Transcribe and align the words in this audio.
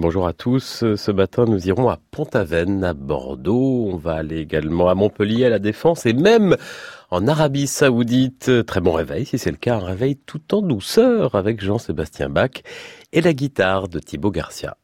Bonjour 0.00 0.28
à 0.28 0.32
tous. 0.32 0.84
Ce 0.94 1.10
matin, 1.10 1.44
nous 1.44 1.66
irons 1.66 1.88
à 1.88 1.98
Pont-Aven, 2.12 2.84
à 2.84 2.94
Bordeaux. 2.94 3.88
On 3.92 3.96
va 3.96 4.14
aller 4.14 4.38
également 4.38 4.88
à 4.88 4.94
Montpellier, 4.94 5.46
à 5.46 5.48
la 5.48 5.58
Défense 5.58 6.06
et 6.06 6.12
même 6.12 6.56
en 7.10 7.26
Arabie 7.26 7.66
Saoudite. 7.66 8.64
Très 8.64 8.80
bon 8.80 8.92
réveil, 8.92 9.26
si 9.26 9.38
c'est 9.38 9.50
le 9.50 9.56
cas, 9.56 9.74
un 9.74 9.84
réveil 9.84 10.14
tout 10.14 10.54
en 10.54 10.62
douceur 10.62 11.34
avec 11.34 11.60
Jean-Sébastien 11.60 12.28
Bach 12.28 12.62
et 13.12 13.20
la 13.20 13.32
guitare 13.32 13.88
de 13.88 13.98
Thibaut 13.98 14.30
Garcia. 14.30 14.76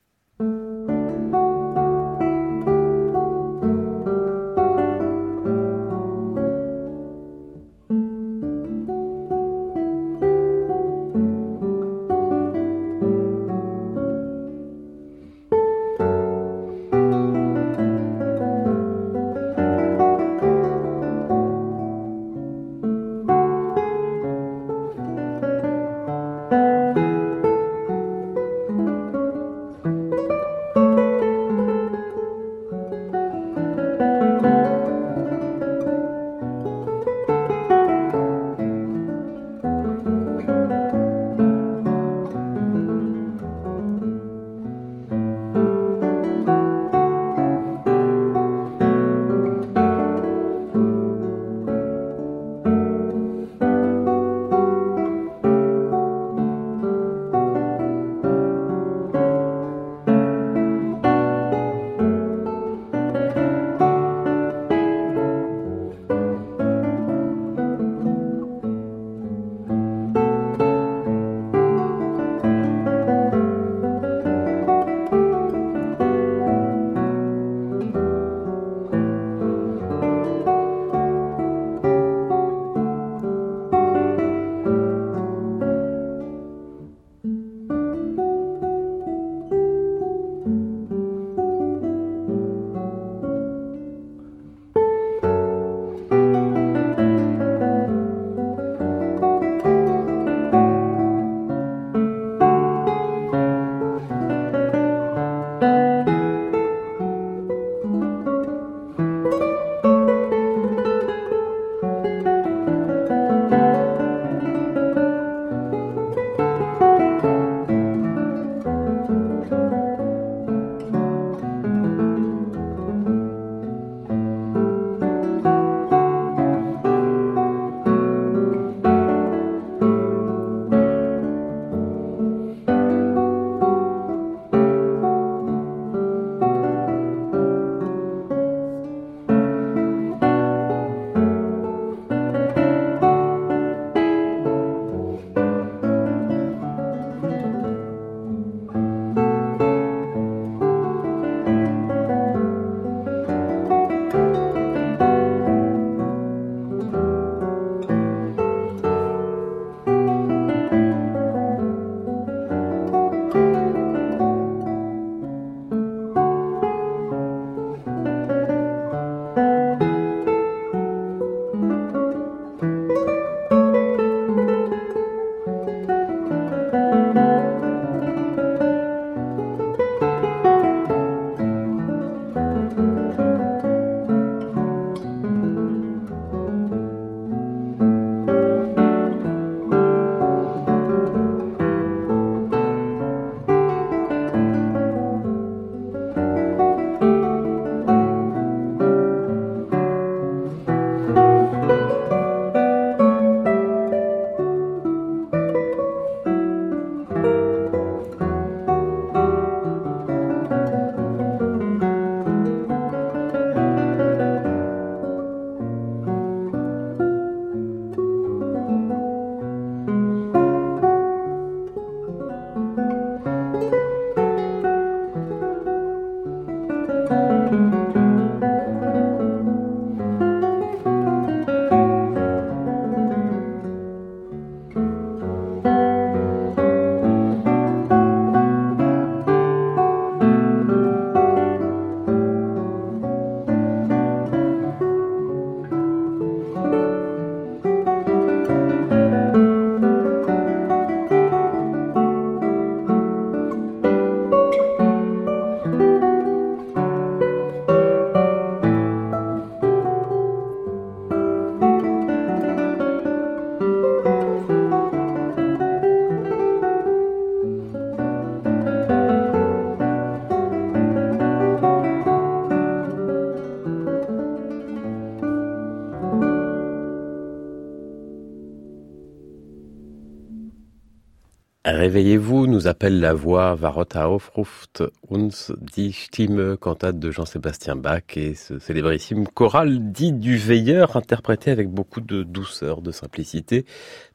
Réveillez-vous, 281.84 282.46
nous 282.46 282.66
appelle 282.66 282.98
la 282.98 283.12
voix, 283.12 283.54
Varot 283.54 283.84
aufruft 283.94 284.82
uns 285.14 285.52
die 285.60 285.92
Stimme, 285.92 286.56
cantate 286.56 286.98
de 286.98 287.10
Jean-Sébastien 287.10 287.76
Bach 287.76 288.02
et 288.16 288.34
ce 288.34 288.58
célébrissime 288.58 289.26
choral 289.28 289.92
dit 289.92 290.12
du 290.12 290.36
veilleur, 290.36 290.96
interprété 290.96 291.50
avec 291.50 291.68
beaucoup 291.68 292.00
de 292.00 292.22
douceur, 292.22 292.82
de 292.82 292.90
simplicité, 292.90 293.64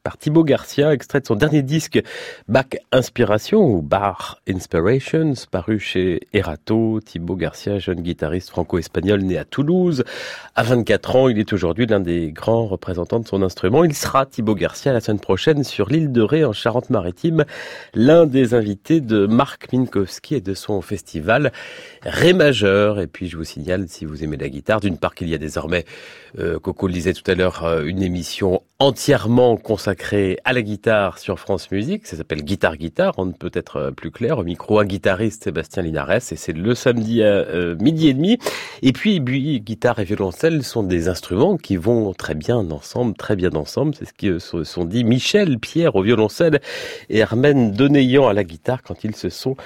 par 0.04 0.18
Thibaut 0.18 0.44
Garcia, 0.44 0.94
extrait 0.94 1.20
de 1.20 1.26
son 1.26 1.36
dernier 1.36 1.62
disque 1.62 2.02
Bach 2.48 2.68
Inspiration 2.92 3.62
ou 3.62 3.82
Bach 3.82 4.38
Inspirations, 4.48 5.34
paru 5.52 5.78
chez 5.78 6.22
Erato. 6.34 7.00
Thibaut 7.04 7.36
Garcia, 7.36 7.80
jeune 7.80 8.02
guitariste 8.02 8.50
franco-espagnol 8.50 9.22
né 9.22 9.38
à 9.38 9.46
Toulouse. 9.46 10.04
À 10.56 10.64
24 10.64 11.16
ans, 11.16 11.30
il 11.30 11.38
est 11.38 11.52
aujourd'hui 11.52 11.86
l'un 11.86 12.00
des 12.00 12.32
grands 12.32 12.66
représentants 12.66 13.20
de 13.20 13.28
son 13.28 13.42
instrument. 13.42 13.84
Il 13.84 13.94
sera 13.94 14.26
Thibaut 14.26 14.56
Garcia 14.56 14.94
la 14.94 15.02
semaine 15.02 15.20
prochaine 15.20 15.64
sur 15.64 15.90
l'île 15.90 16.12
de 16.12 16.22
Ré 16.22 16.46
en 16.46 16.54
Charente-Maritime, 16.54 17.46
l'un 17.94 18.26
des 18.26 18.54
invités 18.54 19.02
de 19.02 19.26
Marc 19.26 19.72
Minkowski 19.74 20.36
et 20.36 20.42
de 20.42 20.54
son 20.54 20.82
festival 20.90 21.52
Ré 22.04 22.34
majeur. 22.34 23.00
Et 23.00 23.08
puis 23.08 23.28
je 23.28 23.38
vous 23.38 23.44
signale, 23.44 23.86
si 23.90 24.06
vous 24.06 24.24
aimez 24.24 24.38
la 24.38 24.50
guitare, 24.50 24.80
d'une 24.80 24.98
part 24.98 25.16
qu'il 25.16 25.30
y 25.30 25.36
a 25.36 25.38
désormais, 25.38 25.86
euh, 26.40 26.58
Coco 26.60 26.88
le 26.88 26.94
disait 26.94 27.14
tout 27.14 27.30
à 27.30 27.36
l'heure, 27.36 27.66
euh, 27.66 27.84
une 27.84 28.02
émission 28.02 28.64
entièrement 28.80 29.58
consacrée 29.58 30.40
à 30.46 30.54
la 30.54 30.62
guitare 30.62 31.20
sur 31.20 31.40
France 31.40 31.70
Musique. 31.72 32.08
Ça 32.08 32.16
s'appelle 32.16 32.44
Guitare 32.44 32.78
Guitare, 32.78 33.14
on 33.18 33.26
ne 33.26 33.34
peut 33.34 33.52
être 33.54 33.76
euh, 33.76 33.92
plus 33.92 34.12
clair. 34.12 34.38
Au 34.38 34.44
micro, 34.44 34.80
un 34.80 34.86
guitariste, 34.86 35.44
Sébastien 35.44 35.84
Linares, 35.84 36.12
et 36.32 36.38
c'est 36.38 36.54
le 36.54 36.74
samedi 36.74 37.22
à 37.22 37.46
midi 37.80 38.08
et 38.08 38.14
demi. 38.14 38.38
Et 38.82 38.94
puis, 38.94 39.20
guitare 39.20 40.00
et 40.00 40.06
violoncelle 40.06 40.64
sont 40.64 40.84
des 40.84 41.10
instruments 41.10 41.58
qui 41.58 41.76
vont 41.76 42.14
très 42.14 42.36
bien 42.36 42.58
ensemble, 42.72 43.14
très 43.16 43.36
bien 43.36 43.52
ensemble. 43.56 43.94
C'est 43.96 44.06
ce 44.06 44.14
qui 44.14 44.28
se 44.40 44.64
sont 44.64 44.86
dit 44.86 45.04
Michel 45.04 45.60
Pierre 45.60 45.96
au 45.96 46.02
violoncelle 46.02 46.62
et 47.10 47.20
Hermène 47.20 47.72
Donéant 47.72 48.28
à 48.28 48.34
la 48.34 48.46
guitare 48.46 48.84
quand 48.84 49.04
ils 49.04 49.16
se 49.16 49.30
sont 49.30 49.58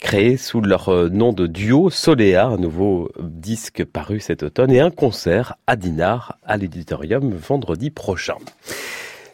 créés 0.00 0.36
sous 0.36 0.60
leur 0.68 0.90
euh, 0.90 1.08
nom 1.08 1.32
de 1.32 1.46
duo 1.46 1.90
Soléa, 1.90 2.46
un 2.46 2.58
nouveau 2.58 3.10
disque 3.18 3.84
paru 3.84 4.20
cet 4.20 4.42
automne 4.42 4.70
et 4.70 4.80
un 4.80 4.90
concert 4.90 5.56
à 5.66 5.74
Dinard 5.74 6.36
à 6.44 6.56
l'éditorium 6.56 7.32
vendredi 7.32 7.90
prochain. 7.90 8.36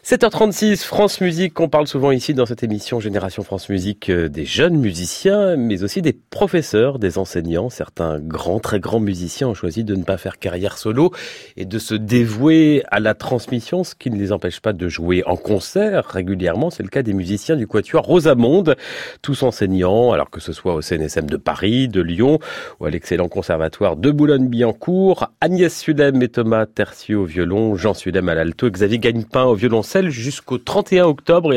7h36, 0.05 0.83
France 0.83 1.19
Musique, 1.19 1.59
on 1.59 1.67
parle 1.67 1.87
souvent 1.87 2.11
ici 2.11 2.35
dans 2.35 2.45
cette 2.45 2.61
émission 2.61 2.99
Génération 2.99 3.41
France 3.41 3.69
Musique 3.69 4.11
euh, 4.11 4.29
des 4.29 4.45
jeunes 4.45 4.77
musiciens, 4.77 5.55
mais 5.55 5.81
aussi 5.81 6.03
des 6.03 6.13
professeurs, 6.13 6.99
des 6.99 7.17
enseignants. 7.17 7.71
Certains 7.71 8.19
grands, 8.19 8.59
très 8.59 8.79
grands 8.79 8.99
musiciens 8.99 9.47
ont 9.47 9.55
choisi 9.55 9.83
de 9.83 9.95
ne 9.95 10.03
pas 10.03 10.17
faire 10.17 10.37
carrière 10.37 10.77
solo 10.77 11.11
et 11.57 11.65
de 11.65 11.79
se 11.79 11.95
dévouer 11.95 12.83
à 12.91 12.99
la 12.99 13.15
transmission, 13.15 13.83
ce 13.83 13.95
qui 13.95 14.11
ne 14.11 14.17
les 14.19 14.31
empêche 14.31 14.59
pas 14.59 14.73
de 14.73 14.87
jouer 14.87 15.23
en 15.25 15.37
concert 15.37 16.05
régulièrement. 16.05 16.69
C'est 16.69 16.83
le 16.83 16.89
cas 16.89 17.01
des 17.01 17.13
musiciens 17.13 17.55
du 17.55 17.65
Quatuor 17.65 18.03
Rosamonde, 18.03 18.75
tous 19.23 19.41
enseignants, 19.41 20.11
alors 20.11 20.29
que 20.29 20.39
ce 20.39 20.53
soit 20.53 20.75
au 20.75 20.83
CNSM 20.83 21.27
de 21.27 21.37
Paris, 21.37 21.87
de 21.87 22.01
Lyon 22.01 22.37
ou 22.79 22.85
à 22.85 22.91
l'excellent 22.91 23.27
conservatoire 23.27 23.95
de 23.95 24.11
Boulogne-Billancourt. 24.11 25.31
Agnès 25.41 25.75
Sudem 25.75 26.21
et 26.21 26.29
Thomas 26.29 26.67
Tertieux 26.67 27.17
au 27.17 27.25
violon, 27.25 27.75
Jean 27.75 27.95
Sudem 27.95 28.29
à 28.29 28.35
l'alto, 28.35 28.69
Xavier 28.69 28.99
Gagnepin 28.99 29.45
au 29.45 29.55
violoncelle 29.55 29.94
jusqu'au 30.03 30.57
31 30.57 31.05
octobre. 31.05 31.53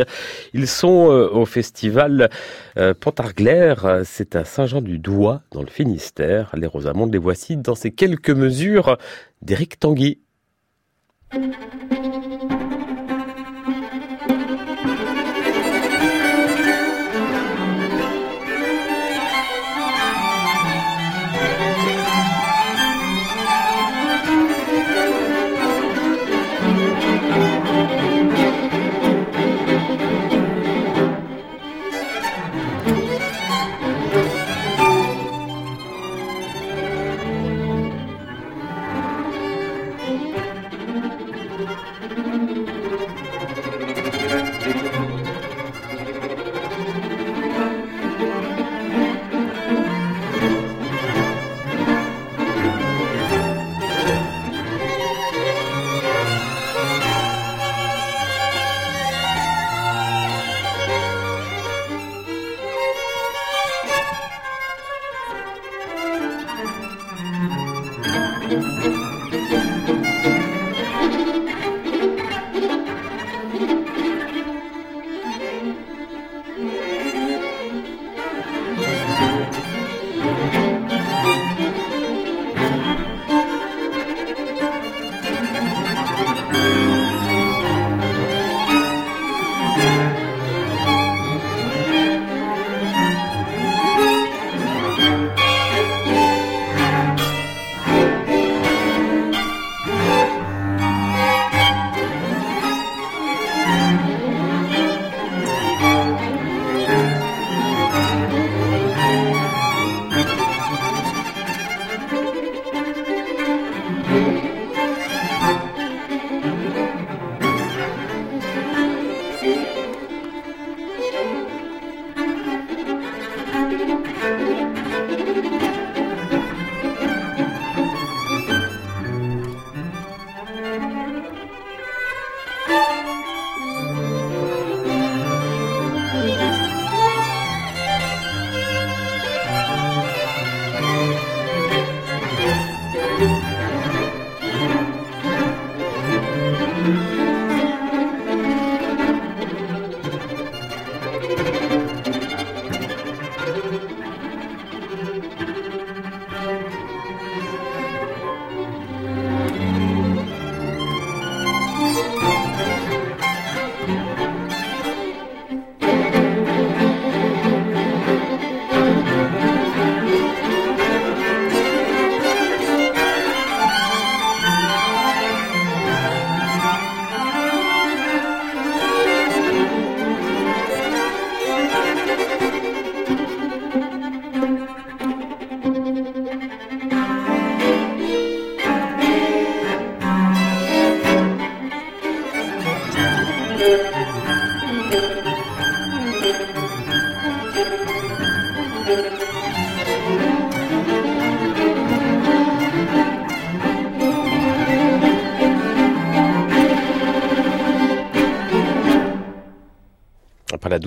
Ils 0.55 0.67
sont 0.67 1.11
euh, 1.11 1.29
au 1.29 1.45
festival 1.45 2.31
euh, 2.77 2.95
Pantarglaire, 2.95 4.03
c'est 4.05 4.37
à 4.37 4.45
Saint-Jean-du-Doigt, 4.45 5.43
dans 5.51 5.63
le 5.63 5.69
Finistère. 5.69 6.51
Les 6.57 6.67
Rosamondes, 6.67 7.13
les 7.13 7.19
voici 7.19 7.57
dans 7.57 7.75
ces 7.75 7.91
quelques 7.91 8.31
mesures 8.31 8.99
d'Éric 9.43 9.79
Tanguy. 9.79 10.19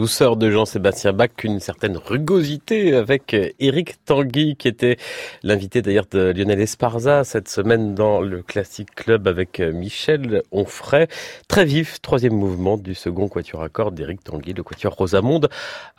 Douceur 0.02 0.36
de 0.36 0.50
Jean-Sébastien 0.50 1.14
Bach 1.14 1.30
qu'une 1.38 1.60
certaine 1.60 1.96
rugosité 1.96 2.96
avec 2.96 3.36
Eric 3.60 4.04
Tanguy 4.04 4.56
qui 4.56 4.68
était 4.68 4.98
l'invité 5.44 5.84
d'ailleurs 5.84 6.08
de 6.10 6.34
Lionel 6.36 6.60
Esparza 6.60 7.24
cette 7.24 7.48
semaine 7.48 7.94
dans 7.94 8.20
le 8.20 8.42
Classic 8.42 8.90
Club 8.96 9.28
avec 9.28 9.60
Michel 9.60 10.42
Onfray. 10.52 11.06
Très 11.48 11.66
vif, 11.66 12.02
troisième 12.02 12.34
mouvement 12.34 12.78
du 12.78 12.96
second 12.96 13.28
quatuor 13.28 13.62
à 13.62 13.70
cordes 13.70 13.94
d'Eric 13.94 14.24
Tanguy, 14.24 14.54
le 14.54 14.64
quatuor 14.64 14.96
Rosamonde, 14.96 15.50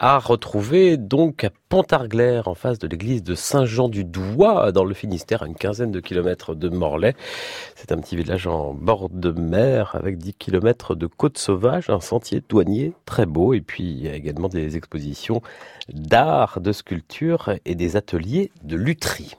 a 0.01 0.19
retrouvé 0.19 0.97
donc 0.97 1.45
à 1.45 1.51
Pontarglère 1.69 2.49
en 2.49 2.55
face 2.55 2.81
de 2.81 2.89
l'église 2.89 3.23
de 3.23 3.37
Saint-Jean-du-Doigt 3.37 4.73
dans 4.73 4.85
le 4.85 4.95
Finistère 4.95 5.45
à 5.45 5.47
une 5.47 5.55
quinzaine 5.55 5.93
de 5.93 6.01
kilomètres 6.01 6.57
de 6.57 6.69
Morlaix. 6.69 7.15
C'est 7.77 7.93
un 7.93 7.99
petit 7.99 8.17
village 8.17 8.49
en 8.49 8.75
bord 8.75 9.11
de 9.11 9.31
mer 9.31 9.95
avec 9.95 10.19
10 10.19 10.35
kilomètres 10.35 10.97
de 10.97 11.07
côte 11.07 11.39
sauvage, 11.39 11.89
un 11.89 12.01
sentier 12.01 12.43
douanier 12.49 12.95
très 13.07 13.27
beau 13.27 13.55
et 13.55 13.61
puis 13.61 13.92
il 13.93 14.03
y 14.03 14.09
a 14.09 14.15
également 14.15 14.49
des 14.49 14.77
expositions 14.77 15.43
d'art, 15.93 16.61
de 16.61 16.73
sculpture 16.73 17.55
et 17.65 17.75
des 17.75 17.97
ateliers 17.97 18.51
de 18.63 18.77
lutherie. 18.77 19.35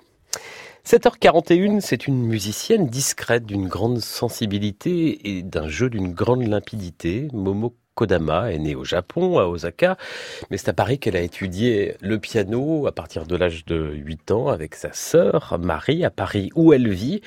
7h41, 0.85 1.79
c'est 1.79 2.07
une 2.07 2.21
musicienne 2.25 2.87
discrète 2.87 3.45
d'une 3.45 3.67
grande 3.67 3.99
sensibilité 3.99 5.37
et 5.37 5.41
d'un 5.41 5.67
jeu 5.69 5.89
d'une 5.89 6.11
grande 6.11 6.45
limpidité. 6.45 7.29
Momo 7.31 7.73
Kodama 7.95 8.51
est 8.51 8.57
née 8.57 8.75
au 8.75 8.83
Japon, 8.83 9.37
à 9.37 9.45
Osaka, 9.45 9.97
mais 10.49 10.57
c'est 10.57 10.69
à 10.69 10.73
Paris 10.73 10.99
qu'elle 10.99 11.15
a 11.15 11.21
étudié 11.21 11.95
le 12.01 12.17
piano 12.17 12.87
à 12.87 12.91
partir 12.91 13.25
de 13.25 13.35
l'âge 13.35 13.65
de 13.65 13.93
8 13.93 14.31
ans 14.31 14.47
avec 14.47 14.75
sa 14.75 14.93
sœur 14.93 15.57
Marie 15.59 16.03
à 16.03 16.09
Paris 16.09 16.49
où 16.55 16.73
elle 16.73 16.89
vit 16.89 17.21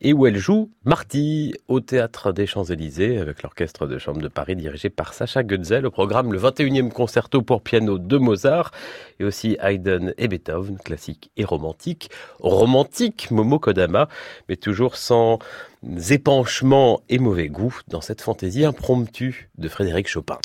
et 0.00 0.12
où 0.12 0.26
elle 0.26 0.36
joue 0.36 0.70
mardi 0.84 1.54
au 1.68 1.80
théâtre 1.80 2.32
des 2.32 2.46
Champs-Élysées 2.46 3.18
avec 3.18 3.42
l'orchestre 3.42 3.86
de 3.86 3.98
chambre 3.98 4.20
de 4.20 4.28
Paris 4.28 4.56
dirigé 4.56 4.90
par 4.90 5.14
Sacha 5.14 5.42
Goetzel 5.42 5.86
au 5.86 5.90
programme 5.90 6.32
le 6.32 6.38
21e 6.38 6.90
concerto 6.90 7.42
pour 7.42 7.62
piano 7.62 7.98
de 7.98 8.18
Mozart 8.18 8.70
et 9.18 9.24
aussi 9.24 9.56
Haydn 9.60 10.14
et 10.18 10.28
Beethoven, 10.28 10.78
classique 10.78 11.30
et 11.36 11.44
romantique. 11.44 12.10
Romantique 12.40 13.30
Momo 13.30 13.58
Kodama, 13.58 14.08
mais 14.48 14.56
toujours 14.56 14.96
sans 14.96 15.38
épanchement 16.10 17.02
et 17.08 17.18
mauvais 17.18 17.48
goût 17.48 17.80
dans 17.88 18.00
cette 18.00 18.20
fantaisie 18.20 18.64
impromptue 18.64 19.50
de 19.58 19.68
Frédéric 19.68 20.08
Chopin. 20.08 20.38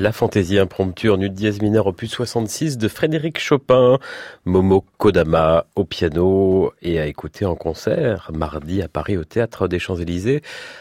La 0.00 0.12
fantaisie 0.12 0.58
impromptue 0.58 1.10
en 1.10 1.20
ut 1.20 1.28
dièse 1.28 1.60
mineur 1.60 1.86
opus 1.86 2.10
66 2.10 2.78
de 2.78 2.88
Frédéric 2.88 3.38
Chopin, 3.38 3.98
Momo 4.46 4.82
Kodama 4.96 5.66
au 5.76 5.84
piano 5.84 6.72
et 6.80 6.98
à 6.98 7.06
écouter 7.06 7.44
en 7.44 7.54
concert 7.54 8.30
mardi 8.34 8.80
à 8.80 8.88
Paris 8.88 9.18
au 9.18 9.24
Théâtre 9.24 9.68
des 9.68 9.78
Champs-Élysées 9.78 10.40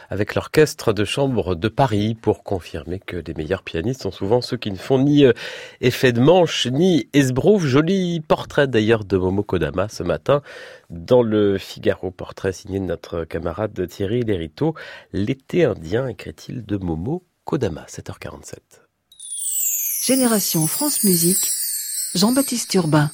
avec 0.09 0.35
l'Orchestre 0.35 0.93
de 0.93 1.03
Chambre 1.03 1.55
de 1.55 1.67
Paris 1.67 2.15
pour 2.15 2.43
confirmer 2.43 2.99
que 2.99 3.17
les 3.17 3.33
meilleurs 3.33 3.63
pianistes 3.63 4.03
sont 4.03 4.11
souvent 4.11 4.39
ceux 4.39 4.55
qui 4.55 4.71
ne 4.71 4.77
font 4.77 4.99
ni 4.99 5.25
euh, 5.25 5.33
effet 5.81 6.13
de 6.13 6.21
manche 6.21 6.67
ni 6.67 7.09
esbrouf. 7.11 7.65
Joli 7.65 8.21
portrait 8.21 8.69
d'ailleurs 8.69 9.03
de 9.03 9.17
Momo 9.17 9.43
Kodama 9.43 9.89
ce 9.89 10.03
matin 10.03 10.41
dans 10.89 11.23
le 11.23 11.57
Figaro, 11.57 12.09
portrait 12.11 12.53
signé 12.53 12.79
de 12.79 12.85
notre 12.85 13.25
camarade 13.25 13.85
Thierry 13.85 14.21
Lériteau. 14.21 14.75
L'été 15.11 15.65
indien, 15.65 16.07
écrit-il 16.07 16.65
de 16.65 16.77
Momo 16.77 17.25
Kodama, 17.43 17.85
7h47. 17.89 18.78
Génération 20.01 20.65
France 20.65 21.03
Musique, 21.03 21.51
Jean-Baptiste 22.15 22.73
Urbain. 22.73 23.11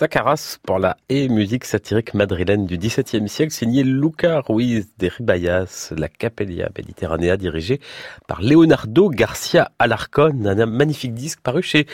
Sacaras 0.00 0.56
pour 0.62 0.78
la 0.78 0.96
et 1.10 1.28
musique 1.28 1.66
satirique 1.66 2.14
madrilène 2.14 2.64
du 2.64 2.78
XVIIe 2.78 3.28
siècle, 3.28 3.52
signé 3.52 3.82
Luca 3.82 4.40
Ruiz 4.40 4.88
de 4.98 5.08
Ribayas, 5.08 5.92
la 5.94 6.08
Capella 6.08 6.70
Mediterranea, 6.74 7.36
dirigée 7.36 7.80
par 8.26 8.40
Leonardo 8.40 9.10
Garcia 9.10 9.72
Alarcón, 9.78 10.46
un 10.46 10.64
magnifique 10.64 11.12
disque 11.12 11.40
paru 11.42 11.62
chez 11.62 11.86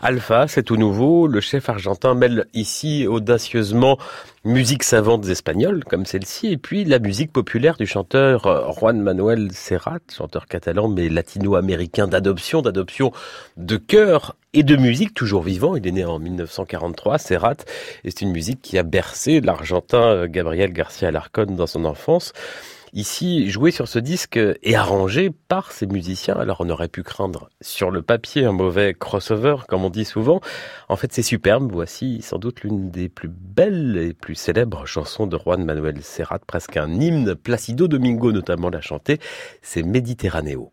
Alpha, 0.00 0.48
c'est 0.48 0.64
tout 0.64 0.76
nouveau. 0.76 1.28
Le 1.28 1.40
chef 1.40 1.68
argentin 1.68 2.16
mêle 2.16 2.46
ici 2.54 3.06
audacieusement 3.06 3.98
musique 4.44 4.82
savante 4.82 5.24
espagnole, 5.28 5.84
comme 5.84 6.06
celle-ci, 6.06 6.48
et 6.48 6.58
puis 6.58 6.84
la 6.84 6.98
musique 6.98 7.32
populaire 7.32 7.76
du 7.76 7.86
chanteur 7.86 8.46
euh, 8.46 8.72
Juan 8.72 9.00
Manuel 9.00 9.52
Serrat, 9.52 10.00
chanteur 10.12 10.46
catalan 10.46 10.88
mais 10.88 11.08
latino-américain 11.08 12.08
d'adoption, 12.08 12.62
d'adoption 12.62 13.12
de 13.56 13.76
cœur 13.76 14.34
et 14.54 14.62
de 14.62 14.76
musique 14.76 15.12
toujours 15.12 15.42
vivant. 15.42 15.76
Il 15.76 15.86
est 15.86 15.92
né 15.92 16.04
en 16.04 16.18
1943, 16.18 17.18
Serrat, 17.18 17.56
et 18.04 18.10
c'est 18.10 18.22
une 18.22 18.32
musique 18.32 18.62
qui 18.62 18.78
a 18.78 18.82
bercé 18.82 19.40
l'Argentin 19.40 20.02
euh, 20.02 20.26
Gabriel 20.28 20.72
Garcia 20.72 21.08
Alarcón 21.08 21.56
dans 21.56 21.66
son 21.66 21.84
enfance 21.84 22.32
ici 22.94 23.50
joué 23.50 23.72
sur 23.72 23.88
ce 23.88 23.98
disque 23.98 24.38
et 24.62 24.76
arrangé 24.76 25.30
par 25.48 25.72
ces 25.72 25.86
musiciens. 25.86 26.36
Alors 26.36 26.58
on 26.60 26.70
aurait 26.70 26.88
pu 26.88 27.02
craindre 27.02 27.50
sur 27.60 27.90
le 27.90 28.02
papier 28.02 28.44
un 28.44 28.52
mauvais 28.52 28.94
crossover, 28.94 29.56
comme 29.68 29.84
on 29.84 29.90
dit 29.90 30.04
souvent. 30.04 30.40
En 30.88 30.96
fait, 30.96 31.12
c'est 31.12 31.22
superbe. 31.22 31.70
Voici 31.72 32.22
sans 32.22 32.38
doute 32.38 32.62
l'une 32.62 32.90
des 32.90 33.08
plus 33.08 33.28
belles 33.28 33.96
et 33.96 34.14
plus 34.14 34.36
célèbres 34.36 34.86
chansons 34.86 35.26
de 35.26 35.36
Juan 35.36 35.64
Manuel 35.64 36.02
Serrat, 36.02 36.38
presque 36.46 36.76
un 36.76 37.00
hymne. 37.00 37.34
Placido 37.34 37.88
Domingo 37.88 38.32
notamment 38.32 38.70
l'a 38.70 38.80
chanté. 38.80 39.18
C'est 39.60 39.82
Méditerranéo. 39.82 40.72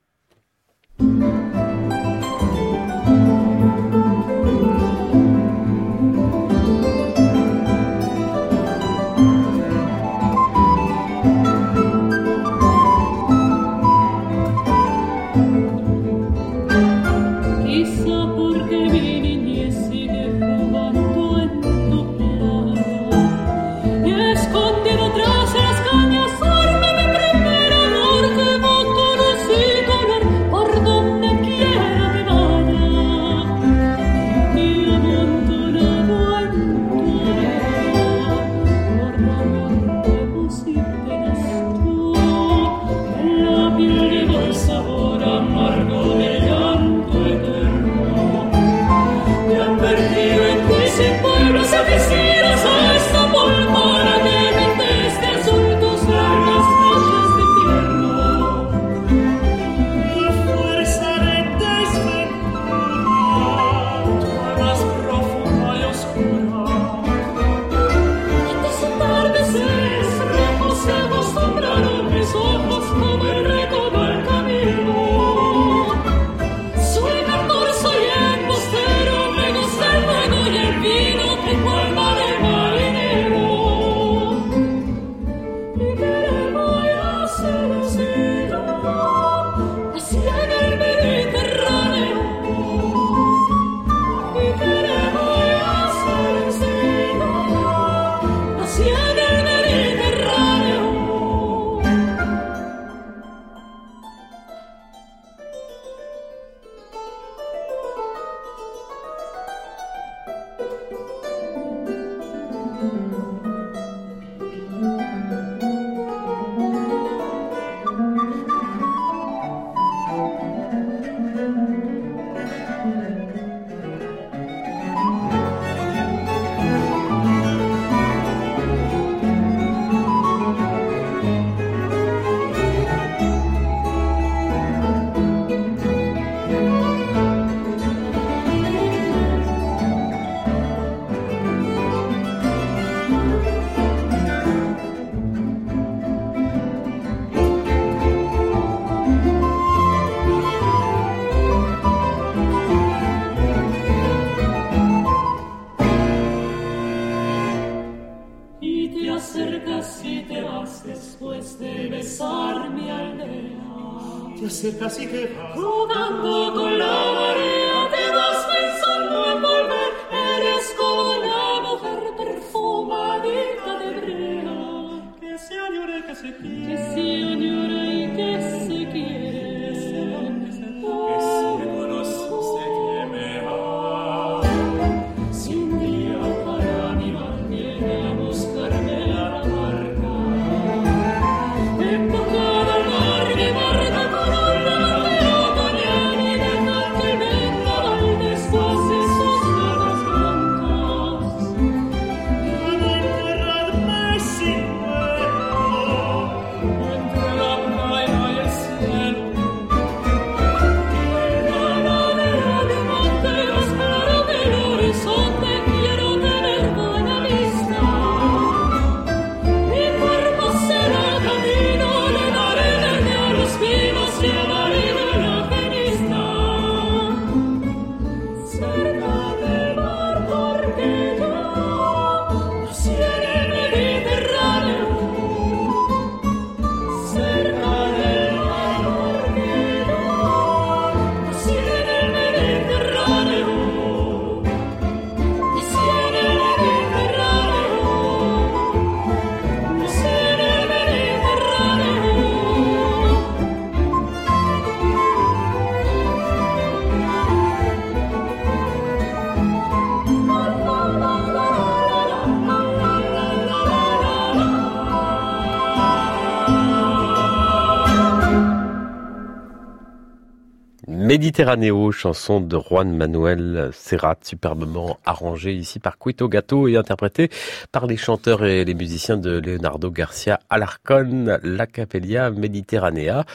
Méditerranéo, 271.42 271.92
chanson 271.92 272.40
de 272.40 272.56
Juan 272.56 272.96
Manuel 272.96 273.72
Serrat, 273.74 274.18
superbement 274.22 275.00
arrangée 275.08 275.56
ici 275.56 275.80
par 275.80 275.98
Cuito 275.98 276.30
Gato 276.30 276.68
et 276.68 276.78
interprétée 276.78 277.32
par 277.72 277.88
les 277.88 277.98
chanteurs 277.98 278.46
et 278.46 278.64
les 278.64 278.76
musiciens 278.76 279.18
de 279.18 279.40
Leonardo 279.40 279.90
Garcia 279.90 280.40
Alarcón, 280.52 281.40
La 281.42 281.66
Capella 281.66 282.30
Mediterranea. 282.30 283.26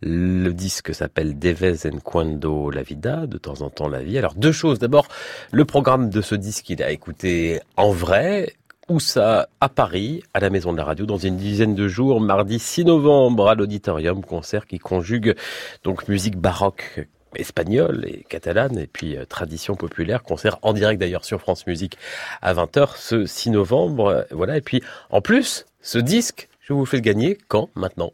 Le 0.00 0.50
disque 0.52 0.94
s'appelle 0.94 1.40
De 1.40 1.48
vez 1.48 1.88
en 1.92 1.98
cuando 1.98 2.70
la 2.70 2.84
vida, 2.84 3.26
de 3.26 3.36
temps 3.36 3.62
en 3.62 3.68
temps 3.68 3.88
la 3.88 4.04
vie. 4.04 4.16
Alors 4.16 4.36
deux 4.36 4.52
choses. 4.52 4.78
D'abord, 4.78 5.08
le 5.50 5.64
programme 5.64 6.08
de 6.08 6.20
ce 6.20 6.36
disque, 6.36 6.70
il 6.70 6.84
a 6.84 6.92
écouté 6.92 7.58
en 7.76 7.90
vrai, 7.90 8.54
où 8.88 9.00
ça? 9.00 9.48
À 9.60 9.68
Paris, 9.68 10.22
à 10.34 10.38
la 10.38 10.50
Maison 10.50 10.70
de 10.70 10.76
la 10.76 10.84
Radio, 10.84 11.04
dans 11.04 11.16
une 11.16 11.36
dizaine 11.36 11.74
de 11.74 11.88
jours, 11.88 12.20
mardi 12.20 12.60
6 12.60 12.84
novembre, 12.84 13.48
à 13.48 13.56
l'Auditorium, 13.56 14.22
concert 14.24 14.68
qui 14.68 14.78
conjugue 14.78 15.34
donc 15.82 16.06
musique 16.06 16.36
baroque 16.36 17.08
espagnole 17.34 18.04
et 18.06 18.24
catalane 18.28 18.78
et 18.78 18.86
puis 18.86 19.16
euh, 19.16 19.24
tradition 19.24 19.74
populaire, 19.74 20.22
concert 20.22 20.58
en 20.62 20.72
direct 20.72 21.00
d'ailleurs 21.00 21.24
sur 21.24 21.40
France 21.40 21.66
Musique 21.66 21.98
à 22.42 22.54
20h 22.54 22.96
ce 22.96 23.26
6 23.26 23.50
novembre. 23.50 24.06
Euh, 24.06 24.22
Voilà, 24.30 24.56
et 24.56 24.60
puis 24.60 24.82
en 25.10 25.20
plus, 25.20 25.66
ce 25.80 25.98
disque, 25.98 26.48
je 26.60 26.72
vous 26.72 26.80
le 26.80 26.86
fais 26.86 27.00
gagner 27.00 27.38
quand? 27.48 27.70
Maintenant. 27.74 28.12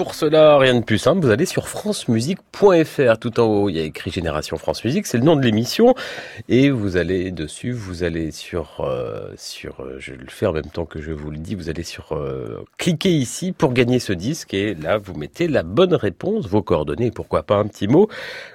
Pour 0.00 0.14
cela, 0.14 0.56
rien 0.56 0.76
de 0.76 0.82
plus 0.82 0.96
simple, 0.96 1.20
vous 1.20 1.30
allez 1.30 1.44
sur 1.44 1.68
francemusique.fr. 1.68 3.18
Tout 3.20 3.38
en 3.38 3.44
haut, 3.44 3.68
il 3.68 3.76
y 3.76 3.80
a 3.80 3.82
écrit 3.82 4.10
Génération 4.10 4.56
France 4.56 4.82
Musique, 4.82 5.06
c'est 5.06 5.18
le 5.18 5.24
nom 5.24 5.36
de 5.36 5.42
l'émission. 5.42 5.94
Et 6.48 6.70
vous 6.70 6.96
allez 6.96 7.30
dessus, 7.32 7.72
vous 7.72 8.02
allez 8.02 8.30
sur, 8.30 8.80
euh, 8.80 9.28
sur, 9.36 9.80
euh, 9.80 9.96
je 9.98 10.14
le 10.14 10.28
fais 10.28 10.46
en 10.46 10.54
même 10.54 10.70
temps 10.72 10.86
que 10.86 11.02
je 11.02 11.12
vous 11.12 11.30
le 11.30 11.36
dis, 11.36 11.54
vous 11.54 11.68
allez 11.68 11.82
sur, 11.82 12.12
euh, 12.12 12.64
cliquer 12.78 13.10
ici 13.10 13.52
pour 13.52 13.74
gagner 13.74 13.98
ce 13.98 14.14
disque. 14.14 14.54
Et 14.54 14.74
là, 14.74 14.96
vous 14.96 15.12
mettez 15.12 15.48
la 15.48 15.62
bonne 15.62 15.92
réponse, 15.92 16.46
vos 16.46 16.62
coordonnées, 16.62 17.10
pourquoi 17.10 17.42
pas 17.42 17.56
un 17.56 17.66
petit 17.66 17.86
mot. 17.86 18.08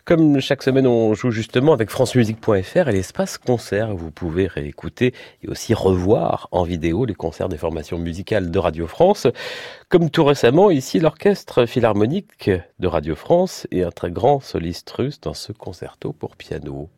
Comme 0.04 0.40
chaque 0.40 0.64
semaine, 0.64 0.88
on 0.88 1.14
joue 1.14 1.30
justement 1.30 1.74
avec 1.74 1.92
francemusique.fr 1.92 2.90
et 2.90 2.92
l'espace 2.92 3.38
concert. 3.38 3.94
Vous 3.94 4.10
pouvez 4.10 4.48
réécouter 4.48 5.14
et 5.44 5.48
aussi 5.48 5.76
revoir 5.76 6.48
en 6.50 6.64
vidéo 6.64 7.06
les 7.06 7.14
concerts 7.14 7.50
des 7.50 7.58
formations 7.58 8.00
musicales 8.00 8.50
de 8.50 8.58
Radio 8.58 8.88
France. 8.88 9.28
Comme 9.96 10.10
tout 10.10 10.26
récemment, 10.26 10.72
ici, 10.72 11.00
l'orchestre 11.00 11.66
philharmonique 11.66 12.52
de 12.80 12.88
Radio 12.90 13.16
France 13.16 13.66
et 13.72 13.82
un 13.82 13.92
très 13.92 14.12
grand 14.12 14.42
soliste 14.42 14.90
russe 14.90 15.22
dans 15.22 15.34
ce 15.34 15.54
concerto 15.54 16.12
pour 16.12 16.36
piano. 16.36 16.90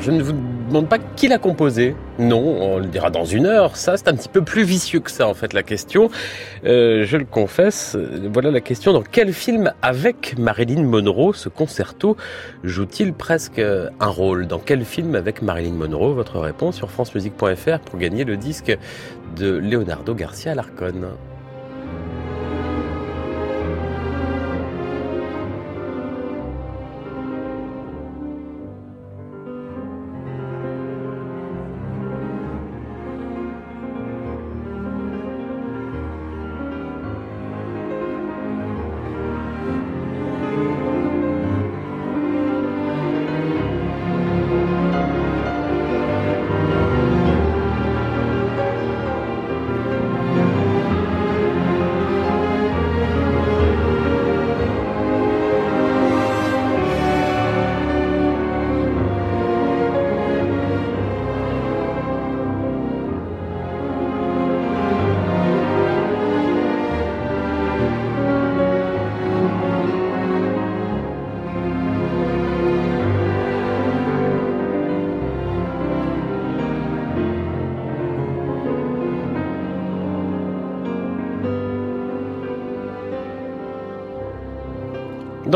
Je 0.00 0.10
ne 0.10 0.22
vous 0.22 0.32
demande 0.68 0.88
pas 0.88 0.98
qui 0.98 1.28
l'a 1.28 1.38
composé. 1.38 1.94
Non, 2.18 2.40
on 2.40 2.78
le 2.78 2.86
dira 2.86 3.10
dans 3.10 3.24
une 3.24 3.46
heure. 3.46 3.76
Ça, 3.76 3.96
c'est 3.96 4.08
un 4.08 4.14
petit 4.14 4.28
peu 4.28 4.42
plus 4.42 4.62
vicieux 4.62 5.00
que 5.00 5.10
ça 5.10 5.28
en 5.28 5.34
fait 5.34 5.52
la 5.52 5.62
question. 5.62 6.10
Euh, 6.64 7.04
je 7.04 7.16
le 7.16 7.24
confesse. 7.24 7.96
Voilà 8.32 8.50
la 8.50 8.60
question. 8.60 8.92
Dans 8.92 9.02
quel 9.02 9.32
film 9.32 9.72
avec 9.82 10.36
Marilyn 10.38 10.82
Monroe 10.82 11.34
ce 11.34 11.48
concerto 11.48 12.16
joue-t-il 12.64 13.12
presque 13.12 13.58
un 13.60 14.06
rôle? 14.06 14.46
Dans 14.46 14.58
quel 14.58 14.84
film 14.84 15.14
avec 15.14 15.42
Marilyn 15.42 15.74
Monroe? 15.74 16.14
Votre 16.14 16.38
réponse 16.40 16.76
sur 16.76 16.90
francemusique.fr 16.90 17.78
pour 17.80 17.98
gagner 17.98 18.24
le 18.24 18.36
disque 18.36 18.76
de 19.36 19.56
Leonardo 19.56 20.14
Garcia 20.14 20.52
Alarcón. 20.52 21.06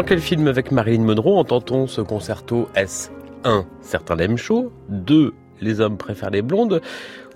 Dans 0.00 0.06
quel 0.06 0.20
film 0.20 0.48
avec 0.48 0.72
Marilyn 0.72 1.02
Monroe 1.02 1.36
entend-on 1.36 1.86
ce 1.86 2.00
concerto 2.00 2.70
S1 2.74 3.66
Certains 3.82 4.16
l'aiment 4.16 4.38
chaud 4.38 4.72
2 4.88 5.34
Les 5.60 5.80
hommes 5.82 5.98
préfèrent 5.98 6.30
les 6.30 6.40
blondes 6.40 6.80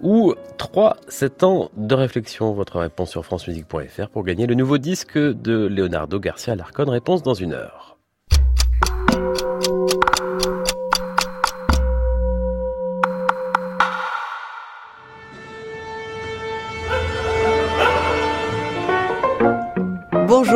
ou 0.02 0.32
3 0.56 0.96
7 1.06 1.42
ans 1.42 1.70
de 1.76 1.94
réflexion 1.94 2.54
Votre 2.54 2.78
réponse 2.78 3.10
sur 3.10 3.22
francemusique.fr 3.22 4.08
pour 4.08 4.24
gagner 4.24 4.46
le 4.46 4.54
nouveau 4.54 4.78
disque 4.78 5.18
de 5.18 5.66
Leonardo 5.66 6.18
Garcia 6.18 6.56
Larcon. 6.56 6.86
Réponse 6.86 7.22
dans 7.22 7.34
une 7.34 7.52
heure. 7.52 7.93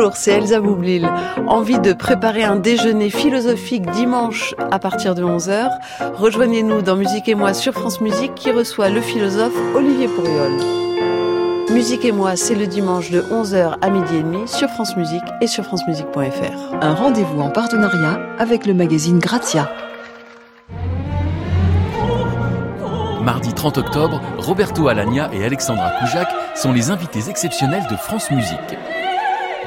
Bonjour, 0.09 0.23
c'est 0.23 0.31
Elsa 0.31 0.59
Boublil. 0.59 1.07
Envie 1.45 1.77
de 1.77 1.93
préparer 1.93 2.43
un 2.43 2.55
déjeuner 2.55 3.11
philosophique 3.11 3.85
dimanche 3.91 4.55
à 4.71 4.79
partir 4.79 5.13
de 5.13 5.23
11h 5.23 5.69
Rejoignez-nous 6.15 6.81
dans 6.81 6.95
Musique 6.95 7.29
et 7.29 7.35
moi 7.35 7.53
sur 7.53 7.73
France 7.73 8.01
Musique 8.01 8.33
qui 8.33 8.49
reçoit 8.49 8.89
le 8.89 9.01
philosophe 9.01 9.53
Olivier 9.75 10.07
Pourriol. 10.07 10.51
Musique 11.71 12.05
et 12.05 12.11
moi, 12.11 12.35
c'est 12.35 12.55
le 12.55 12.65
dimanche 12.65 13.11
de 13.11 13.21
11h 13.21 13.75
à 13.79 13.89
midi 13.91 14.15
et 14.15 14.23
demi 14.23 14.47
sur 14.47 14.67
France 14.69 14.97
Musique 14.97 15.21
et 15.41 15.47
sur 15.47 15.63
francemusique.fr. 15.63 16.75
Un 16.81 16.95
rendez-vous 16.95 17.41
en 17.41 17.51
partenariat 17.51 18.19
avec 18.39 18.65
le 18.65 18.73
magazine 18.73 19.19
Grazia. 19.19 19.69
Mardi 23.21 23.53
30 23.53 23.77
octobre, 23.77 24.19
Roberto 24.39 24.87
Alagna 24.87 25.29
et 25.33 25.45
Alexandra 25.45 25.91
Kujak 25.99 26.29
sont 26.55 26.71
les 26.71 26.89
invités 26.89 27.29
exceptionnels 27.29 27.85
de 27.91 27.95
France 27.95 28.31
Musique. 28.31 28.75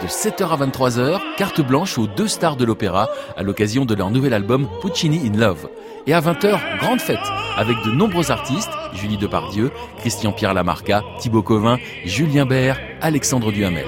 De 0.02 0.08
7h 0.08 0.48
à 0.48 0.56
23h, 0.56 1.20
carte 1.36 1.60
blanche 1.60 1.96
aux 1.96 2.08
deux 2.08 2.26
stars 2.26 2.56
de 2.56 2.64
l'opéra 2.64 3.08
à 3.36 3.44
l'occasion 3.44 3.84
de 3.84 3.94
leur 3.94 4.10
nouvel 4.10 4.34
album 4.34 4.66
Puccini 4.80 5.28
in 5.28 5.38
Love. 5.38 5.68
Et 6.08 6.12
à 6.12 6.20
20h, 6.20 6.58
grande 6.80 7.00
fête, 7.00 7.20
avec 7.56 7.76
de 7.84 7.92
nombreux 7.92 8.32
artistes, 8.32 8.72
Julie 8.94 9.16
Depardieu, 9.16 9.70
Christian-Pierre 9.98 10.54
Lamarca, 10.54 11.02
Thibaut 11.20 11.42
Covin, 11.42 11.78
Julien 12.04 12.46
Bert, 12.46 12.80
Alexandre 13.00 13.52
Duhamel. 13.52 13.86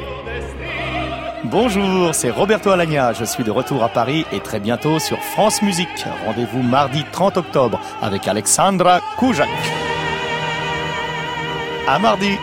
Bonjour, 1.46 2.14
c'est 2.14 2.30
Roberto 2.30 2.70
Alagna. 2.70 3.12
Je 3.12 3.24
suis 3.24 3.42
de 3.42 3.50
retour 3.50 3.82
à 3.82 3.88
Paris 3.88 4.24
et 4.30 4.38
très 4.38 4.60
bientôt 4.60 5.00
sur 5.00 5.18
France 5.18 5.62
Musique. 5.62 6.06
Rendez-vous 6.26 6.62
mardi 6.62 7.04
30 7.10 7.38
octobre 7.38 7.80
avec 8.00 8.28
Alexandra 8.28 9.00
Kujak. 9.18 9.48
À 11.88 11.98
mardi. 11.98 12.38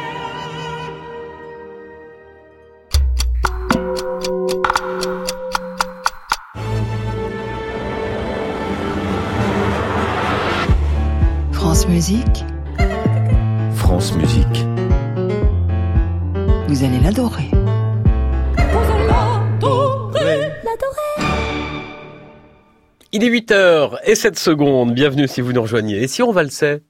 Musique, 12.01 12.45
France 13.75 14.15
Musique. 14.15 14.65
vous 16.67 16.83
allez 16.83 16.99
l'adorer. 16.99 17.51
Il 23.11 23.23
est 23.23 23.29
8h 23.29 23.99
et 24.05 24.15
7 24.15 24.39
secondes. 24.39 24.95
Bienvenue 24.95 25.27
si 25.27 25.41
vous 25.41 25.53
nous 25.53 25.61
rejoignez. 25.61 26.01
Et 26.01 26.07
si 26.07 26.23
on 26.23 26.31
valsait? 26.31 26.81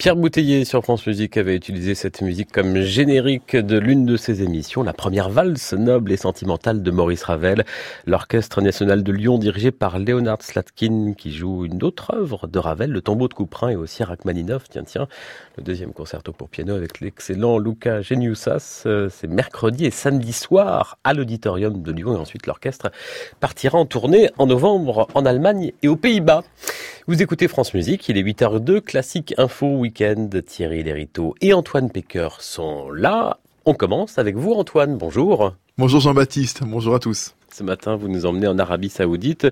Pierre 0.00 0.16
Bouteiller 0.16 0.64
sur 0.64 0.82
France 0.82 1.06
Musique 1.06 1.36
avait 1.36 1.54
utilisé 1.54 1.94
cette 1.94 2.22
musique 2.22 2.50
comme 2.50 2.80
générique 2.80 3.54
de 3.54 3.76
l'une 3.76 4.06
de 4.06 4.16
ses 4.16 4.42
émissions, 4.42 4.82
la 4.82 4.94
première 4.94 5.28
valse 5.28 5.74
noble 5.74 6.10
et 6.10 6.16
sentimentale 6.16 6.82
de 6.82 6.90
Maurice 6.90 7.22
Ravel, 7.24 7.66
l'Orchestre 8.06 8.62
national 8.62 9.02
de 9.02 9.12
Lyon 9.12 9.36
dirigé 9.36 9.72
par 9.72 9.98
Leonard 9.98 10.40
Slatkin 10.40 11.12
qui 11.12 11.34
joue 11.34 11.66
une 11.66 11.82
autre 11.82 12.14
œuvre 12.14 12.46
de 12.46 12.58
Ravel, 12.58 12.92
le 12.92 13.02
tombeau 13.02 13.28
de 13.28 13.34
Couperin 13.34 13.68
et 13.68 13.76
aussi 13.76 14.02
Rachmaninoff, 14.02 14.70
tiens 14.70 14.84
tiens, 14.84 15.06
le 15.58 15.64
deuxième 15.64 15.92
concerto 15.92 16.32
pour 16.32 16.48
piano 16.48 16.72
avec 16.72 17.00
l'excellent 17.00 17.58
Luca 17.58 18.00
Geniusas, 18.00 18.84
Euh, 18.86 19.10
c'est 19.10 19.28
mercredi 19.28 19.84
et 19.84 19.90
samedi 19.90 20.32
soir 20.32 20.96
à 21.04 21.12
l'auditorium 21.12 21.82
de 21.82 21.92
Lyon 21.92 22.14
et 22.14 22.18
ensuite 22.18 22.46
l'orchestre 22.46 22.90
partira 23.38 23.76
en 23.76 23.84
tournée 23.84 24.30
en 24.38 24.46
novembre 24.46 25.08
en 25.12 25.26
Allemagne 25.26 25.72
et 25.82 25.88
aux 25.88 25.96
Pays-Bas. 25.96 26.42
Vous 27.10 27.20
écoutez 27.20 27.48
France 27.48 27.74
Musique, 27.74 28.08
il 28.08 28.16
est 28.18 28.22
8h02, 28.22 28.82
classique 28.82 29.34
info 29.36 29.66
week-end. 29.66 30.30
Thierry 30.46 30.84
Lériteau 30.84 31.34
et 31.40 31.52
Antoine 31.52 31.90
Pecker 31.90 32.28
sont 32.38 32.88
là. 32.92 33.40
On 33.64 33.74
commence 33.74 34.16
avec 34.18 34.36
vous 34.36 34.52
Antoine, 34.52 34.96
bonjour. 34.96 35.56
Bonjour 35.76 35.98
Jean-Baptiste, 35.98 36.62
bonjour 36.64 36.94
à 36.94 37.00
tous. 37.00 37.34
Ce 37.52 37.64
matin, 37.64 37.96
vous 37.96 38.06
nous 38.06 38.26
emmenez 38.26 38.46
en 38.46 38.60
Arabie 38.60 38.90
Saoudite. 38.90 39.48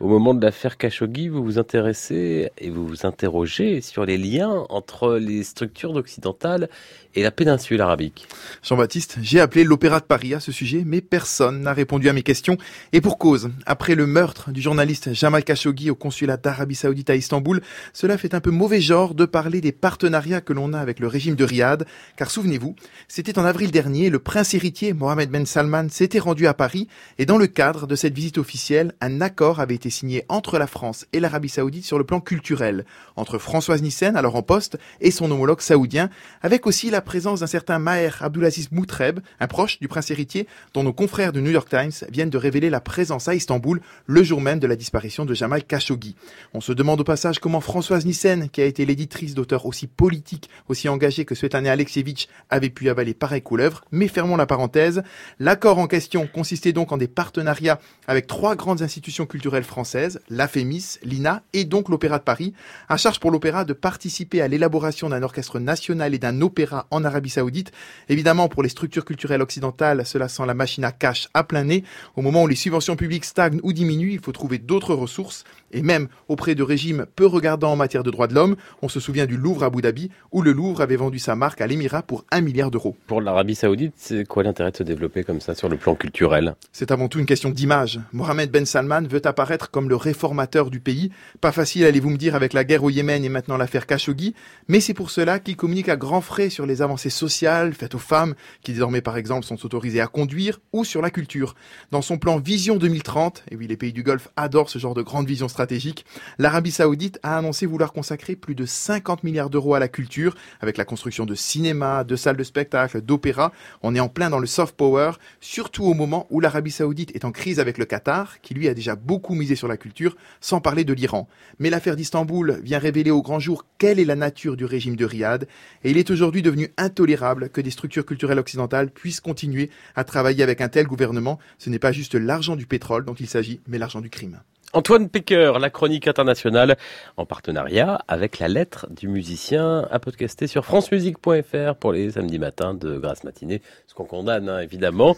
Au 0.00 0.08
moment 0.08 0.34
de 0.34 0.44
l'affaire 0.44 0.78
Khashoggi, 0.78 1.28
vous 1.28 1.44
vous 1.44 1.60
intéressez 1.60 2.50
et 2.58 2.70
vous 2.70 2.84
vous 2.84 3.06
interrogez 3.06 3.82
sur 3.82 4.04
les 4.04 4.18
liens 4.18 4.66
entre 4.68 5.14
les 5.14 5.44
structures 5.44 5.94
occidentales 5.94 6.68
et 7.16 7.22
la 7.22 7.30
péninsule 7.30 7.80
arabique. 7.80 8.28
Jean-Baptiste, 8.62 9.16
j'ai 9.22 9.40
appelé 9.40 9.64
l'Opéra 9.64 10.00
de 10.00 10.04
Paris 10.04 10.34
à 10.34 10.40
ce 10.40 10.52
sujet, 10.52 10.82
mais 10.84 11.00
personne 11.00 11.62
n'a 11.62 11.72
répondu 11.72 12.08
à 12.08 12.12
mes 12.12 12.22
questions. 12.22 12.58
Et 12.92 13.00
pour 13.00 13.18
cause, 13.18 13.50
après 13.64 13.94
le 13.94 14.06
meurtre 14.06 14.52
du 14.52 14.60
journaliste 14.60 15.14
Jamal 15.14 15.42
Khashoggi 15.42 15.90
au 15.90 15.94
consulat 15.94 16.36
d'Arabie 16.36 16.74
Saoudite 16.74 17.10
à 17.10 17.16
Istanbul, 17.16 17.62
cela 17.92 18.18
fait 18.18 18.34
un 18.34 18.40
peu 18.40 18.50
mauvais 18.50 18.80
genre 18.80 19.14
de 19.14 19.24
parler 19.24 19.60
des 19.60 19.72
partenariats 19.72 20.42
que 20.42 20.52
l'on 20.52 20.74
a 20.74 20.78
avec 20.78 21.00
le 21.00 21.08
régime 21.08 21.34
de 21.34 21.44
Riyad, 21.44 21.86
car 22.16 22.30
souvenez-vous, 22.30 22.76
c'était 23.08 23.38
en 23.38 23.44
avril 23.44 23.70
dernier, 23.70 24.10
le 24.10 24.18
prince 24.18 24.52
héritier 24.54 24.92
Mohamed 24.92 25.30
Ben 25.30 25.46
Salman 25.46 25.88
s'était 25.90 26.18
rendu 26.18 26.46
à 26.46 26.54
Paris, 26.54 26.86
et 27.18 27.24
dans 27.24 27.38
le 27.38 27.46
cadre 27.46 27.86
de 27.86 27.96
cette 27.96 28.14
visite 28.14 28.38
officielle, 28.38 28.92
un 29.00 29.22
accord 29.22 29.60
avait 29.60 29.74
été 29.74 29.88
signé 29.88 30.24
entre 30.28 30.58
la 30.58 30.66
France 30.66 31.06
et 31.14 31.20
l'Arabie 31.20 31.48
Saoudite 31.48 31.86
sur 31.86 31.98
le 31.98 32.04
plan 32.04 32.20
culturel, 32.20 32.84
entre 33.16 33.38
Françoise 33.38 33.80
Nissen, 33.80 34.16
alors 34.16 34.36
en 34.36 34.42
poste, 34.42 34.78
et 35.00 35.10
son 35.10 35.30
homologue 35.30 35.60
saoudien, 35.60 36.10
avec 36.42 36.66
aussi 36.66 36.90
la 36.90 37.00
présence 37.06 37.40
d'un 37.40 37.46
certain 37.46 37.78
Maher 37.78 38.18
Abdulaziz 38.20 38.70
Moutreb, 38.72 39.20
un 39.40 39.46
proche 39.46 39.80
du 39.80 39.88
prince 39.88 40.10
héritier, 40.10 40.46
dont 40.74 40.82
nos 40.82 40.92
confrères 40.92 41.32
du 41.32 41.40
New 41.40 41.50
York 41.50 41.70
Times 41.70 42.06
viennent 42.10 42.28
de 42.28 42.36
révéler 42.36 42.68
la 42.68 42.80
présence 42.80 43.28
à 43.28 43.34
Istanbul 43.34 43.80
le 44.04 44.22
jour 44.22 44.42
même 44.42 44.58
de 44.58 44.66
la 44.66 44.76
disparition 44.76 45.24
de 45.24 45.32
Jamal 45.32 45.64
Khashoggi. 45.64 46.16
On 46.52 46.60
se 46.60 46.72
demande 46.72 47.00
au 47.00 47.04
passage 47.04 47.38
comment 47.38 47.62
Françoise 47.62 48.04
Nissen, 48.04 48.50
qui 48.50 48.60
a 48.60 48.66
été 48.66 48.84
l'éditrice 48.84 49.34
d'auteurs 49.34 49.64
aussi 49.64 49.86
politiques, 49.86 50.50
aussi 50.68 50.90
engagés 50.90 51.24
que 51.24 51.34
Svetlana 51.34 51.72
Alexievitch, 51.72 52.28
avait 52.50 52.70
pu 52.70 52.90
avaler 52.90 53.14
pareille 53.14 53.40
couleuvre, 53.40 53.84
mais 53.92 54.08
fermons 54.08 54.36
la 54.36 54.46
parenthèse. 54.46 55.02
L'accord 55.38 55.78
en 55.78 55.86
question 55.86 56.26
consistait 56.26 56.74
donc 56.74 56.92
en 56.92 56.98
des 56.98 57.08
partenariats 57.08 57.78
avec 58.08 58.26
trois 58.26 58.56
grandes 58.56 58.82
institutions 58.82 59.26
culturelles 59.26 59.62
françaises 59.62 59.76
françaises, 59.76 60.20
la 60.30 60.48
FEMIS, 60.48 60.98
l'INA 61.02 61.42
et 61.52 61.64
donc 61.66 61.90
l'Opéra 61.90 62.18
de 62.18 62.24
Paris. 62.24 62.54
À 62.88 62.96
charge 62.96 63.20
pour 63.20 63.30
l'opéra 63.30 63.66
de 63.66 63.74
participer 63.74 64.40
à 64.40 64.48
l'élaboration 64.48 65.10
d'un 65.10 65.22
orchestre 65.22 65.60
national 65.60 66.14
et 66.14 66.18
d'un 66.18 66.40
opéra 66.40 66.86
en 66.90 66.95
Arabie 67.04 67.30
Saoudite. 67.30 67.72
Évidemment, 68.08 68.48
pour 68.48 68.62
les 68.62 68.68
structures 68.68 69.04
culturelles 69.04 69.42
occidentales, 69.42 70.04
cela 70.06 70.28
sent 70.28 70.46
la 70.46 70.54
machine 70.54 70.84
à 70.84 70.92
cash 70.92 71.28
à 71.34 71.44
plein 71.44 71.64
nez. 71.64 71.84
Au 72.16 72.22
moment 72.22 72.44
où 72.44 72.46
les 72.46 72.56
subventions 72.56 72.96
publiques 72.96 73.24
stagnent 73.24 73.60
ou 73.62 73.72
diminuent, 73.72 74.12
il 74.12 74.20
faut 74.20 74.32
trouver 74.32 74.58
d'autres 74.58 74.94
ressources. 74.94 75.44
Et 75.72 75.82
même 75.82 76.08
auprès 76.28 76.54
de 76.54 76.62
régimes 76.62 77.06
peu 77.16 77.26
regardants 77.26 77.72
en 77.72 77.76
matière 77.76 78.02
de 78.02 78.10
droits 78.10 78.28
de 78.28 78.34
l'homme, 78.34 78.56
on 78.82 78.88
se 78.88 79.00
souvient 79.00 79.26
du 79.26 79.36
Louvre 79.36 79.64
à 79.64 79.66
Abu 79.66 79.82
Dhabi, 79.82 80.10
où 80.32 80.42
le 80.42 80.52
Louvre 80.52 80.80
avait 80.80 80.96
vendu 80.96 81.18
sa 81.18 81.34
marque 81.34 81.60
à 81.60 81.66
l'Émirat 81.66 82.02
pour 82.02 82.24
un 82.30 82.40
milliard 82.40 82.70
d'euros. 82.70 82.96
Pour 83.06 83.20
l'Arabie 83.20 83.56
Saoudite, 83.56 83.94
c'est 83.96 84.26
quoi 84.26 84.42
l'intérêt 84.42 84.70
de 84.70 84.76
se 84.76 84.82
développer 84.82 85.24
comme 85.24 85.40
ça 85.40 85.54
sur 85.54 85.68
le 85.68 85.76
plan 85.76 85.94
culturel? 85.94 86.54
C'est 86.72 86.92
avant 86.92 87.08
tout 87.08 87.18
une 87.18 87.26
question 87.26 87.50
d'image. 87.50 88.00
Mohamed 88.12 88.50
Ben 88.50 88.64
Salman 88.64 89.02
veut 89.02 89.26
apparaître 89.26 89.70
comme 89.70 89.88
le 89.88 89.96
réformateur 89.96 90.70
du 90.70 90.80
pays. 90.80 91.10
Pas 91.40 91.52
facile, 91.52 91.84
allez-vous 91.84 92.10
me 92.10 92.16
dire, 92.16 92.34
avec 92.34 92.52
la 92.52 92.64
guerre 92.64 92.84
au 92.84 92.90
Yémen 92.90 93.24
et 93.24 93.28
maintenant 93.28 93.56
l'affaire 93.56 93.86
Khashoggi, 93.86 94.34
mais 94.68 94.80
c'est 94.80 94.94
pour 94.94 95.10
cela 95.10 95.40
qu'il 95.40 95.56
communique 95.56 95.88
à 95.88 95.96
grands 95.96 96.20
frais 96.20 96.48
sur 96.48 96.64
les 96.66 96.80
avancées 96.86 97.10
sociales 97.10 97.74
faites 97.74 97.94
aux 97.94 97.98
femmes, 97.98 98.34
qui 98.62 98.72
désormais 98.72 99.02
par 99.02 99.16
exemple 99.16 99.44
sont 99.44 99.64
autorisées 99.66 100.00
à 100.00 100.06
conduire, 100.06 100.60
ou 100.72 100.84
sur 100.84 101.02
la 101.02 101.10
culture. 101.10 101.54
Dans 101.90 102.02
son 102.02 102.16
plan 102.16 102.38
Vision 102.38 102.76
2030, 102.76 103.44
et 103.50 103.56
oui 103.56 103.66
les 103.66 103.76
pays 103.76 103.92
du 103.92 104.02
Golfe 104.02 104.28
adorent 104.36 104.70
ce 104.70 104.78
genre 104.78 104.94
de 104.94 105.02
grande 105.02 105.26
vision 105.26 105.48
stratégique, 105.48 106.06
l'Arabie 106.38 106.70
Saoudite 106.70 107.18
a 107.22 107.36
annoncé 107.36 107.66
vouloir 107.66 107.92
consacrer 107.92 108.36
plus 108.36 108.54
de 108.54 108.64
50 108.64 109.22
milliards 109.24 109.50
d'euros 109.50 109.74
à 109.74 109.78
la 109.78 109.88
culture, 109.88 110.34
avec 110.60 110.76
la 110.76 110.84
construction 110.84 111.26
de 111.26 111.34
cinéma, 111.34 112.04
de 112.04 112.16
salles 112.16 112.36
de 112.36 112.44
spectacle, 112.44 113.02
d'opéra. 113.02 113.52
On 113.82 113.94
est 113.94 114.00
en 114.00 114.08
plein 114.08 114.30
dans 114.30 114.38
le 114.38 114.46
soft 114.46 114.76
power, 114.76 115.12
surtout 115.40 115.84
au 115.84 115.94
moment 115.94 116.26
où 116.30 116.40
l'Arabie 116.40 116.70
Saoudite 116.70 117.14
est 117.14 117.24
en 117.24 117.32
crise 117.32 117.60
avec 117.60 117.78
le 117.78 117.84
Qatar, 117.84 118.40
qui 118.40 118.54
lui 118.54 118.68
a 118.68 118.74
déjà 118.74 118.96
beaucoup 118.96 119.34
misé 119.34 119.56
sur 119.56 119.68
la 119.68 119.76
culture, 119.76 120.16
sans 120.40 120.60
parler 120.60 120.84
de 120.84 120.92
l'Iran. 120.92 121.28
Mais 121.58 121.70
l'affaire 121.70 121.96
d'Istanbul 121.96 122.60
vient 122.62 122.78
révéler 122.78 123.10
au 123.10 123.22
grand 123.22 123.40
jour 123.40 123.66
quelle 123.78 123.98
est 123.98 124.04
la 124.04 124.16
nature 124.16 124.56
du 124.56 124.64
régime 124.64 124.96
de 124.96 125.04
Riyad, 125.04 125.48
et 125.84 125.90
il 125.90 125.98
est 125.98 126.10
aujourd'hui 126.10 126.42
devenu 126.42 126.65
intolérable 126.76 127.50
que 127.50 127.60
des 127.60 127.70
structures 127.70 128.06
culturelles 128.06 128.38
occidentales 128.38 128.90
puissent 128.90 129.20
continuer 129.20 129.70
à 129.94 130.04
travailler 130.04 130.42
avec 130.42 130.60
un 130.60 130.68
tel 130.68 130.86
gouvernement. 130.86 131.38
Ce 131.58 131.70
n'est 131.70 131.78
pas 131.78 131.92
juste 131.92 132.14
l'argent 132.14 132.56
du 132.56 132.66
pétrole 132.66 133.04
dont 133.04 133.14
il 133.14 133.28
s'agit, 133.28 133.60
mais 133.66 133.78
l'argent 133.78 134.00
du 134.00 134.10
crime. 134.10 134.40
Antoine 134.76 135.08
Pecker, 135.08 135.58
la 135.58 135.70
chronique 135.70 136.06
internationale, 136.06 136.76
en 137.16 137.24
partenariat 137.24 137.98
avec 138.08 138.38
la 138.38 138.46
lettre 138.46 138.86
du 138.90 139.08
musicien, 139.08 139.88
à 139.90 139.98
podcaster 139.98 140.46
sur 140.46 140.66
francemusique.fr 140.66 141.76
pour 141.76 141.92
les 141.92 142.10
samedis 142.10 142.38
matins 142.38 142.74
de 142.74 142.98
Grâce 142.98 143.24
Matinée, 143.24 143.62
ce 143.86 143.94
qu'on 143.94 144.04
condamne 144.04 144.50
hein, 144.50 144.60
évidemment. 144.60 145.16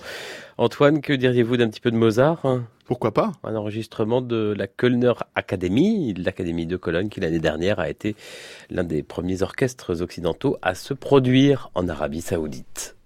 Antoine, 0.58 1.00
que 1.00 1.12
diriez-vous 1.12 1.56
d'un 1.56 1.68
petit 1.70 1.80
peu 1.80 1.90
de 1.90 1.96
Mozart 1.96 2.46
hein? 2.46 2.68
Pourquoi 2.86 3.12
pas? 3.12 3.32
Un 3.42 3.56
enregistrement 3.56 4.22
de 4.22 4.54
la 4.56 4.68
Kölner 4.68 5.14
Academy, 5.34 6.14
l'Académie 6.14 6.66
de 6.66 6.76
Cologne, 6.76 7.08
qui 7.08 7.18
l'année 7.18 7.40
dernière 7.40 7.80
a 7.80 7.90
été 7.90 8.14
l'un 8.70 8.84
des 8.84 9.02
premiers 9.02 9.42
orchestres 9.42 10.02
occidentaux 10.02 10.56
à 10.62 10.76
se 10.76 10.94
produire 10.94 11.72
en 11.74 11.88
Arabie 11.88 12.20
Saoudite. 12.20 12.97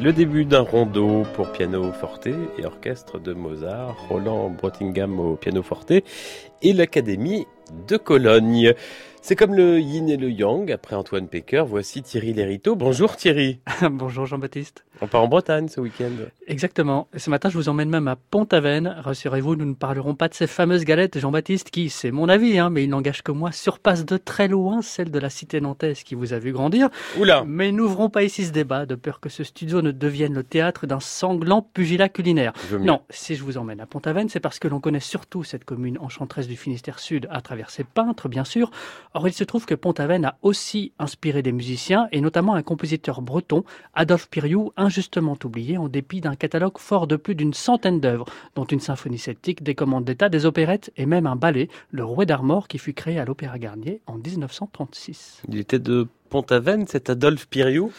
Le 0.00 0.12
début 0.12 0.44
d'un 0.44 0.60
rondeau 0.60 1.24
pour 1.34 1.50
piano 1.50 1.90
forte 1.90 2.28
et 2.28 2.64
orchestre 2.64 3.18
de 3.18 3.32
Mozart, 3.32 3.96
Roland 4.08 4.48
Brottingham 4.48 5.18
au 5.18 5.34
piano 5.34 5.60
forte 5.60 5.90
et 5.90 6.72
l'Académie 6.72 7.48
de 7.88 7.96
Cologne. 7.96 8.74
C'est 9.20 9.36
comme 9.36 9.54
le 9.54 9.80
yin 9.80 10.08
et 10.08 10.16
le 10.16 10.30
yang, 10.30 10.70
après 10.70 10.96
Antoine 10.96 11.28
Pecker, 11.28 11.64
voici 11.66 12.02
Thierry 12.02 12.32
Lériteau. 12.32 12.76
Bonjour 12.76 13.16
Thierry. 13.16 13.60
Bonjour 13.90 14.26
Jean-Baptiste. 14.26 14.84
On 15.00 15.06
part 15.06 15.22
en 15.22 15.28
Bretagne 15.28 15.68
ce 15.68 15.80
week-end. 15.80 16.10
Exactement. 16.48 17.06
Ce 17.16 17.30
matin, 17.30 17.50
je 17.50 17.56
vous 17.56 17.68
emmène 17.68 17.88
même 17.88 18.08
à 18.08 18.16
Pont-Aven. 18.16 18.96
Rassurez-vous, 18.98 19.54
nous 19.54 19.64
ne 19.64 19.74
parlerons 19.74 20.16
pas 20.16 20.28
de 20.28 20.34
ces 20.34 20.48
fameuses 20.48 20.84
galettes, 20.84 21.18
Jean-Baptiste, 21.18 21.70
qui, 21.70 21.88
c'est 21.88 22.10
mon 22.10 22.28
avis, 22.28 22.58
hein, 22.58 22.68
mais 22.70 22.82
il 22.82 22.90
n'engage 22.90 23.22
que 23.22 23.30
moi, 23.30 23.52
surpasse 23.52 24.04
de 24.04 24.16
très 24.16 24.48
loin 24.48 24.82
celle 24.82 25.12
de 25.12 25.18
la 25.20 25.30
cité 25.30 25.60
nantaise 25.60 26.02
qui 26.02 26.16
vous 26.16 26.32
a 26.32 26.38
vu 26.38 26.52
grandir. 26.52 26.88
Oula 27.18 27.44
Mais 27.46 27.70
n'ouvrons 27.70 28.10
pas 28.10 28.24
ici 28.24 28.44
ce 28.44 28.50
débat, 28.50 28.86
de 28.86 28.96
peur 28.96 29.20
que 29.20 29.28
ce 29.28 29.44
studio 29.44 29.82
ne 29.82 29.92
devienne 29.92 30.34
le 30.34 30.42
théâtre 30.42 30.86
d'un 30.86 31.00
sanglant 31.00 31.62
pugilat 31.62 32.08
culinaire. 32.08 32.52
Non, 32.80 33.02
si 33.10 33.36
je 33.36 33.44
vous 33.44 33.56
emmène 33.56 33.80
à 33.80 33.86
Pont-Aven, 33.86 34.28
c'est 34.28 34.40
parce 34.40 34.58
que 34.58 34.66
l'on 34.66 34.80
connaît 34.80 35.00
surtout 35.00 35.44
cette 35.44 35.64
commune 35.64 35.98
enchanteresse 36.00 36.48
du 36.48 36.56
Finistère 36.56 36.98
Sud 36.98 37.28
à 37.30 37.40
travers 37.40 37.70
ses 37.70 37.84
peintres, 37.84 38.28
bien 38.28 38.44
sûr. 38.44 38.72
Or, 39.14 39.26
il 39.26 39.32
se 39.32 39.44
trouve 39.44 39.66
que 39.66 39.74
Pont-Aven 39.74 40.24
a 40.24 40.38
aussi 40.42 40.92
inspiré 40.98 41.42
des 41.42 41.52
musiciens, 41.52 42.08
et 42.12 42.20
notamment 42.20 42.54
un 42.54 42.62
compositeur 42.62 43.22
breton, 43.22 43.64
Adolphe 43.94 44.28
Piriou, 44.28 44.72
injustement 44.76 45.36
oublié 45.44 45.78
en 45.78 45.88
dépit 45.88 46.20
d'un 46.20 46.36
catalogue 46.36 46.78
fort 46.78 47.06
de 47.06 47.16
plus 47.16 47.34
d'une 47.34 47.54
centaine 47.54 48.00
d'œuvres, 48.00 48.26
dont 48.54 48.64
une 48.64 48.80
symphonie 48.80 49.18
celtique, 49.18 49.62
des 49.62 49.74
commandes 49.74 50.04
d'État, 50.04 50.28
des 50.28 50.46
opérettes 50.46 50.92
et 50.96 51.06
même 51.06 51.26
un 51.26 51.36
ballet, 51.36 51.68
le 51.90 52.04
Rouet 52.04 52.26
d'Armor, 52.26 52.68
qui 52.68 52.78
fut 52.78 52.94
créé 52.94 53.18
à 53.18 53.24
l'Opéra 53.24 53.58
Garnier 53.58 54.00
en 54.06 54.16
1936. 54.16 55.42
Il 55.48 55.58
était 55.58 55.78
de 55.78 56.06
Pont-Aven, 56.30 56.86
cet 56.86 57.10
Adolphe 57.10 57.48
Piriou? 57.48 57.92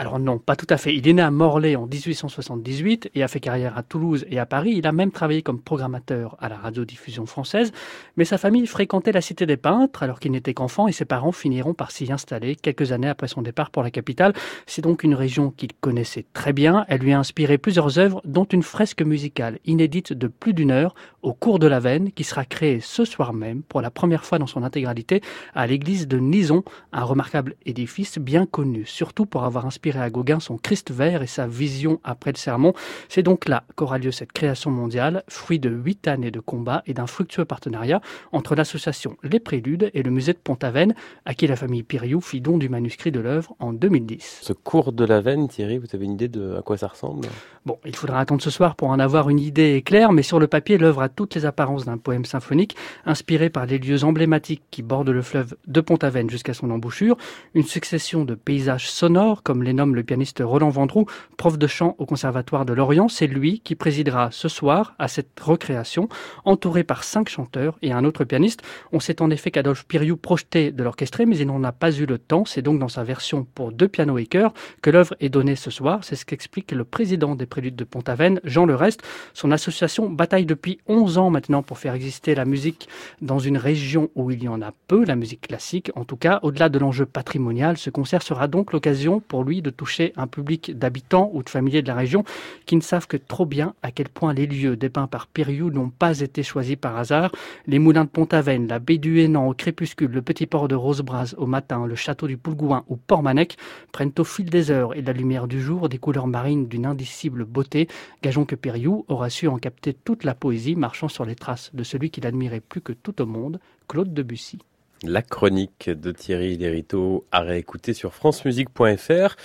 Alors 0.00 0.18
non, 0.18 0.38
pas 0.38 0.56
tout 0.56 0.66
à 0.70 0.78
fait. 0.78 0.96
Il 0.96 1.06
est 1.06 1.12
né 1.12 1.20
à 1.20 1.30
Morlaix 1.30 1.76
en 1.76 1.86
1878 1.86 3.10
et 3.14 3.22
a 3.22 3.28
fait 3.28 3.38
carrière 3.38 3.76
à 3.76 3.82
Toulouse 3.82 4.24
et 4.30 4.38
à 4.38 4.46
Paris. 4.46 4.72
Il 4.74 4.86
a 4.86 4.92
même 4.92 5.10
travaillé 5.10 5.42
comme 5.42 5.60
programmateur 5.60 6.38
à 6.40 6.48
la 6.48 6.56
radiodiffusion 6.56 7.26
française. 7.26 7.70
Mais 8.16 8.24
sa 8.24 8.38
famille 8.38 8.66
fréquentait 8.66 9.12
la 9.12 9.20
Cité 9.20 9.44
des 9.44 9.58
Peintres 9.58 10.02
alors 10.02 10.18
qu'il 10.18 10.32
n'était 10.32 10.54
qu'enfant 10.54 10.88
et 10.88 10.92
ses 10.92 11.04
parents 11.04 11.32
finiront 11.32 11.74
par 11.74 11.90
s'y 11.90 12.10
installer 12.10 12.56
quelques 12.56 12.92
années 12.92 13.10
après 13.10 13.28
son 13.28 13.42
départ 13.42 13.70
pour 13.70 13.82
la 13.82 13.90
capitale. 13.90 14.32
C'est 14.64 14.80
donc 14.80 15.04
une 15.04 15.14
région 15.14 15.50
qu'il 15.50 15.74
connaissait 15.82 16.24
très 16.32 16.54
bien. 16.54 16.86
Elle 16.88 17.02
lui 17.02 17.12
a 17.12 17.18
inspiré 17.18 17.58
plusieurs 17.58 17.98
œuvres, 17.98 18.22
dont 18.24 18.44
une 18.44 18.62
fresque 18.62 19.02
musicale 19.02 19.58
inédite 19.66 20.14
de 20.14 20.28
plus 20.28 20.54
d'une 20.54 20.70
heure 20.70 20.94
au 21.22 21.32
cours 21.32 21.58
de 21.58 21.66
la 21.66 21.80
Veine, 21.80 22.12
qui 22.12 22.24
sera 22.24 22.44
créé 22.44 22.80
ce 22.80 23.04
soir 23.04 23.32
même, 23.32 23.62
pour 23.62 23.80
la 23.80 23.90
première 23.90 24.24
fois 24.24 24.38
dans 24.38 24.46
son 24.46 24.62
intégralité, 24.62 25.20
à 25.54 25.66
l'église 25.66 26.08
de 26.08 26.18
Nison, 26.18 26.64
un 26.92 27.04
remarquable 27.04 27.54
édifice 27.66 28.18
bien 28.18 28.46
connu, 28.46 28.86
surtout 28.86 29.26
pour 29.26 29.44
avoir 29.44 29.66
inspiré 29.66 30.00
à 30.00 30.10
Gauguin 30.10 30.40
son 30.40 30.56
Christ 30.56 30.90
vert 30.90 31.22
et 31.22 31.26
sa 31.26 31.46
vision 31.46 32.00
après 32.04 32.32
le 32.32 32.38
sermon. 32.38 32.72
C'est 33.08 33.22
donc 33.22 33.48
là 33.48 33.64
qu'aura 33.76 33.98
lieu 33.98 34.12
cette 34.12 34.32
création 34.32 34.70
mondiale, 34.70 35.22
fruit 35.28 35.58
de 35.58 35.68
huit 35.68 36.08
années 36.08 36.30
de 36.30 36.40
combat 36.40 36.82
et 36.86 36.94
d'un 36.94 37.06
fructueux 37.06 37.44
partenariat 37.44 38.00
entre 38.32 38.54
l'association 38.54 39.16
Les 39.22 39.40
Préludes 39.40 39.90
et 39.92 40.02
le 40.02 40.10
musée 40.10 40.32
de 40.32 40.38
Pont-Aven, 40.38 40.94
à 41.26 41.34
qui 41.34 41.46
la 41.46 41.56
famille 41.56 41.82
Piriou 41.82 42.20
fit 42.20 42.40
don 42.40 42.56
du 42.56 42.68
manuscrit 42.68 43.12
de 43.12 43.20
l'œuvre 43.20 43.54
en 43.58 43.72
2010. 43.72 44.40
Ce 44.42 44.52
cours 44.52 44.92
de 44.92 45.04
la 45.04 45.20
veine, 45.20 45.48
Thierry, 45.48 45.78
vous 45.78 45.88
avez 45.92 46.06
une 46.06 46.12
idée 46.12 46.28
de 46.28 46.56
à 46.56 46.62
quoi 46.62 46.78
ça 46.78 46.88
ressemble? 46.88 47.28
Bon, 47.66 47.78
il 47.84 47.94
faudra 47.94 48.20
attendre 48.20 48.40
ce 48.40 48.50
soir 48.50 48.74
pour 48.74 48.88
en 48.88 48.98
avoir 48.98 49.28
une 49.28 49.38
idée 49.38 49.82
claire, 49.82 50.12
mais 50.12 50.22
sur 50.22 50.38
le 50.38 50.46
papier, 50.46 50.78
l'œuvre 50.78 51.02
a 51.02 51.09
toutes 51.10 51.34
les 51.34 51.44
apparences 51.44 51.84
d'un 51.84 51.98
poème 51.98 52.24
symphonique, 52.24 52.76
inspiré 53.04 53.50
par 53.50 53.66
les 53.66 53.78
lieux 53.78 54.04
emblématiques 54.04 54.62
qui 54.70 54.82
bordent 54.82 55.10
le 55.10 55.22
fleuve 55.22 55.56
de 55.66 55.80
Pont-Aven 55.80 56.30
jusqu'à 56.30 56.54
son 56.54 56.70
embouchure, 56.70 57.16
une 57.54 57.64
succession 57.64 58.24
de 58.24 58.34
paysages 58.34 58.90
sonores, 58.90 59.42
comme 59.42 59.62
les 59.62 59.72
nomme 59.72 59.94
le 59.94 60.02
pianiste 60.02 60.42
Roland 60.44 60.70
Vendroux, 60.70 61.06
prof 61.36 61.58
de 61.58 61.66
chant 61.66 61.94
au 61.98 62.06
Conservatoire 62.06 62.64
de 62.64 62.72
Lorient. 62.72 63.08
C'est 63.08 63.26
lui 63.26 63.60
qui 63.60 63.74
présidera 63.74 64.30
ce 64.30 64.48
soir 64.48 64.94
à 64.98 65.08
cette 65.08 65.38
recréation, 65.40 66.08
entouré 66.44 66.84
par 66.84 67.04
cinq 67.04 67.28
chanteurs 67.28 67.78
et 67.82 67.92
un 67.92 68.04
autre 68.04 68.24
pianiste. 68.24 68.62
On 68.92 69.00
sait 69.00 69.22
en 69.22 69.30
effet 69.30 69.50
qu'Adolphe 69.50 69.86
Piriou 69.86 70.16
projetait 70.16 70.72
de 70.72 70.82
l'orchestrer, 70.82 71.26
mais 71.26 71.38
il 71.38 71.46
n'en 71.46 71.64
a 71.64 71.72
pas 71.72 71.92
eu 71.92 72.06
le 72.06 72.18
temps. 72.18 72.44
C'est 72.44 72.62
donc 72.62 72.78
dans 72.78 72.88
sa 72.88 73.04
version 73.04 73.46
pour 73.54 73.72
deux 73.72 73.88
pianos 73.88 74.18
et 74.18 74.26
chœurs 74.26 74.52
que 74.82 74.90
l'œuvre 74.90 75.14
est 75.20 75.28
donnée 75.28 75.56
ce 75.56 75.70
soir. 75.70 76.00
C'est 76.02 76.16
ce 76.16 76.24
qu'explique 76.24 76.72
le 76.72 76.84
président 76.84 77.34
des 77.34 77.46
Préludes 77.46 77.76
de 77.76 77.84
Pont-Aven, 77.84 78.40
Jean 78.44 78.66
Le 78.66 78.74
Reste. 78.74 79.02
Son 79.34 79.50
association 79.50 80.10
bataille 80.10 80.46
depuis 80.46 80.78
11 80.86 80.99
ans 81.18 81.30
maintenant 81.30 81.62
pour 81.62 81.78
faire 81.78 81.94
exister 81.94 82.34
la 82.34 82.44
musique 82.44 82.88
dans 83.20 83.38
une 83.38 83.56
région 83.56 84.10
où 84.14 84.30
il 84.30 84.42
y 84.42 84.48
en 84.48 84.62
a 84.62 84.72
peu, 84.88 85.04
la 85.04 85.16
musique 85.16 85.48
classique. 85.48 85.90
En 85.94 86.04
tout 86.04 86.16
cas, 86.16 86.40
au-delà 86.42 86.68
de 86.68 86.78
l'enjeu 86.78 87.06
patrimonial, 87.06 87.76
ce 87.76 87.90
concert 87.90 88.22
sera 88.22 88.48
donc 88.48 88.72
l'occasion 88.72 89.20
pour 89.20 89.44
lui 89.44 89.62
de 89.62 89.70
toucher 89.70 90.12
un 90.16 90.26
public 90.26 90.76
d'habitants 90.78 91.30
ou 91.32 91.42
de 91.42 91.48
familiers 91.48 91.82
de 91.82 91.88
la 91.88 91.94
région 91.94 92.24
qui 92.66 92.76
ne 92.76 92.80
savent 92.80 93.06
que 93.06 93.16
trop 93.16 93.46
bien 93.46 93.74
à 93.82 93.90
quel 93.90 94.08
point 94.08 94.34
les 94.34 94.46
lieux 94.46 94.76
dépeints 94.76 95.06
par 95.06 95.26
Périou 95.26 95.70
n'ont 95.70 95.90
pas 95.90 96.20
été 96.20 96.42
choisis 96.42 96.76
par 96.76 96.96
hasard. 96.96 97.32
Les 97.66 97.78
moulins 97.78 98.04
de 98.04 98.10
Pont-Aven, 98.10 98.66
la 98.68 98.78
baie 98.78 98.98
du 98.98 99.20
Hénan 99.20 99.48
au 99.48 99.54
crépuscule, 99.54 100.10
le 100.10 100.22
petit 100.22 100.46
port 100.46 100.68
de 100.68 100.74
Rosebras 100.74 101.34
au 101.36 101.46
matin, 101.46 101.86
le 101.86 101.94
château 101.94 102.26
du 102.26 102.36
Poulgouin 102.36 102.84
ou 102.88 102.96
Port-Manec 102.96 103.56
prennent 103.92 104.12
au 104.18 104.24
fil 104.24 104.48
des 104.50 104.70
heures 104.70 104.96
et 104.96 105.02
de 105.02 105.06
la 105.06 105.12
lumière 105.12 105.46
du 105.46 105.60
jour 105.60 105.88
des 105.88 105.98
couleurs 105.98 106.26
marines 106.26 106.66
d'une 106.68 106.86
indicible 106.86 107.44
beauté. 107.44 107.88
Gageons 108.22 108.44
que 108.44 108.54
Périou 108.54 109.04
aura 109.08 109.30
su 109.30 109.48
en 109.48 109.58
capter 109.58 109.94
toute 109.94 110.24
la 110.24 110.34
poésie 110.34 110.76
marchant 110.90 111.06
sur 111.06 111.24
les 111.24 111.36
traces 111.36 111.70
de 111.72 111.84
celui 111.84 112.10
qu'il 112.10 112.26
admirait 112.26 112.58
plus 112.58 112.80
que 112.80 112.92
tout 112.92 113.22
au 113.22 113.26
monde, 113.26 113.60
Claude 113.86 114.12
Debussy. 114.12 114.58
La 115.04 115.22
chronique 115.22 115.88
de 115.88 116.10
Thierry 116.10 116.56
Lériteau 116.56 117.24
à 117.30 117.42
réécouter 117.42 117.94
sur 117.94 118.12
francemusique.fr. 118.12 119.36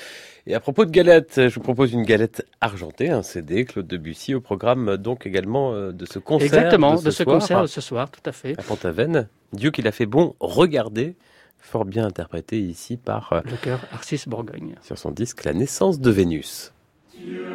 Et 0.47 0.55
à 0.55 0.59
propos 0.59 0.85
de 0.85 0.89
galettes, 0.89 1.47
je 1.47 1.53
vous 1.53 1.61
propose 1.61 1.93
une 1.93 2.01
galette 2.01 2.43
argentée, 2.61 3.11
un 3.11 3.21
CD, 3.21 3.63
Claude 3.65 3.85
Debussy, 3.85 4.33
au 4.33 4.41
programme 4.41 4.97
donc 4.97 5.27
également 5.27 5.71
euh, 5.73 5.91
de 5.91 6.07
ce 6.07 6.17
concert. 6.17 6.47
Exactement, 6.47 6.95
de 6.95 6.97
ce, 7.01 7.05
de 7.05 7.11
ce 7.11 7.23
soir, 7.23 7.39
concert 7.39 7.61
de 7.61 7.67
ce 7.67 7.81
soir, 7.81 8.09
tout 8.09 8.27
à 8.27 8.31
fait. 8.31 8.59
À 8.59 8.63
Pont-Aven. 8.63 9.27
Dieu 9.53 9.69
qu'il 9.69 9.87
a 9.87 9.91
fait 9.91 10.07
bon, 10.07 10.33
regardez. 10.39 11.15
Fort 11.59 11.85
bien 11.85 12.07
interprété 12.07 12.59
ici 12.59 12.97
par, 12.97 13.33
euh, 13.33 13.41
Le 13.45 13.57
chœur 13.57 13.81
Arcis 13.91 14.23
Bourgogne. 14.25 14.73
sur 14.81 14.97
son 14.97 15.11
disque 15.11 15.43
La 15.43 15.53
naissance 15.53 15.99
de 15.99 16.09
Vénus. 16.09 16.73
Dieu 17.15 17.45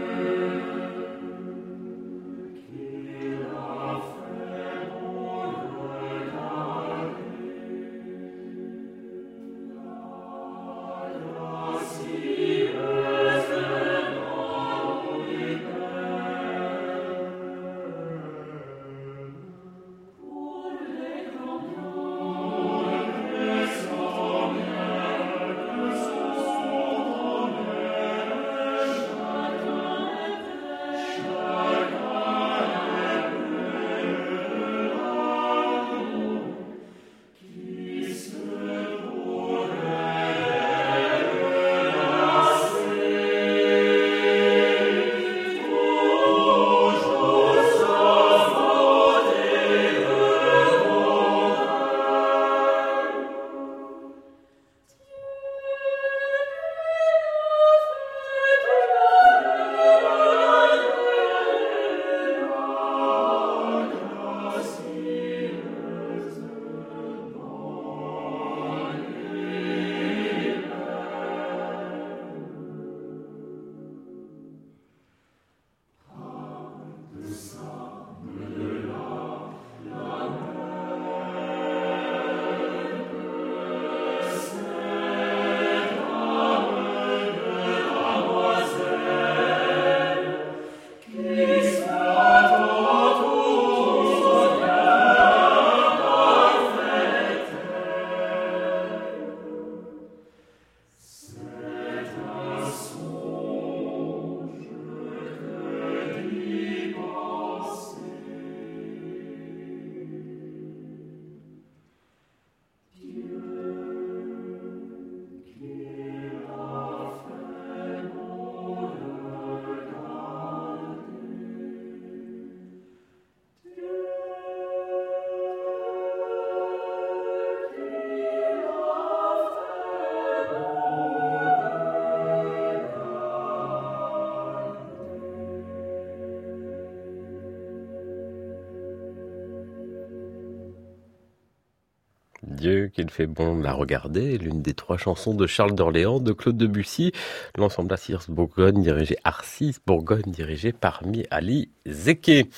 qu'il 142.90 143.10
fait 143.10 143.26
bon 143.26 143.58
de 143.58 143.64
la 143.64 143.72
regarder, 143.72 144.38
l'une 144.38 144.62
des 144.62 144.74
trois 144.74 144.98
chansons 144.98 145.34
de 145.34 145.46
Charles 145.46 145.74
d'Orléans, 145.74 146.20
de 146.20 146.32
Claude 146.32 146.56
Debussy, 146.56 147.12
l'ensemble 147.56 147.88
Arcis 147.88 148.28
Bourgogne 148.28 148.82
dirigé, 148.82 149.16
Arcis 149.24 149.76
Bourgogne 149.86 150.30
dirigé 150.30 150.72
par 150.72 151.02
Ali 151.30 151.70
Zeke. 151.86 152.48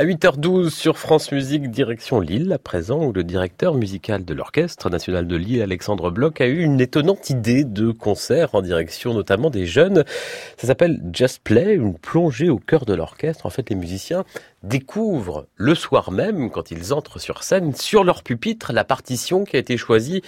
À 0.00 0.04
8h12 0.04 0.70
sur 0.70 0.96
France 0.96 1.32
Musique, 1.32 1.72
direction 1.72 2.20
Lille, 2.20 2.52
à 2.52 2.58
présent, 2.60 3.04
où 3.04 3.12
le 3.12 3.24
directeur 3.24 3.74
musical 3.74 4.24
de 4.24 4.32
l'Orchestre 4.32 4.90
national 4.90 5.26
de 5.26 5.34
Lille, 5.34 5.60
Alexandre 5.60 6.12
Bloch, 6.12 6.40
a 6.40 6.46
eu 6.46 6.60
une 6.60 6.80
étonnante 6.80 7.30
idée 7.30 7.64
de 7.64 7.90
concert 7.90 8.54
en 8.54 8.62
direction 8.62 9.12
notamment 9.12 9.50
des 9.50 9.66
jeunes. 9.66 10.04
Ça 10.56 10.68
s'appelle 10.68 11.02
Just 11.12 11.40
Play, 11.42 11.74
une 11.74 11.98
plongée 11.98 12.48
au 12.48 12.58
cœur 12.58 12.84
de 12.84 12.94
l'orchestre. 12.94 13.44
En 13.44 13.50
fait, 13.50 13.70
les 13.70 13.74
musiciens 13.74 14.24
découvrent 14.62 15.48
le 15.56 15.74
soir 15.74 16.12
même, 16.12 16.48
quand 16.50 16.70
ils 16.70 16.92
entrent 16.92 17.18
sur 17.18 17.42
scène, 17.42 17.74
sur 17.74 18.04
leur 18.04 18.22
pupitre, 18.22 18.72
la 18.72 18.84
partition 18.84 19.42
qui 19.42 19.56
a 19.56 19.58
été 19.58 19.76
choisie 19.76 20.22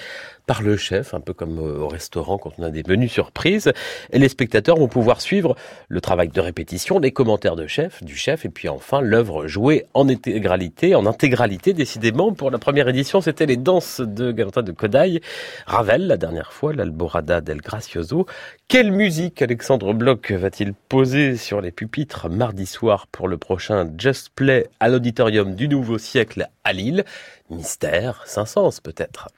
par 0.51 0.63
le 0.63 0.77
chef, 0.77 1.15
un 1.15 1.21
peu 1.21 1.33
comme 1.33 1.61
euh, 1.61 1.79
au 1.79 1.87
restaurant 1.87 2.37
quand 2.37 2.51
on 2.59 2.65
a 2.65 2.71
des 2.71 2.83
menus 2.83 3.13
surprises. 3.13 3.73
Et 4.13 4.19
les 4.19 4.29
spectateurs 4.29 4.79
vont 4.79 4.89
pouvoir 4.89 5.21
suivre 5.21 5.55
le 5.87 6.01
travail 6.01 6.27
de 6.27 6.41
répétition, 6.41 6.99
les 6.99 7.13
commentaires 7.13 7.55
de 7.55 7.69
chef, 7.69 8.03
du 8.03 8.17
chef, 8.17 8.45
et 8.45 8.49
puis 8.49 8.69
enfin 8.69 9.01
l'œuvre 9.01 9.47
jouée 9.47 9.87
en 9.95 10.09
intégralité, 10.09 10.97
en 10.97 11.07
intégralité 11.07 11.73
décidément. 11.73 12.33
Pour 12.33 12.51
la 12.51 12.59
première 12.59 12.89
édition, 12.89 13.21
c'était 13.21 13.47
les 13.47 13.57
danses 13.57 14.01
de 14.01 14.33
Galantin 14.33 14.63
de 14.63 14.73
Kodaï, 14.73 15.21
Ravel 15.67 16.09
la 16.09 16.17
dernière 16.17 16.53
fois, 16.53 16.73
l'Alborada 16.73 17.41
del 17.41 17.61
Gracioso. 17.61 18.27
Quelle 18.67 18.91
musique 18.91 19.43
Alexandre 19.43 19.95
Bloch 19.95 20.33
va-t-il 20.33 20.75
poser 20.75 21.37
sur 21.37 21.61
les 21.61 21.71
pupitres 21.71 22.29
mardi 22.29 22.67
soir 22.67 23.07
pour 23.07 23.29
le 23.29 23.39
prochain 23.39 23.89
Just 23.97 24.31
Play 24.35 24.67
à 24.81 24.89
l'auditorium 24.89 25.55
du 25.55 25.69
Nouveau 25.69 25.99
Siècle 25.99 26.49
à 26.65 26.73
Lille? 26.73 27.05
Mystère, 27.51 28.25
Saint-Saëns 28.27 28.81
peut-être. 28.83 29.29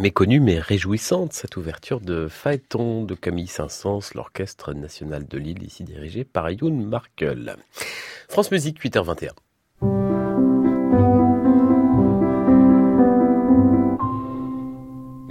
Méconnue 0.00 0.40
mais 0.40 0.58
réjouissante, 0.58 1.34
cette 1.34 1.58
ouverture 1.58 2.00
de 2.00 2.26
Phaéton 2.26 3.04
de 3.04 3.14
Camille 3.14 3.46
Saint-Saëns, 3.46 4.14
l'Orchestre 4.14 4.72
National 4.72 5.28
de 5.28 5.36
Lille, 5.36 5.62
ici 5.62 5.84
dirigé 5.84 6.24
par 6.24 6.50
Youn 6.50 6.86
Markel. 6.86 7.56
France 8.28 8.50
Musique, 8.50 8.82
8h21. 8.82 9.32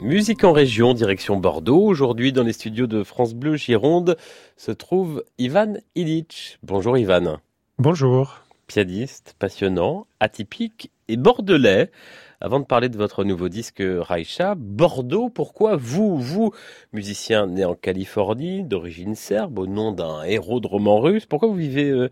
Musique 0.04 0.44
en 0.44 0.54
région, 0.54 0.94
direction 0.94 1.38
Bordeaux. 1.38 1.84
Aujourd'hui, 1.84 2.32
dans 2.32 2.44
les 2.44 2.54
studios 2.54 2.88
de 2.88 3.04
France 3.04 3.34
Bleu 3.34 3.56
Gironde, 3.56 4.18
se 4.56 4.72
trouve 4.72 5.24
Ivan 5.40 5.78
Illich. 5.96 6.60
Bonjour 6.62 6.96
Ivan. 6.96 7.40
Bonjour. 7.80 8.42
Pianiste, 8.68 9.36
passionnant, 9.40 10.06
atypique 10.20 10.92
et 11.08 11.18
bordelais. 11.18 11.90
Avant 12.42 12.62
de 12.62 12.66
parler 12.66 12.88
de 12.88 12.98
votre 12.98 13.26
nouveau 13.26 13.50
disque 13.50 13.84
Raïcha, 13.84 14.56
Bordeaux, 14.56 15.30
pourquoi 15.30 15.76
vous, 15.76 16.18
vous, 16.18 16.52
musicien 16.94 17.48
né 17.48 17.66
en 17.66 17.76
Californie, 17.76 18.64
d'origine 18.64 19.14
serbe, 19.16 19.60
au 19.60 19.68
nom 19.68 19.92
d'un 19.92 20.24
héros 20.24 20.62
de 20.62 20.68
roman 20.68 21.02
russe, 21.02 21.26
pourquoi 21.26 21.50
vous 21.50 21.56
vivez 21.56 21.90
euh, 21.90 22.10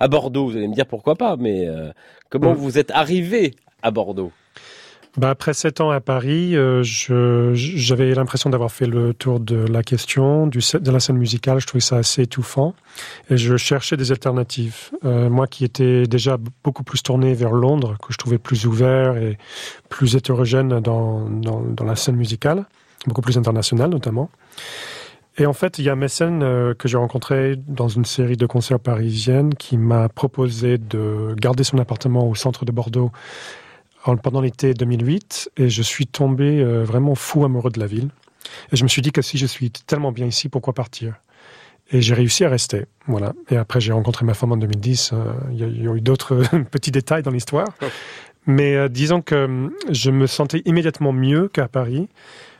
à 0.00 0.08
Bordeaux? 0.08 0.48
Vous 0.48 0.56
allez 0.56 0.68
me 0.68 0.74
dire 0.74 0.86
pourquoi 0.86 1.14
pas, 1.16 1.36
mais 1.38 1.66
euh, 1.66 1.92
comment 2.28 2.52
Mm. 2.52 2.54
vous 2.54 2.78
êtes 2.78 2.90
arrivé 2.90 3.54
à 3.82 3.90
Bordeaux? 3.90 4.32
Bah, 5.16 5.30
après 5.30 5.54
sept 5.54 5.80
ans 5.80 5.90
à 5.90 6.00
Paris, 6.00 6.56
euh, 6.56 6.82
j'avais 6.82 8.14
l'impression 8.14 8.50
d'avoir 8.50 8.72
fait 8.72 8.86
le 8.86 9.14
tour 9.14 9.38
de 9.38 9.56
la 9.56 9.84
question, 9.84 10.48
du, 10.48 10.58
de 10.58 10.90
la 10.90 10.98
scène 10.98 11.18
musicale. 11.18 11.60
Je 11.60 11.66
trouvais 11.66 11.80
ça 11.80 11.96
assez 11.96 12.22
étouffant 12.22 12.74
et 13.30 13.36
je 13.36 13.56
cherchais 13.56 13.96
des 13.96 14.10
alternatives. 14.10 14.90
Euh, 15.04 15.30
moi 15.30 15.46
qui 15.46 15.64
étais 15.64 16.08
déjà 16.08 16.36
beaucoup 16.64 16.82
plus 16.82 17.00
tourné 17.02 17.32
vers 17.34 17.52
Londres, 17.52 17.96
que 18.04 18.12
je 18.12 18.18
trouvais 18.18 18.38
plus 18.38 18.66
ouvert 18.66 19.16
et 19.16 19.38
plus 19.88 20.16
hétérogène 20.16 20.80
dans, 20.80 21.28
dans, 21.28 21.60
dans 21.60 21.84
la 21.84 21.94
scène 21.94 22.16
musicale, 22.16 22.64
beaucoup 23.06 23.22
plus 23.22 23.38
internationale 23.38 23.90
notamment. 23.90 24.30
Et 25.36 25.46
en 25.46 25.52
fait, 25.52 25.78
il 25.78 25.84
y 25.84 25.90
a 25.90 25.96
mécène 25.96 26.42
euh, 26.42 26.74
que 26.74 26.86
j'ai 26.88 26.96
rencontré 26.96 27.56
dans 27.56 27.88
une 27.88 28.04
série 28.04 28.36
de 28.36 28.46
concerts 28.46 28.78
parisiennes 28.78 29.54
qui 29.54 29.76
m'a 29.76 30.08
proposé 30.08 30.78
de 30.78 31.34
garder 31.36 31.64
son 31.64 31.78
appartement 31.78 32.28
au 32.28 32.34
centre 32.34 32.64
de 32.64 32.72
Bordeaux 32.72 33.10
pendant 34.22 34.40
l'été 34.40 34.74
2008 34.74 35.50
et 35.56 35.68
je 35.68 35.82
suis 35.82 36.06
tombé 36.06 36.60
euh, 36.60 36.84
vraiment 36.84 37.14
fou 37.14 37.44
amoureux 37.44 37.70
de 37.70 37.80
la 37.80 37.86
ville. 37.86 38.10
Et 38.72 38.76
je 38.76 38.82
me 38.84 38.88
suis 38.88 39.02
dit 39.02 39.12
que 39.12 39.22
si 39.22 39.38
je 39.38 39.46
suis 39.46 39.70
tellement 39.70 40.12
bien 40.12 40.26
ici, 40.26 40.48
pourquoi 40.48 40.74
partir? 40.74 41.14
Et 41.90 42.00
j'ai 42.00 42.14
réussi 42.14 42.44
à 42.44 42.48
rester. 42.48 42.86
Voilà. 43.06 43.32
Et 43.50 43.56
après, 43.56 43.80
j'ai 43.80 43.92
rencontré 43.92 44.24
ma 44.24 44.34
femme 44.34 44.52
en 44.52 44.56
2010. 44.56 45.10
euh, 45.12 45.32
Il 45.52 45.58
y, 45.58 45.64
a- 45.64 45.66
il 45.66 45.82
y 45.84 45.88
a 45.88 45.92
eu 45.94 46.00
d'autres 46.00 46.36
petits 46.70 46.90
détails 46.90 47.22
dans 47.22 47.30
l'histoire. 47.30 47.66
Mais 48.46 48.74
euh, 48.76 48.88
disons 48.88 49.22
que 49.22 49.70
je 49.90 50.10
me 50.10 50.26
sentais 50.26 50.62
immédiatement 50.66 51.12
mieux 51.12 51.48
qu'à 51.48 51.68
Paris, 51.68 52.08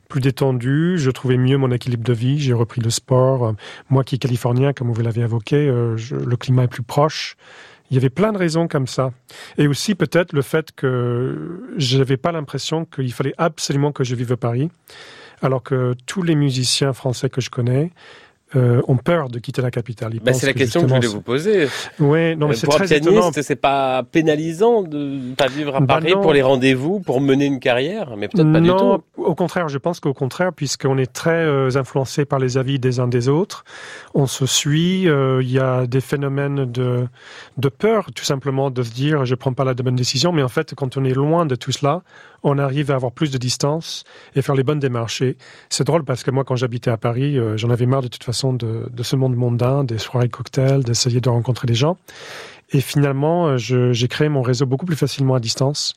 plus 0.09 0.21
détendu, 0.21 0.95
je 0.99 1.11
trouvais 1.11 1.37
mieux 1.39 1.57
mon 1.59 1.71
équilibre 1.71 2.05
de 2.05 2.13
vie, 2.13 2.39
j'ai 2.39 2.53
repris 2.53 2.81
le 2.83 2.91
sport. 2.91 3.55
Moi 3.91 4.05
qui 4.05 4.15
est 4.15 4.19
californien, 4.19 4.73
comme 4.73 4.93
vous 4.93 5.03
l'avez 5.03 5.23
évoqué, 5.23 5.57
euh, 5.57 5.97
je- 5.97 6.17
le 6.17 6.37
climat 6.37 6.65
est 6.65 6.69
plus 6.69 6.83
proche. 6.83 7.37
Il 7.91 7.95
y 7.95 7.99
avait 7.99 8.11
plein 8.11 8.33
de 8.33 8.39
raisons 8.39 8.67
comme 8.67 8.87
ça. 8.87 9.13
Et 9.59 9.69
aussi 9.69 9.95
peut-être 9.95 10.33
le 10.33 10.43
fait 10.43 10.73
que 10.73 11.75
je 11.77 11.99
n'avais 11.99 12.17
pas 12.17 12.33
l'impression 12.33 12.85
qu'il 12.85 13.13
fallait 13.13 13.35
absolument 13.39 13.93
que 13.93 14.05
je 14.05 14.15
vive 14.15 14.33
à 14.33 14.37
Paris, 14.37 14.71
alors 15.43 15.63
que 15.63 15.95
tous 16.07 16.23
les 16.23 16.35
musiciens 16.35 16.93
français 16.93 17.29
que 17.29 17.41
je 17.41 17.51
connais 17.51 17.91
euh, 18.57 18.81
ont 18.89 18.97
peur 18.97 19.29
de 19.29 19.39
quitter 19.39 19.63
la 19.63 19.71
capitale. 19.71 20.13
Bah, 20.23 20.33
C'est 20.33 20.47
la 20.47 20.53
question 20.53 20.83
que 20.83 20.89
je 20.89 20.95
voulais 20.95 21.07
vous 21.09 21.21
poser. 21.23 21.69
Ouais, 21.99 22.37
non, 22.37 22.49
mais 22.49 22.55
Euh, 22.57 22.61
pour 22.65 22.81
un 22.81 22.85
pianiste, 22.85 23.43
c'est 23.43 23.57
pas 23.57 24.03
pénalisant 24.05 24.83
de 24.83 24.99
ne 24.99 25.35
pas 25.35 25.49
vivre 25.49 25.77
à 25.77 25.81
Bah 25.81 25.95
Paris 26.01 26.13
non. 26.15 26.21
pour 26.23 26.33
les 26.33 26.43
rendez-vous, 26.43 27.01
pour 27.01 27.21
mener 27.21 27.47
une 27.47 27.61
carrière, 27.61 28.17
mais 28.17 28.29
peut-être 28.29 28.53
pas 28.53 28.61
du 28.61 28.69
non, 28.69 28.99
tout. 28.99 29.23
au 29.23 29.35
contraire, 29.35 29.69
je 29.69 29.79
pense 29.79 30.01
qu'au 30.01 30.15
contraire, 30.15 30.53
puisqu'on 30.53 30.99
est 30.99 31.13
très 31.13 31.31
euh, 31.45 31.71
influencé 31.77 32.25
par 32.25 32.39
les 32.39 32.59
avis 32.59 32.79
des 32.79 33.01
uns 33.01 33.09
des 33.09 33.29
autres, 33.29 33.65
on 34.15 34.27
se 34.27 34.47
suit, 34.47 35.09
euh, 35.09 35.43
il 35.43 35.51
y 35.51 35.59
a 35.59 35.87
des 35.87 36.01
phénomènes 36.01 36.65
de, 36.71 37.07
de 37.59 37.69
peur, 37.69 38.07
tout 38.15 38.25
simplement, 38.25 38.71
de 38.71 38.83
se 38.83 38.93
dire 38.93 39.25
je 39.25 39.35
prends 39.35 39.53
pas 39.53 39.65
la 39.65 39.75
bonne 39.75 39.97
décision, 39.97 40.33
mais 40.33 40.43
en 40.43 40.49
fait, 40.49 40.75
quand 40.75 40.97
on 40.97 41.05
est 41.05 41.15
loin 41.15 41.47
de 41.47 41.55
tout 41.55 41.73
cela, 41.73 42.03
on 42.45 42.59
arrive 42.59 42.91
à 42.91 42.95
avoir 42.95 43.11
plus 43.11 43.31
de 43.31 43.39
distance 43.39 44.05
et 44.37 44.43
faire 44.43 44.55
les 44.55 44.63
bonnes 44.63 44.79
démarches. 44.79 45.23
C'est 45.71 45.85
drôle 45.85 46.05
parce 46.05 46.23
que 46.23 46.31
moi, 46.31 46.45
quand 46.45 46.57
j'habitais 46.57 46.91
à 46.91 46.99
Paris, 46.99 47.39
euh, 47.39 47.57
j'en 47.57 47.71
avais 47.71 47.87
marre 47.87 48.03
de 48.03 48.09
toute 48.09 48.23
façon 48.23 48.53
de, 48.53 48.87
ce 49.03 49.17
monde 49.17 49.35
mondain, 49.35 49.83
des 49.83 49.99
soirées 49.99 50.29
cocktails, 50.29 50.85
d'essayer 50.85 51.21
de 51.21 51.29
rencontrer 51.31 51.67
des 51.67 51.75
gens. 51.75 51.97
Et 52.71 52.81
finalement, 52.81 53.49
euh, 53.49 53.57
j'ai 53.57 54.09
créé 54.09 54.29
mon 54.29 54.43
réseau 54.43 54.67
beaucoup 54.67 54.87
plus 54.87 54.97
facilement 54.97 55.35
à 55.35 55.41
distance. 55.41 55.95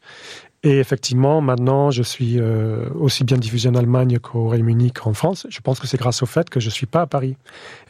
Et 0.63 0.79
effectivement, 0.79 1.39
maintenant, 1.39 1.91
je 1.91 2.01
suis 2.01 2.39
euh, 2.39 2.89
aussi 2.99 3.23
bien 3.23 3.37
diffusé 3.37 3.69
en 3.69 3.75
Allemagne 3.75 4.17
qu'au 4.17 4.45
Royaume-Uni 4.45 4.91
qu'en 4.91 5.13
France. 5.13 5.45
Je 5.49 5.59
pense 5.59 5.79
que 5.79 5.85
c'est 5.85 5.97
grâce 5.97 6.23
au 6.23 6.25
fait 6.25 6.49
que 6.49 6.59
je 6.59 6.69
suis 6.69 6.87
pas 6.87 7.01
à 7.01 7.07
Paris 7.07 7.35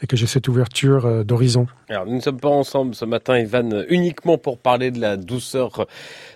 et 0.02 0.06
que 0.06 0.16
j'ai 0.16 0.26
cette 0.26 0.48
ouverture 0.48 1.24
d'horizon. 1.24 1.66
Alors, 1.88 2.06
nous 2.06 2.16
ne 2.16 2.20
sommes 2.20 2.40
pas 2.40 2.50
ensemble 2.50 2.94
ce 2.94 3.06
matin, 3.06 3.38
Ivan, 3.38 3.84
uniquement 3.88 4.36
pour 4.36 4.58
parler 4.58 4.90
de 4.90 5.00
la 5.00 5.16
douceur 5.16 5.86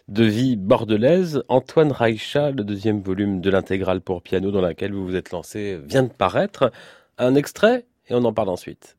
de 0.08 0.24
vie 0.24 0.56
bordelaise. 0.56 1.42
Antoine 1.48 1.92
Reicha, 1.92 2.50
le 2.50 2.64
deuxième 2.64 3.00
volume 3.00 3.40
de 3.40 3.50
l'intégrale 3.50 4.00
pour 4.00 4.22
piano 4.22 4.50
dans 4.50 4.60
laquelle 4.60 4.92
vous 4.92 5.04
vous 5.04 5.16
êtes 5.16 5.30
lancé, 5.30 5.78
vient 5.84 6.02
de 6.02 6.12
paraître. 6.12 6.72
Un 7.18 7.34
extrait 7.34 7.86
et 8.08 8.14
on 8.14 8.24
en 8.24 8.32
parle 8.32 8.48
ensuite. 8.48 8.96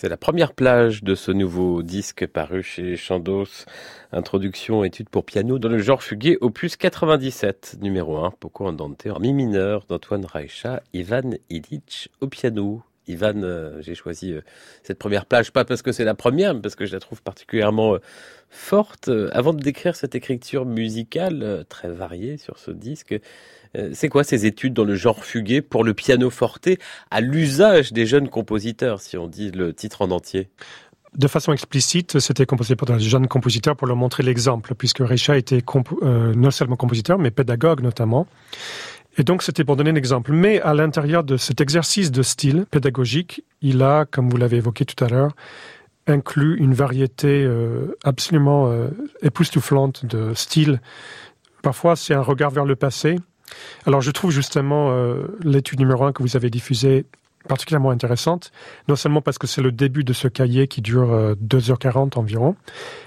C'est 0.00 0.08
la 0.08 0.16
première 0.16 0.54
plage 0.54 1.04
de 1.04 1.14
ce 1.14 1.30
nouveau 1.30 1.82
disque 1.82 2.26
paru 2.26 2.62
chez 2.62 2.96
Chandos. 2.96 3.66
Introduction, 4.12 4.82
étude 4.82 5.10
pour 5.10 5.26
piano 5.26 5.58
dans 5.58 5.68
le 5.68 5.76
genre 5.76 6.02
fugué, 6.02 6.38
opus 6.40 6.76
97, 6.76 7.76
numéro 7.82 8.16
1, 8.24 8.30
Poco 8.30 8.66
Andante 8.66 9.08
en 9.08 9.20
mi 9.20 9.34
mineur 9.34 9.84
d'Antoine 9.86 10.24
Reicha, 10.24 10.82
Ivan 10.94 11.32
Illich 11.50 12.08
au 12.22 12.28
piano. 12.28 12.82
Ivan, 13.10 13.42
euh, 13.42 13.80
j'ai 13.80 13.94
choisi 13.94 14.32
euh, 14.32 14.40
cette 14.82 14.98
première 14.98 15.26
plage, 15.26 15.52
pas 15.52 15.64
parce 15.64 15.82
que 15.82 15.92
c'est 15.92 16.04
la 16.04 16.14
première, 16.14 16.54
mais 16.54 16.60
parce 16.60 16.74
que 16.74 16.86
je 16.86 16.92
la 16.92 17.00
trouve 17.00 17.22
particulièrement 17.22 17.94
euh, 17.94 17.98
forte. 18.48 19.10
Avant 19.32 19.52
de 19.52 19.62
décrire 19.62 19.96
cette 19.96 20.14
écriture 20.14 20.66
musicale 20.66 21.64
très 21.68 21.88
variée 21.88 22.36
sur 22.36 22.58
ce 22.58 22.72
disque, 22.72 23.14
c'est 23.92 24.08
quoi 24.08 24.24
ces 24.24 24.44
études 24.44 24.72
dans 24.72 24.82
le 24.82 24.96
genre 24.96 25.24
fugué 25.24 25.62
pour 25.62 25.84
le 25.84 25.94
piano 25.94 26.30
forte 26.30 26.68
à 27.12 27.20
l'usage 27.20 27.92
des 27.92 28.06
jeunes 28.06 28.28
compositeurs, 28.28 29.00
si 29.00 29.16
on 29.16 29.28
dit 29.28 29.52
le 29.52 29.72
titre 29.72 30.02
en 30.02 30.10
entier? 30.10 30.48
De 31.16 31.28
façon 31.28 31.52
explicite, 31.52 32.18
c'était 32.18 32.46
composé 32.46 32.74
par 32.74 32.96
des 32.96 33.04
jeunes 33.04 33.28
compositeurs 33.28 33.76
pour 33.76 33.86
leur 33.86 33.96
montrer 33.96 34.24
l'exemple, 34.24 34.74
puisque 34.74 34.98
Reicha 34.98 35.36
était 35.36 35.62
non 36.34 36.50
seulement 36.50 36.76
compositeur, 36.76 37.18
mais 37.18 37.30
pédagogue 37.30 37.82
notamment. 37.82 38.26
Et 39.18 39.24
donc, 39.24 39.42
c'était 39.42 39.64
pour 39.64 39.76
donner 39.76 39.90
un 39.90 39.96
exemple. 39.96 40.32
Mais 40.32 40.60
à 40.60 40.74
l'intérieur 40.74 41.24
de 41.24 41.36
cet 41.36 41.60
exercice 41.60 42.10
de 42.10 42.22
style 42.22 42.66
pédagogique, 42.70 43.44
il 43.60 43.82
a, 43.82 44.04
comme 44.04 44.30
vous 44.30 44.36
l'avez 44.36 44.58
évoqué 44.58 44.84
tout 44.84 45.02
à 45.04 45.08
l'heure, 45.08 45.32
inclus 46.06 46.56
une 46.58 46.74
variété 46.74 47.44
euh, 47.44 47.96
absolument 48.04 48.70
euh, 48.70 48.88
époustouflante 49.22 50.06
de 50.06 50.34
styles. 50.34 50.80
Parfois, 51.62 51.96
c'est 51.96 52.14
un 52.14 52.22
regard 52.22 52.50
vers 52.50 52.64
le 52.64 52.76
passé. 52.76 53.16
Alors, 53.86 54.00
je 54.00 54.10
trouve 54.10 54.30
justement 54.30 54.90
euh, 54.90 55.24
l'étude 55.42 55.80
numéro 55.80 56.04
un 56.04 56.12
que 56.12 56.22
vous 56.22 56.36
avez 56.36 56.50
diffusée 56.50 57.04
particulièrement 57.48 57.90
intéressante, 57.90 58.52
non 58.86 58.96
seulement 58.96 59.22
parce 59.22 59.38
que 59.38 59.46
c'est 59.46 59.62
le 59.62 59.72
début 59.72 60.04
de 60.04 60.12
ce 60.12 60.28
cahier 60.28 60.68
qui 60.68 60.82
dure 60.82 61.10
euh, 61.12 61.34
2h40 61.42 62.18
environ, 62.18 62.54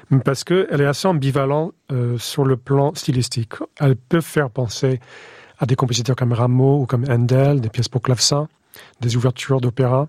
mais 0.10 0.20
parce 0.20 0.44
qu'elle 0.44 0.82
est 0.82 0.86
assez 0.86 1.08
ambivalente 1.08 1.74
sur 2.18 2.44
le 2.44 2.58
plan 2.58 2.94
stylistique. 2.96 3.54
Elle 3.80 3.96
peut 3.96 4.22
faire 4.22 4.50
penser 4.50 5.00
à 5.60 5.66
des 5.66 5.76
compositeurs 5.76 6.16
comme 6.16 6.34
Rameau 6.34 6.82
ou 6.82 6.86
comme 6.86 7.06
Handel, 7.10 7.62
des 7.62 7.70
pièces 7.70 7.90
pour 7.90 8.02
clavecin, 8.02 8.48
des 9.02 9.16
ouvertures 9.16 9.62
d'opéra, 9.62 10.08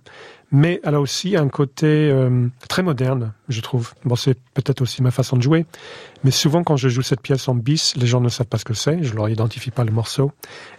mais 0.51 0.81
elle 0.85 0.95
a 0.95 1.01
aussi 1.01 1.37
un 1.37 1.49
côté 1.49 1.87
euh, 1.87 2.47
très 2.69 2.83
moderne, 2.83 3.33
je 3.49 3.61
trouve. 3.61 3.93
Bon, 4.05 4.15
c'est 4.15 4.39
peut-être 4.55 4.83
aussi 4.83 5.03
ma 5.03 5.11
façon 5.11 5.37
de 5.37 5.43
jouer, 5.43 5.67
mais 6.23 6.31
souvent 6.31 6.63
quand 6.63 6.77
je 6.77 6.89
joue 6.89 7.03
cette 7.03 7.21
pièce 7.21 7.49
en 7.49 7.55
bis, 7.55 7.97
les 7.97 8.07
gens 8.07 8.21
ne 8.21 8.29
savent 8.29 8.47
pas 8.47 8.59
ce 8.59 8.65
que 8.65 8.75
c'est, 8.75 9.03
je 9.03 9.15
leur 9.15 9.29
identifie 9.29 9.71
pas 9.71 9.85
le 9.85 9.93
morceau, 9.93 10.33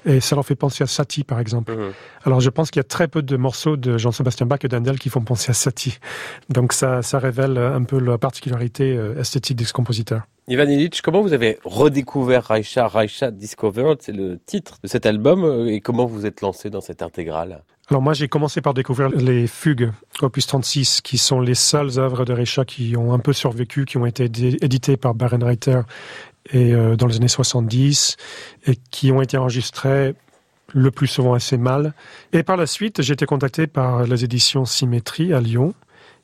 et 0.05 0.19
ça 0.19 0.35
leur 0.35 0.45
fait 0.45 0.55
penser 0.55 0.83
à 0.83 0.87
Satie, 0.87 1.23
par 1.23 1.39
exemple. 1.39 1.75
Alors 2.23 2.39
je 2.39 2.49
pense 2.49 2.71
qu'il 2.71 2.79
y 2.79 2.85
a 2.85 2.87
très 2.87 3.07
peu 3.07 3.21
de 3.21 3.37
morceaux 3.37 3.75
de 3.75 3.97
Jean-Sébastien 3.97 4.45
Bach 4.45 4.59
et 4.63 4.67
d'Handel 4.67 4.97
qui 4.97 5.09
font 5.09 5.21
penser 5.21 5.51
à 5.51 5.53
Satie. 5.53 5.99
Donc 6.49 6.73
ça, 6.73 7.01
ça 7.01 7.19
révèle 7.19 7.57
un 7.57 7.83
peu 7.83 7.99
la 7.99 8.17
particularité 8.17 8.95
euh, 8.95 9.19
esthétique 9.19 9.57
de 9.57 9.65
ce 9.65 9.73
compositeur. 9.73 10.21
Ivan 10.47 10.69
Illich, 10.69 11.01
comment 11.01 11.21
vous 11.21 11.33
avez 11.33 11.57
redécouvert 11.63 12.43
Raisha 12.45 12.87
Raisha 12.87 13.31
Discovered, 13.31 13.97
c'est 14.01 14.11
le 14.11 14.39
titre 14.45 14.77
de 14.83 14.87
cet 14.87 15.07
album, 15.07 15.43
euh, 15.43 15.67
et 15.67 15.81
comment 15.81 16.05
vous 16.05 16.25
êtes 16.27 16.41
lancé 16.41 16.69
dans 16.69 16.81
cette 16.81 17.01
intégrale? 17.01 17.63
Alors 17.89 18.01
moi 18.01 18.13
j'ai 18.13 18.27
commencé 18.27 18.61
par 18.61 18.73
découvrir 18.73 19.09
les 19.09 19.45
fugues 19.47 19.91
opus 20.21 20.45
36 20.47 21.01
qui 21.01 21.17
sont 21.19 21.39
les 21.39 21.53
seules 21.55 21.99
œuvres 21.99 22.25
de 22.25 22.33
Reicha 22.33 22.65
qui 22.65 22.95
ont 22.97 23.13
un 23.13 23.19
peu 23.19 23.31
survécu, 23.33 23.85
qui 23.85 23.97
ont 23.97 24.05
été 24.07 24.25
édi- 24.27 24.57
éditées 24.63 24.97
par 24.97 25.13
Barenreiter 25.15 25.81
et 26.51 26.73
euh, 26.73 26.95
dans 26.95 27.05
les 27.07 27.17
années 27.17 27.27
70 27.27 28.17
et 28.67 28.75
qui 28.91 29.11
ont 29.11 29.21
été 29.21 29.37
enregistrées 29.37 30.15
le 30.73 30.89
plus 30.91 31.05
souvent 31.07 31.33
assez 31.35 31.57
mal. 31.57 31.93
Et 32.33 32.41
par 32.41 32.57
la 32.57 32.65
suite, 32.65 33.01
j'ai 33.03 33.13
été 33.13 33.27
contacté 33.27 33.67
par 33.67 34.03
les 34.03 34.23
éditions 34.23 34.65
Symétrie 34.65 35.31
à 35.33 35.39
Lyon 35.39 35.73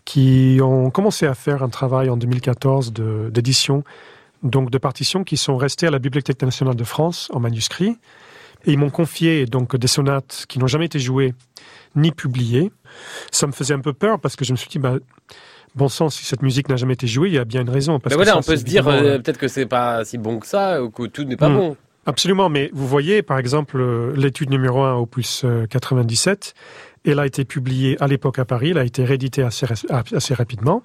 qui 0.06 0.60
ont 0.62 0.90
commencé 0.90 1.26
à 1.26 1.34
faire 1.34 1.64
un 1.64 1.70
travail 1.70 2.10
en 2.10 2.18
2014 2.18 2.92
de- 2.94 3.30
d'édition 3.32 3.84
donc 4.44 4.72
de 4.72 4.78
partitions 4.80 5.24
qui 5.24 5.38
sont 5.38 5.56
restées 5.58 5.86
à 5.88 5.92
la 5.92 6.00
Bibliothèque 6.00 6.42
nationale 6.42 6.76
de 6.76 6.84
France 6.84 7.30
en 7.34 7.40
manuscrit. 7.40 7.98
Et 8.66 8.72
ils 8.74 8.78
m'ont 8.78 8.90
confié 8.90 9.46
donc 9.46 9.76
des 9.76 9.88
sonates 9.88 10.46
qui 10.48 10.58
n'ont 10.60 10.68
jamais 10.68 10.86
été 10.86 11.00
jouées 11.00 11.34
ni 11.96 12.12
publiées. 12.12 12.72
Ça 13.32 13.46
me 13.48 13.52
faisait 13.52 13.74
un 13.74 13.80
peu 13.80 13.94
peur 13.94 14.20
parce 14.20 14.36
que 14.36 14.44
je 14.46 14.52
me 14.52 14.58
suis 14.58 14.70
dit, 14.70 14.80
bah, 14.80 14.96
bon 15.76 15.90
sang, 15.90 16.10
si 16.10 16.26
cette 16.26 16.42
musique 16.42 16.70
n'a 16.70 16.76
jamais 16.76 16.94
été 16.94 17.06
jouée, 17.08 17.30
il 17.30 17.36
y 17.36 17.40
a 17.40 17.46
bien 17.46 17.62
une 17.62 17.70
raison. 17.70 18.00
Parce 18.00 18.14
que 18.14 18.18
voilà, 18.18 18.34
ça, 18.34 18.38
on 18.40 18.44
peut 18.44 18.58
se 18.58 18.64
dire 18.64 18.88
euh, 18.88 18.94
euh, 19.04 19.20
peut-être 19.20 19.38
que 19.40 19.48
c'est 19.48 19.66
pas 19.68 20.04
si 20.06 20.18
bon 20.18 20.40
que 20.40 20.48
ça, 20.48 20.84
ou 20.84 20.90
que 20.90 21.04
tout 21.08 21.24
n'est 21.24 21.38
pas 21.38 21.50
Hmm. 21.50 21.58
bon. 21.58 21.78
Absolument, 22.08 22.50
mais 22.50 22.72
vous 22.74 22.88
voyez, 22.88 23.22
par 23.22 23.38
exemple, 23.38 23.80
euh, 23.80 24.12
l'étude 24.16 24.50
numéro 24.50 24.82
1 24.84 24.96
opus 24.96 25.44
euh, 25.46 25.68
97, 25.68 26.56
elle 27.06 27.20
a 27.20 27.26
été 27.26 27.46
publiée 27.46 27.98
à 28.02 28.08
l'époque 28.08 28.38
à 28.40 28.46
Paris, 28.46 28.70
elle 28.72 28.78
a 28.78 28.84
été 28.84 29.04
rééditée 29.04 29.42
assez, 29.44 29.66
ra- 29.66 30.04
assez 30.16 30.34
rapidement. 30.34 30.84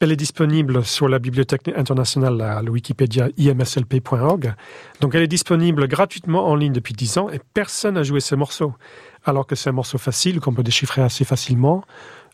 Elle 0.00 0.10
est 0.12 0.16
disponible 0.16 0.84
sur 0.84 1.08
la 1.08 1.18
Bibliothèque 1.18 1.68
internationale, 1.76 2.40
à 2.40 2.62
le 2.62 2.70
Wikipédia 2.70 3.28
imslp.org. 3.38 4.54
Donc 5.00 5.14
elle 5.14 5.22
est 5.22 5.26
disponible 5.28 5.86
gratuitement 5.88 6.46
en 6.48 6.54
ligne 6.54 6.72
depuis 6.72 6.94
10 6.94 7.18
ans 7.18 7.30
et 7.30 7.40
personne 7.54 7.94
n'a 7.94 8.02
joué 8.02 8.20
ces 8.20 8.36
morceaux. 8.36 8.74
Alors 9.24 9.46
que 9.46 9.54
c'est 9.54 9.68
un 9.68 9.74
morceau 9.74 9.98
facile 9.98 10.40
qu'on 10.40 10.54
peut 10.54 10.62
déchiffrer 10.62 11.02
assez 11.02 11.24
facilement 11.24 11.84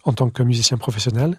en 0.04 0.12
tant 0.12 0.30
que 0.30 0.42
musicien 0.44 0.76
professionnel. 0.76 1.36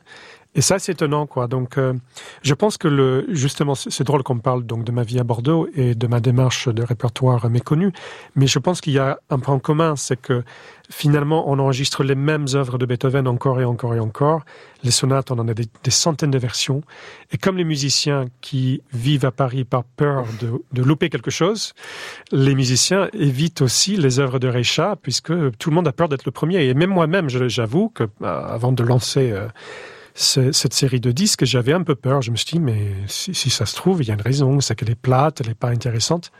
Et 0.57 0.61
ça, 0.61 0.79
c'est 0.79 0.93
étonnant, 0.93 1.27
quoi. 1.27 1.47
Donc, 1.47 1.77
euh, 1.77 1.93
je 2.41 2.55
pense 2.55 2.77
que 2.77 2.87
le, 2.87 3.25
justement, 3.29 3.75
c'est 3.75 4.03
drôle 4.03 4.23
qu'on 4.23 4.39
parle 4.39 4.65
donc 4.65 4.83
de 4.83 4.91
ma 4.91 5.03
vie 5.03 5.19
à 5.19 5.23
Bordeaux 5.23 5.67
et 5.75 5.93
de 5.93 6.07
ma 6.07 6.19
démarche 6.19 6.67
de 6.67 6.81
répertoire 6.81 7.47
méconnu, 7.47 7.93
mais 8.35 8.47
je 8.47 8.57
pense 8.57 8.81
qu'il 8.81 8.93
y 8.93 8.99
a 8.99 9.19
un 9.29 9.37
point 9.37 9.59
commun, 9.59 9.95
c'est 9.95 10.19
que 10.19 10.43
finalement, 10.89 11.47
on 11.47 11.59
enregistre 11.59 12.03
les 12.03 12.15
mêmes 12.15 12.47
œuvres 12.55 12.79
de 12.79 12.87
Beethoven 12.87 13.27
encore 13.27 13.61
et 13.61 13.65
encore 13.65 13.93
et 13.93 13.99
encore. 13.99 14.45
Les 14.83 14.89
sonates, 14.89 15.29
on 15.29 15.37
en 15.37 15.47
a 15.47 15.53
des, 15.53 15.67
centaines 15.89 16.31
de 16.31 16.39
versions. 16.39 16.81
Et 17.31 17.37
comme 17.37 17.57
les 17.57 17.63
musiciens 17.63 18.25
qui 18.41 18.81
vivent 18.91 19.25
à 19.25 19.31
Paris 19.31 19.63
par 19.63 19.83
peur 19.83 20.25
de, 20.41 20.81
louper 20.81 21.09
quelque 21.09 21.31
chose, 21.31 21.73
les 22.31 22.55
musiciens 22.55 23.09
évitent 23.13 23.61
aussi 23.61 23.95
les 23.95 24.19
œuvres 24.19 24.39
de 24.39 24.47
Reicha, 24.47 24.95
puisque 24.99 25.33
tout 25.57 25.69
le 25.69 25.75
monde 25.75 25.87
a 25.87 25.91
peur 25.91 26.09
d'être 26.09 26.25
le 26.25 26.31
premier. 26.31 26.65
Et 26.65 26.73
même 26.73 26.89
moi-même, 26.89 27.29
j'avoue 27.29 27.89
que 27.89 28.03
euh, 28.03 28.07
avant 28.25 28.71
de 28.71 28.81
lancer 28.81 29.31
euh, 29.31 29.47
ce- 30.17 30.51
cette 30.51 30.73
série 30.73 30.99
de 30.99 31.11
disques, 31.11 31.45
j'avais 31.45 31.73
un 31.73 31.83
peu 31.83 31.95
peur. 31.95 32.21
Je 32.21 32.31
me 32.31 32.35
suis 32.37 32.47
dit, 32.53 32.59
mais 32.59 32.93
si, 33.07 33.33
ça 33.49 33.65
se 33.65 33.75
trouve, 33.75 34.01
il 34.03 34.07
y 34.07 34.11
a 34.11 34.15
une 34.15 34.21
raison, 34.21 34.59
c'est 34.61 34.75
qu'elle 34.75 34.89
est 34.89 34.95
plate, 34.95 35.41
elle 35.41 35.47
n'est 35.47 35.53
pas 35.53 35.69
intéressante. 35.69 36.31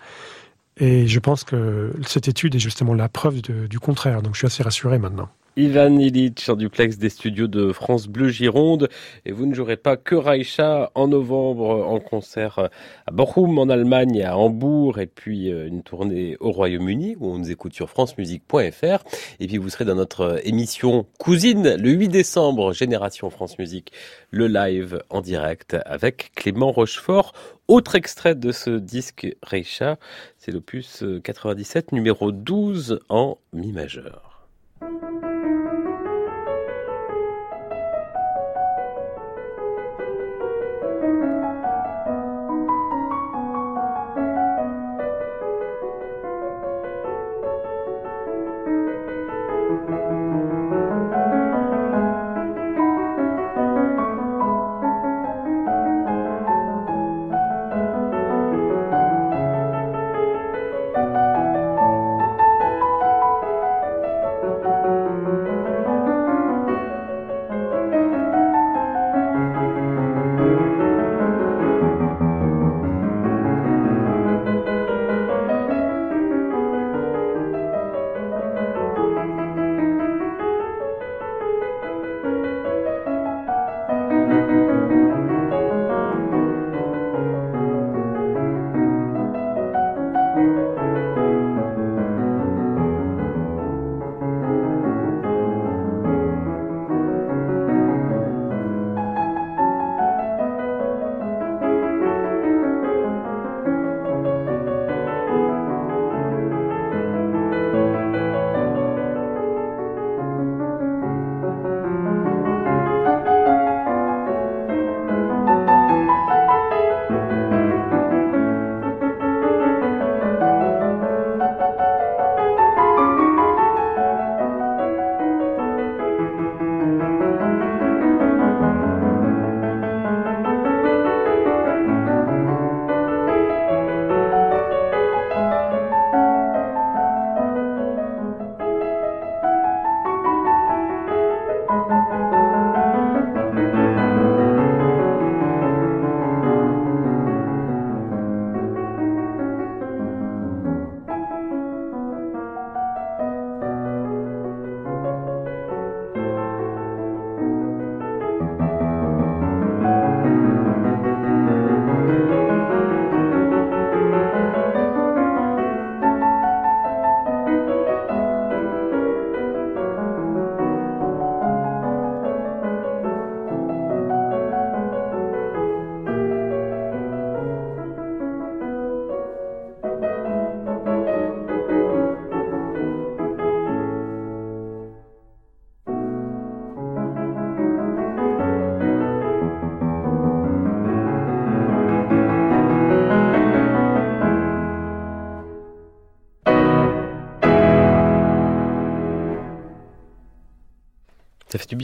Et 0.78 1.07
je 1.07 1.19
pense 1.19 1.43
que 1.43 1.93
cette 2.05 2.28
étude 2.28 2.55
est 2.55 2.59
justement 2.59 2.93
la 2.93 3.09
preuve 3.09 3.41
du 3.41 3.80
contraire. 3.80 4.21
Donc 4.21 4.36
je 4.36 4.39
suis 4.39 4.47
assez 4.47 4.63
rassuré 4.63 4.99
maintenant. 4.99 5.30
Ivan 5.58 5.97
Illich 5.97 6.49
en 6.49 6.55
duplex 6.55 6.99
des 6.99 7.10
studios 7.10 7.47
de 7.47 7.72
France 7.72 8.08
Bleu 8.08 8.30
Gironde. 8.30 8.89
Et 9.26 9.32
vous 9.32 9.47
ne 9.47 9.55
jouerez 9.55 9.76
pas 9.76 9.97
que 9.97 10.14
Raisha 10.14 10.91
en 10.93 11.08
novembre 11.08 11.84
en 11.88 11.99
concert 11.99 12.70
à 13.08 13.12
Bochum 13.12 13.58
en 13.58 13.68
Allemagne, 13.68 14.22
à 14.22 14.38
Hambourg, 14.38 14.99
et 14.99 15.08
puis 15.08 15.51
euh, 15.51 15.68
une 15.68 15.82
tournée 15.82 16.38
au 16.39 16.51
Royaume-Uni 16.51 17.16
où 17.20 17.32
on 17.32 17.39
nous 17.39 17.49
écoute 17.49 17.74
sur 17.74 17.89
francemusique.fr. 17.89 19.03
Et 19.39 19.47
puis 19.47 19.58
vous 19.58 19.70
serez 19.70 19.86
dans 19.86 19.95
notre 19.95 20.39
émission 20.47 21.08
Cousine 21.18 21.76
le 21.76 21.89
8 21.89 22.10
décembre, 22.10 22.72
Génération 22.72 23.32
France 23.32 23.58
Musique, 23.58 23.91
le 24.30 24.45
live 24.45 25.01
en 25.10 25.22
direct 25.22 25.76
avec 25.88 26.34
Clément 26.36 26.72
Rochefort. 26.72 27.34
Autre 27.68 27.95
extrait 27.95 28.36
de 28.36 28.51
ce 28.51 28.70
disque 28.70 29.36
Reisha, 29.41 29.97
c'est 30.38 30.51
l'opus 30.51 31.03
97 31.24 31.93
numéro 31.93 32.32
12 32.32 32.99
en 33.10 33.39
mi 33.53 33.72
majeur. 33.72 34.47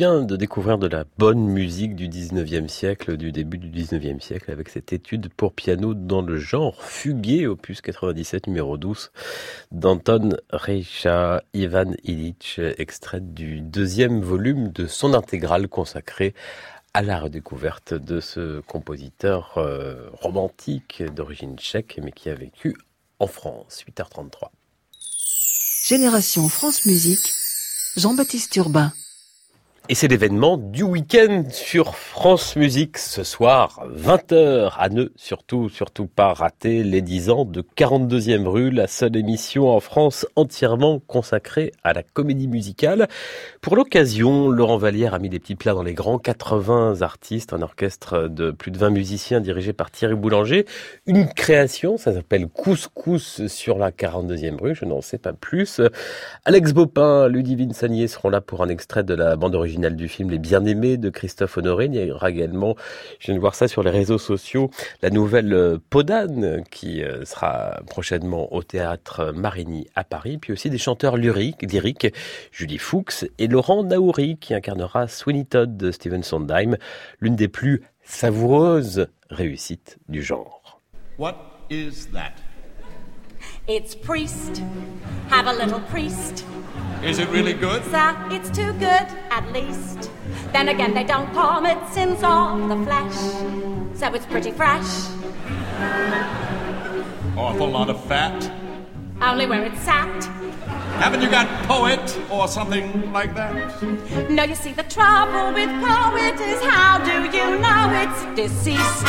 De 0.03 0.35
découvrir 0.35 0.77
de 0.77 0.87
la 0.87 1.05
bonne 1.17 1.47
musique 1.47 1.95
du 1.95 2.09
19e 2.09 2.67
siècle, 2.67 3.15
du 3.15 3.31
début 3.31 3.57
du 3.57 3.69
19e 3.69 4.19
siècle, 4.19 4.51
avec 4.51 4.67
cette 4.67 4.91
étude 4.91 5.29
pour 5.29 5.53
piano 5.53 5.93
dans 5.93 6.21
le 6.21 6.37
genre 6.37 6.83
fugué, 6.83 7.47
opus 7.47 7.79
97 7.79 8.47
numéro 8.47 8.75
12, 8.75 9.11
d'Anton 9.71 10.31
Reicha 10.49 11.41
Ivan 11.53 11.93
Illich, 12.03 12.59
extrait 12.77 13.21
du 13.21 13.61
deuxième 13.61 14.19
volume 14.19 14.73
de 14.73 14.87
son 14.87 15.13
intégrale 15.13 15.69
consacrée 15.69 16.33
à 16.93 17.01
la 17.01 17.21
redécouverte 17.21 17.93
de 17.93 18.19
ce 18.19 18.59
compositeur 18.59 19.53
euh, 19.57 20.09
romantique 20.11 21.01
d'origine 21.15 21.57
tchèque, 21.57 22.01
mais 22.03 22.11
qui 22.11 22.29
a 22.29 22.35
vécu 22.35 22.75
en 23.19 23.27
France. 23.27 23.85
8h33. 23.89 24.49
Génération 25.87 26.49
France 26.49 26.85
Musique, 26.85 27.31
Jean-Baptiste 27.95 28.53
Urbain. 28.57 28.91
Et 29.89 29.95
c'est 29.95 30.07
l'événement 30.07 30.55
du 30.55 30.83
week-end 30.83 31.43
sur 31.49 31.95
France 31.95 32.55
Musique 32.55 32.97
ce 32.97 33.25
soir, 33.25 33.85
20h, 33.93 34.71
à 34.77 34.87
ne 34.87 35.09
surtout, 35.17 35.67
surtout 35.67 36.07
pas 36.07 36.31
rater 36.31 36.83
les 36.83 37.01
10 37.01 37.29
ans 37.29 37.43
de 37.43 37.61
42e 37.61 38.47
rue, 38.47 38.71
la 38.71 38.87
seule 38.87 39.17
émission 39.17 39.69
en 39.69 39.81
France 39.81 40.25
entièrement 40.37 41.01
consacrée 41.05 41.73
à 41.83 41.91
la 41.91 42.01
comédie 42.01 42.47
musicale. 42.47 43.09
Pour 43.59 43.75
l'occasion, 43.75 44.47
Laurent 44.47 44.77
Vallière 44.77 45.13
a 45.13 45.19
mis 45.19 45.27
des 45.27 45.39
petits 45.39 45.55
plats 45.55 45.73
dans 45.73 45.83
les 45.83 45.93
grands, 45.93 46.17
80 46.17 47.01
artistes, 47.01 47.51
un 47.51 47.61
orchestre 47.61 48.29
de 48.29 48.51
plus 48.51 48.71
de 48.71 48.77
20 48.77 48.89
musiciens 48.89 49.41
dirigé 49.41 49.73
par 49.73 49.91
Thierry 49.91 50.15
Boulanger, 50.15 50.65
une 51.07 51.27
création, 51.27 51.97
ça 51.97 52.13
s'appelle 52.13 52.47
Couscous 52.47 53.47
sur 53.47 53.77
la 53.77 53.91
42e 53.91 54.61
rue, 54.61 54.75
je 54.75 54.85
n'en 54.85 55.01
sais 55.01 55.17
pas 55.17 55.33
plus. 55.33 55.81
Alex 56.45 56.71
Bopin, 56.71 57.27
Ludivine 57.27 57.73
Sagnier 57.73 58.07
seront 58.07 58.29
là 58.29 58.39
pour 58.39 58.63
un 58.63 58.69
extrait 58.69 59.03
de 59.03 59.13
la 59.13 59.35
bande 59.35 59.55
originale 59.55 59.72
du 59.73 60.07
film 60.07 60.29
Les 60.29 60.39
Bien-Aimés 60.39 60.97
de 60.97 61.09
Christophe 61.09 61.57
Honoré. 61.57 61.85
Il 61.85 61.95
y 61.95 62.11
aura 62.11 62.29
également, 62.29 62.75
je 63.19 63.27
viens 63.27 63.35
de 63.35 63.39
voir 63.39 63.55
ça 63.55 63.67
sur 63.67 63.83
les 63.83 63.89
réseaux 63.89 64.17
sociaux, 64.17 64.69
la 65.01 65.09
nouvelle 65.09 65.53
euh, 65.53 65.77
Podane 65.89 66.63
qui 66.69 67.03
euh, 67.03 67.25
sera 67.25 67.81
prochainement 67.87 68.53
au 68.53 68.61
théâtre 68.61 69.33
Marigny 69.35 69.87
à 69.95 70.03
Paris, 70.03 70.37
puis 70.37 70.53
aussi 70.53 70.69
des 70.69 70.77
chanteurs 70.77 71.17
lyriques, 71.17 71.63
lyriques 71.63 72.13
Julie 72.51 72.77
Fuchs 72.77 73.25
et 73.39 73.47
Laurent 73.47 73.83
Naouri 73.83 74.37
qui 74.37 74.53
incarnera 74.53 75.07
Sweeney 75.07 75.45
Todd 75.45 75.75
de 75.75 75.91
Steven 75.91 76.23
Sondheim, 76.23 76.77
l'une 77.19 77.35
des 77.35 77.47
plus 77.47 77.81
savoureuses 78.03 79.07
réussites 79.29 79.97
du 80.07 80.21
genre. 80.21 80.81
What 81.17 81.35
is 81.69 82.07
that? 82.13 82.52
It's 83.65 83.95
priest. 83.95 84.61
Have 85.29 85.47
a 85.47 85.53
little 85.53 85.79
priest. 85.79 86.45
Is 87.01 87.19
it 87.19 87.29
really 87.29 87.53
good? 87.53 87.81
Sir, 87.85 88.13
it's 88.29 88.49
too 88.49 88.73
good, 88.73 89.07
at 89.31 89.49
least. 89.53 90.11
Then 90.51 90.67
again, 90.67 90.93
they 90.93 91.05
don't 91.05 91.31
palm 91.33 91.65
it, 91.65 91.77
sins 91.93 92.19
of 92.23 92.67
the 92.67 92.75
flesh. 92.83 93.15
So 93.97 94.13
it's 94.13 94.25
pretty 94.25 94.51
fresh. 94.51 95.07
Awful 97.37 97.69
lot 97.69 97.89
of 97.89 98.03
fat. 98.03 98.51
Only 99.21 99.45
where 99.45 99.63
it's 99.63 99.79
sat. 99.79 100.25
Haven't 100.99 101.21
you 101.21 101.29
got 101.29 101.47
poet 101.65 102.19
or 102.29 102.49
something 102.49 103.13
like 103.13 103.33
that? 103.33 103.81
No, 104.29 104.43
you 104.43 104.55
see, 104.55 104.73
the 104.73 104.83
trouble 104.83 105.53
with 105.53 105.69
poet 105.81 106.35
is 106.35 106.61
how 106.63 106.97
do 106.99 107.23
you 107.35 107.59
know 107.59 107.91
it's 108.03 108.25
deceased? 108.35 109.05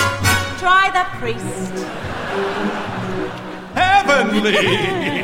Try 0.60 0.90
the 0.94 1.04
priest. 1.18 3.03
Heavenly! 3.74 5.22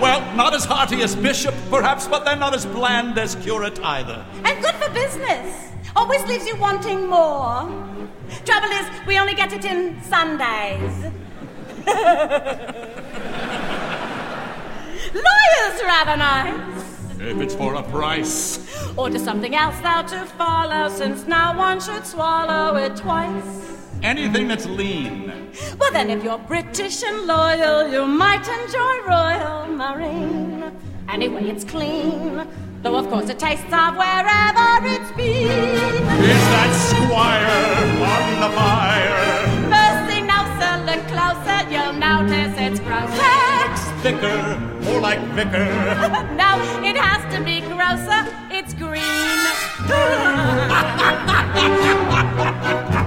well, 0.00 0.20
not 0.36 0.54
as 0.54 0.64
hearty 0.64 1.02
as 1.02 1.14
bishop, 1.14 1.54
perhaps, 1.70 2.06
but 2.06 2.24
they're 2.24 2.36
not 2.36 2.54
as 2.54 2.66
bland 2.66 3.18
as 3.18 3.34
curate 3.36 3.78
either. 3.82 4.24
And 4.44 4.62
good 4.62 4.74
for 4.74 4.90
business. 4.92 5.72
Always 5.94 6.22
leaves 6.26 6.46
you 6.46 6.56
wanting 6.56 7.06
more. 7.06 7.68
Trouble 8.44 8.68
is, 8.68 8.86
we 9.06 9.18
only 9.18 9.34
get 9.34 9.52
it 9.52 9.64
in 9.64 10.02
Sundays. 10.02 11.12
Lawyers 15.14 15.82
rather 15.82 16.16
nice. 16.16 16.76
If 17.18 17.40
it's 17.40 17.54
for 17.54 17.74
a 17.74 17.82
price. 17.84 18.58
Order 18.96 19.18
something 19.18 19.54
else 19.54 19.78
thou 19.80 20.02
to 20.02 20.26
follow, 20.26 20.88
since 20.90 21.26
now 21.26 21.56
one 21.56 21.80
should 21.80 22.04
swallow 22.04 22.76
it 22.76 22.96
twice. 22.96 23.85
Anything 24.02 24.48
that's 24.48 24.66
lean. 24.66 25.32
Well, 25.78 25.92
then, 25.92 26.10
if 26.10 26.22
you're 26.22 26.38
British 26.38 27.02
and 27.02 27.26
loyal, 27.26 27.90
you 27.90 28.06
might 28.06 28.46
enjoy 28.46 29.00
Royal 29.08 29.66
Marine. 29.66 30.70
Anyway, 31.08 31.48
it's 31.48 31.64
clean. 31.64 32.46
Though, 32.82 32.96
of 32.96 33.08
course, 33.08 33.28
it 33.30 33.38
tastes 33.38 33.64
of 33.64 33.96
wherever 33.96 34.86
it's 34.86 35.10
been. 35.12 35.48
Is 35.48 36.44
that 36.54 36.72
squire 36.90 37.60
on 38.14 38.40
the 38.40 38.50
fire? 38.54 39.46
First 39.72 40.02
thing, 40.10 40.26
no, 40.26 40.44
sir, 40.60 40.74
look 40.86 41.02
closer, 41.08 41.58
you'll 41.70 41.94
notice 41.94 42.54
it's 42.58 42.80
gross. 42.80 43.10
Thicker, 44.02 44.58
more 44.84 45.00
like 45.00 45.20
vicar. 45.34 45.66
no, 46.36 46.60
it 46.84 46.96
has 46.96 47.22
to 47.34 47.40
be 47.42 47.60
grosser, 47.62 48.26
it's 48.50 48.74
green. 48.74 49.02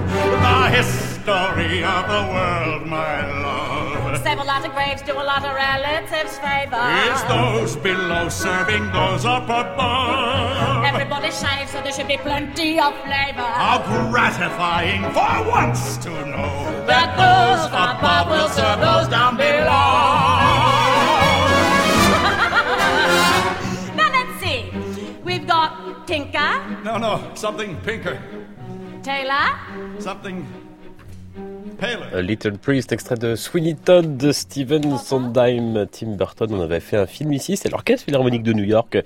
the 0.42 0.68
history 0.76 1.84
of 1.84 2.02
the 2.08 2.22
world, 2.34 2.86
my 2.86 3.26
love. 3.42 4.22
Save 4.22 4.38
a 4.38 4.44
lot 4.44 4.64
of 4.66 4.72
graves, 4.72 5.02
do 5.02 5.12
a 5.12 5.22
lot 5.32 5.44
of 5.44 5.54
relatives 5.54 6.38
favor. 6.38 6.82
Is 7.10 7.22
those 7.24 7.76
below 7.76 8.28
serving 8.28 8.90
those 8.92 9.24
up 9.24 9.44
above? 9.44 10.84
Everybody 10.84 11.30
shaves, 11.30 11.70
so 11.72 11.80
there 11.82 11.92
should 11.92 12.08
be 12.08 12.16
plenty 12.16 12.78
of 12.80 12.92
flavor. 13.04 13.50
How 13.64 13.78
gratifying 14.10 15.02
for 15.12 15.48
once 15.48 15.96
to 15.98 16.10
know 16.10 16.84
that 16.86 17.14
those 17.16 17.66
above 17.68 18.28
will 18.28 18.48
serve 18.48 18.80
those 18.80 19.08
down 19.08 19.36
below. 19.36 19.60
now 23.96 24.10
let's 24.10 24.40
see. 24.42 24.70
We've 25.22 25.46
got 25.46 26.06
Tinker. 26.06 26.80
No, 26.82 26.96
no, 26.96 27.30
something 27.34 27.76
pinker. 27.82 28.20
Taylor? 29.02 29.56
Something 29.98 30.44
paler. 31.80 32.14
A 32.14 32.20
Little 32.20 32.58
Priest, 32.58 32.92
extrait 32.92 33.16
de 33.16 33.34
Sweeney 33.34 33.74
Todd 33.74 34.18
de 34.18 34.32
Steven 34.32 34.98
Sondheim, 34.98 35.86
Tim 35.90 36.16
Burton. 36.16 36.52
On 36.52 36.60
avait 36.60 36.80
fait 36.80 36.98
un 36.98 37.06
film 37.06 37.32
ici, 37.32 37.56
c'est 37.56 37.70
l'Orchestre 37.70 38.04
Philharmonique 38.04 38.42
de 38.42 38.52
New 38.52 38.64
York, 38.64 38.98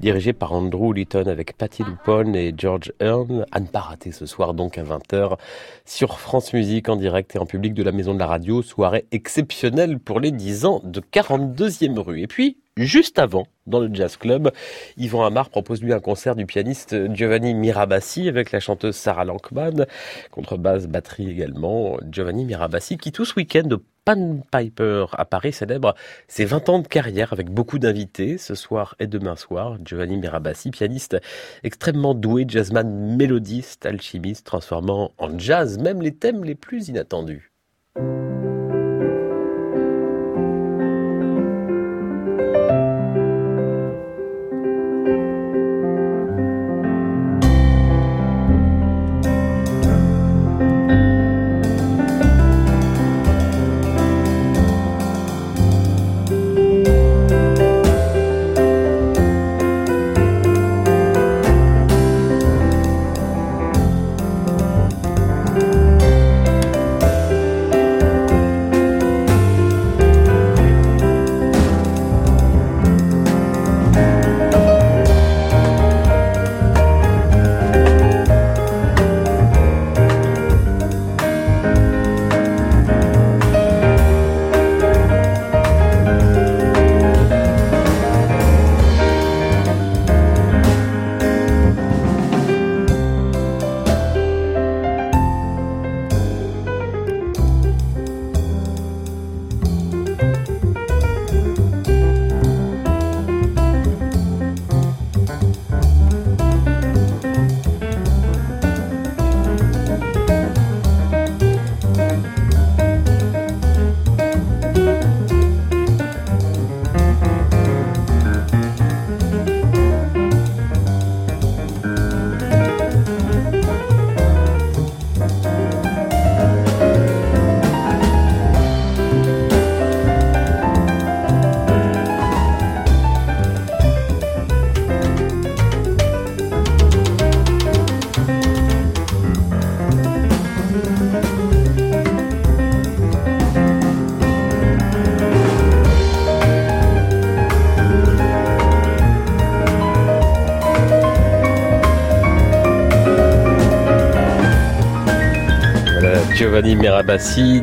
dirigé 0.00 0.34
par 0.34 0.52
Andrew 0.52 0.92
Litton 0.92 1.26
avec 1.26 1.56
Patty 1.56 1.84
Lupone 1.84 2.36
et 2.36 2.52
George 2.56 2.92
Hearn. 3.00 3.46
À 3.50 3.60
ne 3.60 3.66
pas 3.66 3.80
rater 3.80 4.12
ce 4.12 4.26
soir 4.26 4.52
donc 4.52 4.76
à 4.76 4.82
20h 4.82 5.38
sur 5.86 6.20
France 6.20 6.52
Musique 6.52 6.88
en 6.88 6.96
direct 6.96 7.34
et 7.34 7.38
en 7.38 7.46
public 7.46 7.72
de 7.72 7.82
la 7.82 7.92
Maison 7.92 8.12
de 8.12 8.18
la 8.18 8.26
Radio. 8.26 8.62
Soirée 8.62 9.06
exceptionnelle 9.10 9.98
pour 9.98 10.20
les 10.20 10.30
10 10.30 10.66
ans 10.66 10.82
de 10.84 11.00
42e 11.00 11.98
rue. 11.98 12.20
Et 12.20 12.26
puis, 12.26 12.58
Juste 12.78 13.18
avant, 13.18 13.48
dans 13.66 13.80
le 13.80 13.92
Jazz 13.92 14.16
Club, 14.16 14.52
Yvan 14.96 15.24
Amar 15.24 15.50
propose 15.50 15.82
lui 15.82 15.92
un 15.92 15.98
concert 15.98 16.36
du 16.36 16.46
pianiste 16.46 17.12
Giovanni 17.12 17.52
Mirabassi 17.52 18.28
avec 18.28 18.52
la 18.52 18.60
chanteuse 18.60 18.94
Sarah 18.94 19.24
Lankman, 19.24 19.84
contrebasse, 20.30 20.86
batterie 20.86 21.28
également. 21.28 21.98
Giovanni 22.08 22.44
Mirabassi 22.44 22.96
qui 22.96 23.10
tout 23.10 23.24
ce 23.24 23.34
week-end 23.34 23.68
Pan 24.04 24.38
Piper 24.52 25.06
à 25.10 25.24
Paris 25.24 25.52
célèbre 25.52 25.96
ses 26.28 26.44
20 26.44 26.68
ans 26.68 26.78
de 26.78 26.86
carrière 26.86 27.32
avec 27.32 27.50
beaucoup 27.50 27.80
d'invités 27.80 28.38
ce 28.38 28.54
soir 28.54 28.94
et 29.00 29.08
demain 29.08 29.34
soir. 29.34 29.76
Giovanni 29.84 30.16
Mirabassi, 30.16 30.70
pianiste 30.70 31.16
extrêmement 31.64 32.14
doué, 32.14 32.44
jazzman 32.46 33.16
mélodiste, 33.16 33.86
alchimiste, 33.86 34.46
transformant 34.46 35.10
en 35.18 35.36
jazz 35.36 35.78
même 35.78 36.00
les 36.00 36.14
thèmes 36.14 36.44
les 36.44 36.54
plus 36.54 36.86
inattendus. 36.86 37.50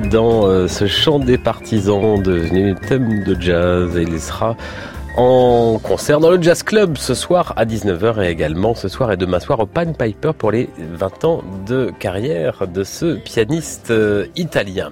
Dans 0.10 0.48
euh, 0.48 0.70
ce 0.70 0.88
chant 0.88 1.20
des 1.20 1.38
partisans 1.38 2.22
devenu 2.24 2.76
thème 2.76 3.24
de 3.26 3.36
jazz 3.38 3.92
il 3.98 4.22
sera 4.22 4.56
en 5.18 5.80
concert 5.84 6.22
dans 6.22 6.32
le 6.32 6.42
Jazz 6.42 6.64
Club 6.64 6.98
ce 6.98 7.14
soir 7.14 7.54
à 7.58 7.66
19h 7.66 8.24
et 8.24 8.30
également 8.30 8.74
ce 8.74 8.88
soir 8.88 9.12
et 9.12 9.18
demain 9.18 9.42
soir 9.42 9.60
au 9.60 9.66
Pan 9.66 9.92
Piper 9.92 10.32
pour 10.38 10.52
les 10.52 10.70
20 10.78 11.26
ans 11.26 11.44
de 11.68 11.92
carrière 12.00 12.68
de 12.68 12.86
ce 12.86 13.16
pianiste 13.16 13.92
euh, 13.92 14.28
italien. 14.38 14.92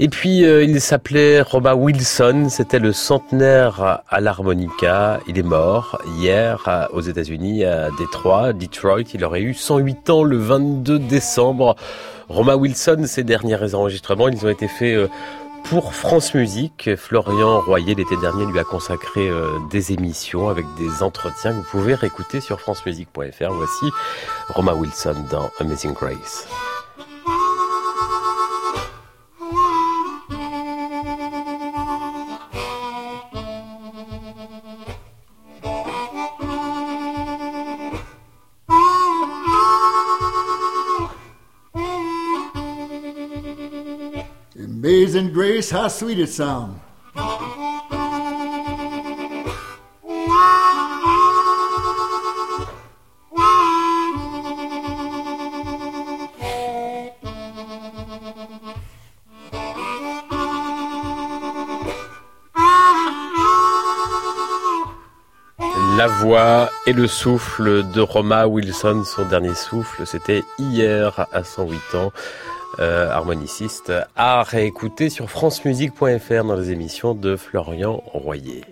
Et 0.00 0.08
puis 0.08 0.44
euh, 0.44 0.64
il 0.64 0.80
s'appelait 0.80 1.40
Roma 1.40 1.74
Wilson, 1.74 2.48
c'était 2.50 2.78
le 2.80 2.92
centenaire 2.92 4.02
à 4.08 4.20
l'harmonica. 4.20 5.20
Il 5.28 5.38
est 5.38 5.42
mort 5.44 5.98
hier 6.18 6.60
à- 6.66 6.92
aux 6.92 7.00
États-Unis 7.00 7.64
à 7.64 7.90
Détroit, 7.98 8.52
Detroit. 8.52 9.02
Il 9.14 9.24
aurait 9.24 9.42
eu 9.42 9.54
108 9.54 10.10
ans 10.10 10.24
le 10.24 10.36
22 10.36 10.98
décembre. 10.98 11.76
Roma 12.28 12.56
Wilson, 12.56 13.04
ses 13.06 13.22
derniers 13.22 13.74
enregistrements, 13.74 14.28
ils 14.28 14.44
ont 14.44 14.48
été 14.48 14.66
faits 14.66 14.96
euh, 14.96 15.08
pour 15.64 15.94
France 15.94 16.34
Musique. 16.34 16.90
Florian 16.96 17.60
Royer 17.60 17.94
l'été 17.94 18.16
dernier 18.16 18.46
lui 18.46 18.58
a 18.58 18.64
consacré 18.64 19.28
euh, 19.28 19.46
des 19.70 19.92
émissions 19.92 20.48
avec 20.48 20.64
des 20.78 21.02
entretiens 21.04 21.52
que 21.52 21.56
vous 21.58 21.66
pouvez 21.70 21.94
réécouter 21.94 22.40
sur 22.40 22.60
francemusique.fr. 22.60 23.52
Voici 23.52 23.86
Roma 24.48 24.74
Wilson 24.74 25.14
dans 25.30 25.50
Amazing 25.60 25.92
Grace. 25.92 26.48
Amazing 45.04 45.34
grace, 45.34 45.68
how 45.70 45.86
sweet 45.88 46.18
it 46.18 46.30
sounds. 46.30 46.80
La 65.98 66.06
voix 66.06 66.70
et 66.86 66.94
le 66.94 67.06
souffle 67.06 67.90
de 67.92 68.00
Roma 68.00 68.46
Wilson, 68.46 69.04
son 69.04 69.26
dernier 69.26 69.54
souffle, 69.54 70.06
c'était 70.06 70.42
hier 70.58 71.26
à 71.30 71.44
108 71.44 71.94
ans. 71.94 72.12
Euh, 72.80 73.08
harmoniciste 73.10 73.92
à 74.16 74.42
réécouter 74.42 75.08
sur 75.08 75.30
francemusique.fr 75.30 76.44
dans 76.44 76.56
les 76.56 76.70
émissions 76.70 77.14
de 77.14 77.36
Florian 77.36 78.02
Royer. 78.06 78.64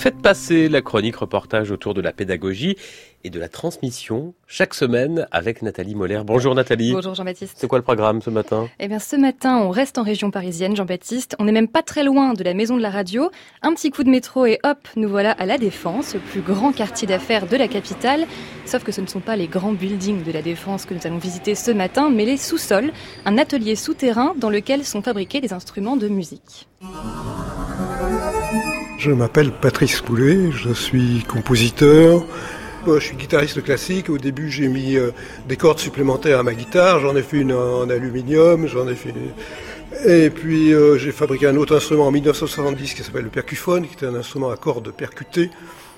Faites 0.00 0.22
passer 0.22 0.70
la 0.70 0.80
chronique 0.80 1.16
reportage 1.16 1.70
autour 1.70 1.92
de 1.92 2.00
la 2.00 2.10
pédagogie 2.14 2.74
et 3.22 3.28
de 3.28 3.38
la 3.38 3.50
transmission 3.50 4.32
chaque 4.46 4.72
semaine 4.72 5.28
avec 5.30 5.60
Nathalie 5.60 5.94
Moller. 5.94 6.22
Bonjour 6.24 6.54
Nathalie. 6.54 6.94
Bonjour 6.94 7.14
Jean-Baptiste. 7.14 7.58
C'est 7.58 7.66
quoi 7.66 7.78
le 7.78 7.84
programme 7.84 8.22
ce 8.22 8.30
matin? 8.30 8.70
Eh 8.78 8.88
bien 8.88 8.98
ce 8.98 9.16
matin, 9.16 9.58
on 9.58 9.68
reste 9.68 9.98
en 9.98 10.02
région 10.02 10.30
parisienne, 10.30 10.74
Jean-Baptiste. 10.74 11.36
On 11.38 11.44
n'est 11.44 11.52
même 11.52 11.68
pas 11.68 11.82
très 11.82 12.02
loin 12.02 12.32
de 12.32 12.42
la 12.42 12.54
maison 12.54 12.78
de 12.78 12.80
la 12.80 12.88
radio. 12.88 13.30
Un 13.60 13.74
petit 13.74 13.90
coup 13.90 14.02
de 14.02 14.08
métro 14.08 14.46
et 14.46 14.58
hop, 14.64 14.78
nous 14.96 15.10
voilà 15.10 15.32
à 15.32 15.44
La 15.44 15.58
Défense, 15.58 16.14
le 16.14 16.20
plus 16.20 16.40
grand 16.40 16.72
quartier 16.72 17.06
d'affaires 17.06 17.46
de 17.46 17.56
la 17.58 17.68
capitale. 17.68 18.26
Sauf 18.64 18.82
que 18.82 18.92
ce 18.92 19.02
ne 19.02 19.06
sont 19.06 19.20
pas 19.20 19.36
les 19.36 19.48
grands 19.48 19.74
buildings 19.74 20.24
de 20.24 20.32
La 20.32 20.40
Défense 20.40 20.86
que 20.86 20.94
nous 20.94 21.06
allons 21.06 21.18
visiter 21.18 21.54
ce 21.54 21.72
matin, 21.72 22.08
mais 22.08 22.24
les 22.24 22.38
sous-sols, 22.38 22.90
un 23.26 23.36
atelier 23.36 23.76
souterrain 23.76 24.32
dans 24.38 24.48
lequel 24.48 24.82
sont 24.86 25.02
fabriqués 25.02 25.42
des 25.42 25.52
instruments 25.52 25.98
de 25.98 26.08
musique. 26.08 26.68
Je 29.00 29.12
m'appelle 29.12 29.50
Patrice 29.50 30.02
Poulet, 30.02 30.52
je 30.52 30.74
suis 30.74 31.24
compositeur. 31.26 32.22
Je 32.86 32.98
suis 32.98 33.16
guitariste 33.16 33.62
classique. 33.62 34.10
Au 34.10 34.18
début, 34.18 34.50
j'ai 34.50 34.68
mis 34.68 34.96
euh, 34.96 35.10
des 35.48 35.56
cordes 35.56 35.78
supplémentaires 35.78 36.38
à 36.38 36.42
ma 36.42 36.52
guitare. 36.52 37.00
J'en 37.00 37.16
ai 37.16 37.22
fait 37.22 37.38
une 37.38 37.54
en 37.54 37.88
aluminium, 37.88 38.66
j'en 38.66 38.86
ai 38.86 38.94
fait. 38.94 39.14
Et 40.04 40.28
puis, 40.28 40.74
euh, 40.74 40.98
j'ai 40.98 41.12
fabriqué 41.12 41.46
un 41.46 41.56
autre 41.56 41.74
instrument 41.74 42.08
en 42.08 42.10
1970 42.10 42.92
qui 42.92 43.02
s'appelle 43.02 43.24
le 43.24 43.30
percuphone, 43.30 43.86
qui 43.86 43.94
était 43.94 44.04
un 44.04 44.14
instrument 44.14 44.50
à 44.50 44.58
cordes 44.58 44.92
percutées. 44.92 45.48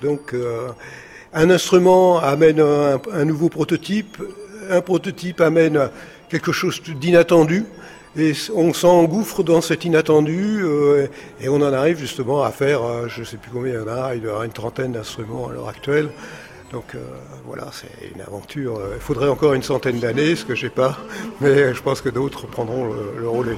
Donc, 0.01 0.33
euh, 0.33 0.69
un 1.33 1.49
instrument 1.49 2.19
amène 2.19 2.61
un 2.61 3.25
nouveau 3.25 3.49
prototype. 3.49 4.15
Un 4.69 4.79
prototype 4.79 5.41
amène 5.41 5.89
quelque 6.29 6.53
chose 6.53 6.81
d'inattendu. 6.81 7.65
Et 8.15 8.33
on 8.53 8.73
s'engouffre 8.73 9.41
dans 9.41 9.61
cet 9.61 9.85
inattendu 9.85 10.61
euh, 10.61 11.07
et 11.41 11.49
on 11.49 11.55
en 11.55 11.73
arrive 11.73 11.97
justement 11.97 12.43
à 12.43 12.51
faire, 12.51 12.83
euh, 12.83 13.07
je 13.07 13.21
ne 13.21 13.25
sais 13.25 13.37
plus 13.37 13.49
combien 13.51 13.73
il 13.73 13.79
y 13.79 13.83
en 13.83 13.87
a, 13.87 14.13
il 14.15 14.23
y 14.23 14.27
avoir 14.27 14.43
une 14.43 14.51
trentaine 14.51 14.91
d'instruments 14.91 15.49
à 15.49 15.53
l'heure 15.53 15.67
actuelle. 15.67 16.09
Donc 16.71 16.93
euh, 16.93 16.99
voilà, 17.47 17.69
c'est 17.71 18.11
une 18.13 18.21
aventure. 18.21 18.79
Il 18.93 19.01
faudrait 19.01 19.29
encore 19.29 19.53
une 19.53 19.63
centaine 19.63 19.99
d'années, 19.99 20.35
ce 20.35 20.45
que 20.45 20.53
j'ai 20.53 20.69
pas, 20.69 20.97
mais 21.41 21.73
je 21.73 21.81
pense 21.81 22.01
que 22.01 22.09
d'autres 22.09 22.45
prendront 22.45 22.85
le 23.17 23.27
relais. 23.27 23.57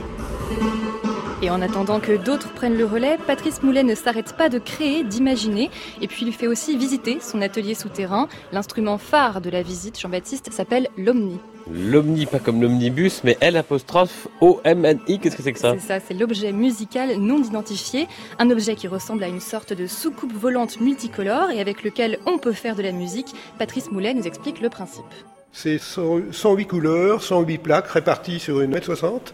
Et 1.42 1.50
en 1.50 1.62
attendant 1.62 2.00
que 2.00 2.14
d'autres 2.14 2.54
prennent 2.54 2.78
le 2.78 2.86
relais, 2.86 3.18
Patrice 3.28 3.62
Moulet 3.62 3.84
ne 3.84 3.94
s'arrête 3.94 4.38
pas 4.38 4.48
de 4.48 4.58
créer, 4.58 5.04
d'imaginer, 5.04 5.70
et 6.02 6.08
puis 6.08 6.26
il 6.26 6.34
fait 6.34 6.48
aussi 6.48 6.78
visiter 6.78 7.20
son 7.20 7.42
atelier 7.42 7.76
souterrain. 7.76 8.30
L'instrument 8.54 8.98
phare 8.98 9.42
de 9.42 9.50
la 9.50 9.62
visite, 9.62 10.00
Jean-Baptiste, 10.00 10.54
s'appelle 10.54 10.88
l'Omni. 10.98 11.38
L'omni, 11.70 12.26
pas 12.26 12.40
comme 12.40 12.62
l'omnibus, 12.62 13.22
mais 13.26 13.38
L 13.42 13.58
apostrophe 13.58 14.28
O-M-N-I, 14.40 15.20
qu'est-ce 15.20 15.36
que 15.36 15.44
c'est 15.44 15.52
que 15.52 15.60
ça? 15.60 15.74
C'est 15.74 15.88
ça, 15.88 16.00
c'est 16.00 16.14
l'objet 16.14 16.54
musical 16.54 17.18
non 17.18 17.44
identifié, 17.44 18.08
un 18.40 18.50
objet 18.50 18.76
qui 18.76 18.88
ressemble 18.88 19.24
à 19.24 19.28
une 19.28 19.42
sorte 19.42 19.74
de 19.74 19.88
soucoupe 19.88 20.32
volante 20.32 20.80
multicolore 20.80 21.52
et 21.52 21.60
avec 21.60 21.84
lequel 21.84 22.20
on 22.26 22.38
peut 22.38 22.54
faire 22.54 22.76
de 22.76 22.82
la 22.82 22.94
musique. 22.94 23.36
Patrice 23.60 23.92
Moulet 23.92 24.14
nous 24.14 24.26
explique 24.26 24.62
le 24.62 24.70
principe. 24.70 25.04
C'est 25.52 25.80
100 25.80 26.32
108 26.32 26.66
couleurs, 26.66 27.22
108 27.22 27.58
plaques 27.58 27.88
réparties 27.88 28.40
sur 28.40 28.62
une 28.62 28.72
mètre 28.72 28.86
60. 28.86 29.34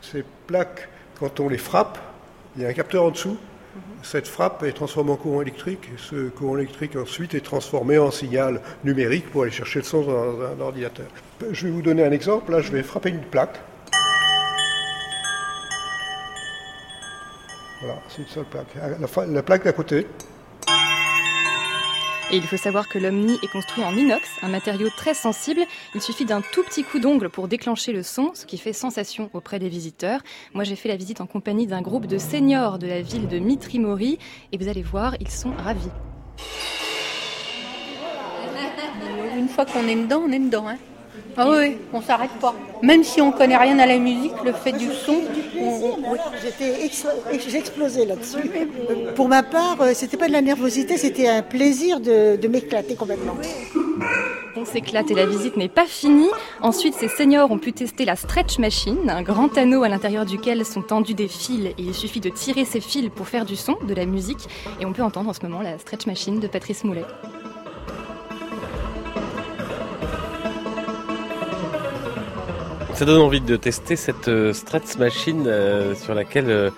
Ces 0.00 0.24
plaques, 0.46 0.88
quand 1.18 1.40
on 1.40 1.48
les 1.48 1.58
frappe, 1.58 1.98
il 2.56 2.62
y 2.62 2.66
a 2.66 2.68
un 2.68 2.72
capteur 2.72 3.04
en 3.04 3.10
dessous. 3.10 3.36
Cette 4.02 4.28
frappe 4.28 4.62
est 4.62 4.72
transformée 4.72 5.10
en 5.10 5.16
courant 5.16 5.42
électrique. 5.42 5.90
Ce 5.96 6.28
courant 6.28 6.56
électrique 6.58 6.94
ensuite 6.94 7.34
est 7.34 7.40
transformé 7.40 7.98
en 7.98 8.10
signal 8.10 8.60
numérique 8.84 9.30
pour 9.30 9.42
aller 9.42 9.50
chercher 9.50 9.80
le 9.80 9.84
son 9.84 10.02
dans 10.02 10.40
un 10.42 10.60
ordinateur. 10.60 11.06
Je 11.50 11.66
vais 11.66 11.72
vous 11.72 11.82
donner 11.82 12.04
un 12.04 12.12
exemple. 12.12 12.52
Là, 12.52 12.60
je 12.60 12.70
vais 12.70 12.82
frapper 12.82 13.08
une 13.08 13.22
plaque. 13.22 13.58
Voilà, 17.80 18.00
c'est 18.08 18.22
une 18.22 18.28
seule 18.28 18.44
plaque. 18.44 18.68
La 19.28 19.42
plaque 19.42 19.64
d'à 19.64 19.72
côté, 19.72 20.06
Et 22.30 22.36
il 22.36 22.42
faut 22.42 22.56
savoir 22.56 22.88
que 22.88 22.98
l'Omni 22.98 23.38
est 23.42 23.52
construit 23.52 23.84
en 23.84 23.94
inox, 23.94 24.28
un 24.42 24.48
matériau 24.48 24.88
très 24.96 25.14
sensible. 25.14 25.60
Il 25.94 26.00
suffit 26.00 26.24
d'un 26.24 26.40
tout 26.40 26.62
petit 26.62 26.82
coup 26.82 26.98
d'ongle 26.98 27.28
pour 27.28 27.48
déclencher 27.48 27.92
le 27.92 28.02
son, 28.02 28.32
ce 28.34 28.46
qui 28.46 28.58
fait 28.58 28.72
sensation 28.72 29.30
auprès 29.34 29.58
des 29.58 29.68
visiteurs. 29.68 30.20
Moi, 30.54 30.64
j'ai 30.64 30.76
fait 30.76 30.88
la 30.88 30.96
visite 30.96 31.20
en 31.20 31.26
compagnie 31.26 31.66
d'un 31.66 31.82
groupe 31.82 32.06
de 32.06 32.18
seniors 32.18 32.78
de 32.78 32.86
la 32.86 33.02
ville 33.02 33.28
de 33.28 33.38
Mitrimori 33.38 34.18
et 34.52 34.58
vous 34.58 34.68
allez 34.68 34.82
voir, 34.82 35.14
ils 35.20 35.30
sont 35.30 35.52
ravis. 35.52 35.90
Une 39.36 39.48
fois 39.48 39.66
qu'on 39.66 39.86
est 39.86 39.96
dedans, 39.96 40.22
on 40.26 40.32
est 40.32 40.38
dedans. 40.38 40.68
Hein. 40.68 40.78
Ah 41.36 41.48
oui, 41.50 41.76
on 41.92 42.00
s'arrête 42.00 42.30
pas. 42.40 42.54
Même 42.82 43.02
si 43.02 43.20
on 43.20 43.32
connaît 43.32 43.56
rien 43.56 43.78
à 43.78 43.86
la 43.86 43.98
musique, 43.98 44.32
le 44.44 44.52
fait 44.52 44.72
du 44.72 44.88
son, 44.92 45.16
on- 45.60 45.64
on- 45.64 46.12
Oui, 46.12 46.18
j'étais 46.42 46.84
ex- 46.84 47.06
j'ai 47.48 47.58
explosé 47.58 48.04
là-dessus. 48.06 48.50
Pour 49.16 49.28
ma 49.28 49.42
part, 49.42 49.76
euh, 49.80 49.90
c'était 49.94 50.16
pas 50.16 50.28
de 50.28 50.32
la 50.32 50.42
nervosité, 50.42 50.96
c'était 50.96 51.28
un 51.28 51.42
plaisir 51.42 51.98
de, 52.00 52.36
de 52.36 52.48
m'éclater 52.48 52.94
complètement. 52.94 53.34
On 54.56 54.64
s'éclate 54.64 55.10
et 55.10 55.14
la 55.14 55.26
visite 55.26 55.56
n'est 55.56 55.68
pas 55.68 55.86
finie. 55.86 56.28
Ensuite, 56.62 56.94
ces 56.94 57.08
seniors 57.08 57.50
ont 57.50 57.58
pu 57.58 57.72
tester 57.72 58.04
la 58.04 58.14
stretch 58.16 58.58
machine, 58.58 59.10
un 59.10 59.22
grand 59.22 59.56
anneau 59.58 59.82
à 59.82 59.88
l'intérieur 59.88 60.24
duquel 60.26 60.64
sont 60.64 60.82
tendus 60.82 61.14
des 61.14 61.26
fils 61.28 61.66
et 61.66 61.74
il 61.78 61.94
suffit 61.94 62.20
de 62.20 62.28
tirer 62.30 62.64
ces 62.64 62.80
fils 62.80 63.08
pour 63.14 63.26
faire 63.26 63.44
du 63.44 63.56
son, 63.56 63.76
de 63.86 63.94
la 63.94 64.06
musique. 64.06 64.48
Et 64.80 64.86
on 64.86 64.92
peut 64.92 65.02
entendre 65.02 65.30
en 65.30 65.32
ce 65.32 65.40
moment 65.42 65.60
la 65.62 65.78
stretch 65.78 66.06
machine 66.06 66.38
de 66.38 66.46
Patrice 66.46 66.84
Moulet. 66.84 67.04
Ça 72.94 73.04
donne 73.04 73.20
envie 73.20 73.40
de 73.40 73.56
tester 73.56 73.96
cette 73.96 74.28
euh, 74.28 74.52
Machine 75.00 75.46
euh, 75.48 75.96
sur 75.96 76.14
laquelle 76.14 76.48
euh, 76.48 76.70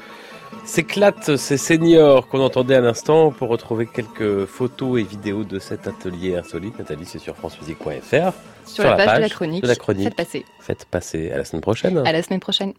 s'éclatent 0.64 1.36
ces 1.36 1.58
seniors 1.58 2.26
qu'on 2.28 2.40
entendait 2.40 2.74
à 2.74 2.80
l'instant 2.80 3.30
pour 3.30 3.48
retrouver 3.48 3.86
quelques 3.86 4.46
photos 4.46 4.98
et 4.98 5.02
vidéos 5.02 5.44
de 5.44 5.58
cet 5.58 5.86
atelier 5.86 6.34
insolite. 6.36 6.78
Nathalie, 6.78 7.04
c'est 7.04 7.18
sur 7.18 7.36
francemusique.fr. 7.36 8.32
Sur 8.64 8.84
la 8.84 8.96
page 8.96 9.16
de 9.16 9.22
la 9.22 9.28
chronique. 9.28 9.62
de 9.62 9.68
la 9.68 9.76
chronique. 9.76 10.04
Faites 10.04 10.16
passer. 10.16 10.44
Faites 10.58 10.84
passer 10.86 11.30
à 11.30 11.36
la 11.36 11.44
semaine 11.44 11.60
prochaine. 11.60 11.98
À 11.98 12.12
la 12.12 12.22
semaine 12.22 12.40
prochaine. 12.40 12.72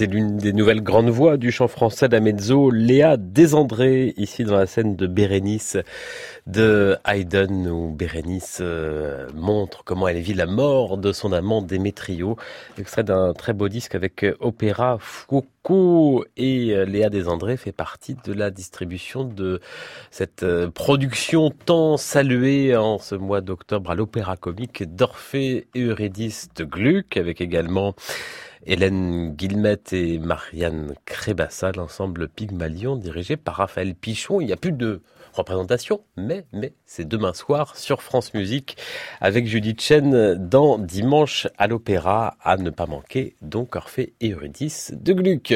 C'est 0.00 0.06
l'une 0.06 0.38
des 0.38 0.54
nouvelles 0.54 0.82
grandes 0.82 1.10
voix 1.10 1.36
du 1.36 1.52
chant 1.52 1.68
français 1.68 2.08
d'Amezzo, 2.08 2.70
Léa 2.70 3.18
Desandré, 3.18 4.14
ici 4.16 4.44
dans 4.44 4.56
la 4.56 4.64
scène 4.64 4.96
de 4.96 5.06
Bérénice 5.06 5.76
de 6.46 6.96
Haydn, 7.06 7.68
où 7.68 7.90
Bérénice 7.90 8.60
euh, 8.62 9.28
montre 9.34 9.84
comment 9.84 10.08
elle 10.08 10.20
vit 10.20 10.32
la 10.32 10.46
mort 10.46 10.96
de 10.96 11.12
son 11.12 11.34
amant 11.34 11.60
Démétrio, 11.60 12.38
extrait 12.78 13.04
d'un 13.04 13.34
très 13.34 13.52
beau 13.52 13.68
disque 13.68 13.94
avec 13.94 14.24
euh, 14.24 14.38
Opéra 14.40 14.96
Foucault. 14.98 16.24
Et 16.38 16.70
euh, 16.72 16.86
Léa 16.86 17.10
Desandré 17.10 17.58
fait 17.58 17.70
partie 17.70 18.16
de 18.24 18.32
la 18.32 18.50
distribution 18.50 19.24
de 19.24 19.60
cette 20.10 20.46
production 20.68 21.50
tant 21.50 21.98
saluée 21.98 22.74
en 22.74 22.96
ce 22.96 23.16
mois 23.16 23.42
d'octobre 23.42 23.90
à 23.90 23.94
l'Opéra 23.94 24.38
Comique 24.38 24.94
d'Orphée 24.94 25.68
et 25.74 25.82
Eurydice 25.82 26.48
de 26.56 26.64
Gluck, 26.64 27.18
avec 27.18 27.42
également 27.42 27.94
Hélène 28.66 29.34
Guillemette 29.34 29.92
et 29.92 30.18
Marianne 30.18 30.94
Crébassa, 31.06 31.72
l'ensemble 31.72 32.28
Pygmalion 32.28 32.96
dirigé 32.96 33.36
par 33.36 33.56
Raphaël 33.56 33.94
Pichon. 33.94 34.40
Il 34.40 34.46
n'y 34.46 34.52
a 34.52 34.56
plus 34.56 34.72
de 34.72 35.00
représentation, 35.32 36.00
mais, 36.16 36.44
mais 36.52 36.72
c'est 36.86 37.06
demain 37.06 37.34
soir 37.34 37.76
sur 37.76 38.02
France 38.02 38.34
Musique 38.34 38.76
avec 39.20 39.46
Judith 39.46 39.80
Chen 39.80 40.34
dans 40.34 40.78
Dimanche 40.78 41.46
à 41.58 41.66
l'Opéra 41.66 42.36
à 42.42 42.56
ne 42.56 42.70
pas 42.70 42.86
manquer, 42.86 43.36
donc 43.42 43.76
Orphée 43.76 44.14
et 44.20 44.30
Eurydice 44.30 44.92
de 44.94 45.12
Gluck. 45.12 45.54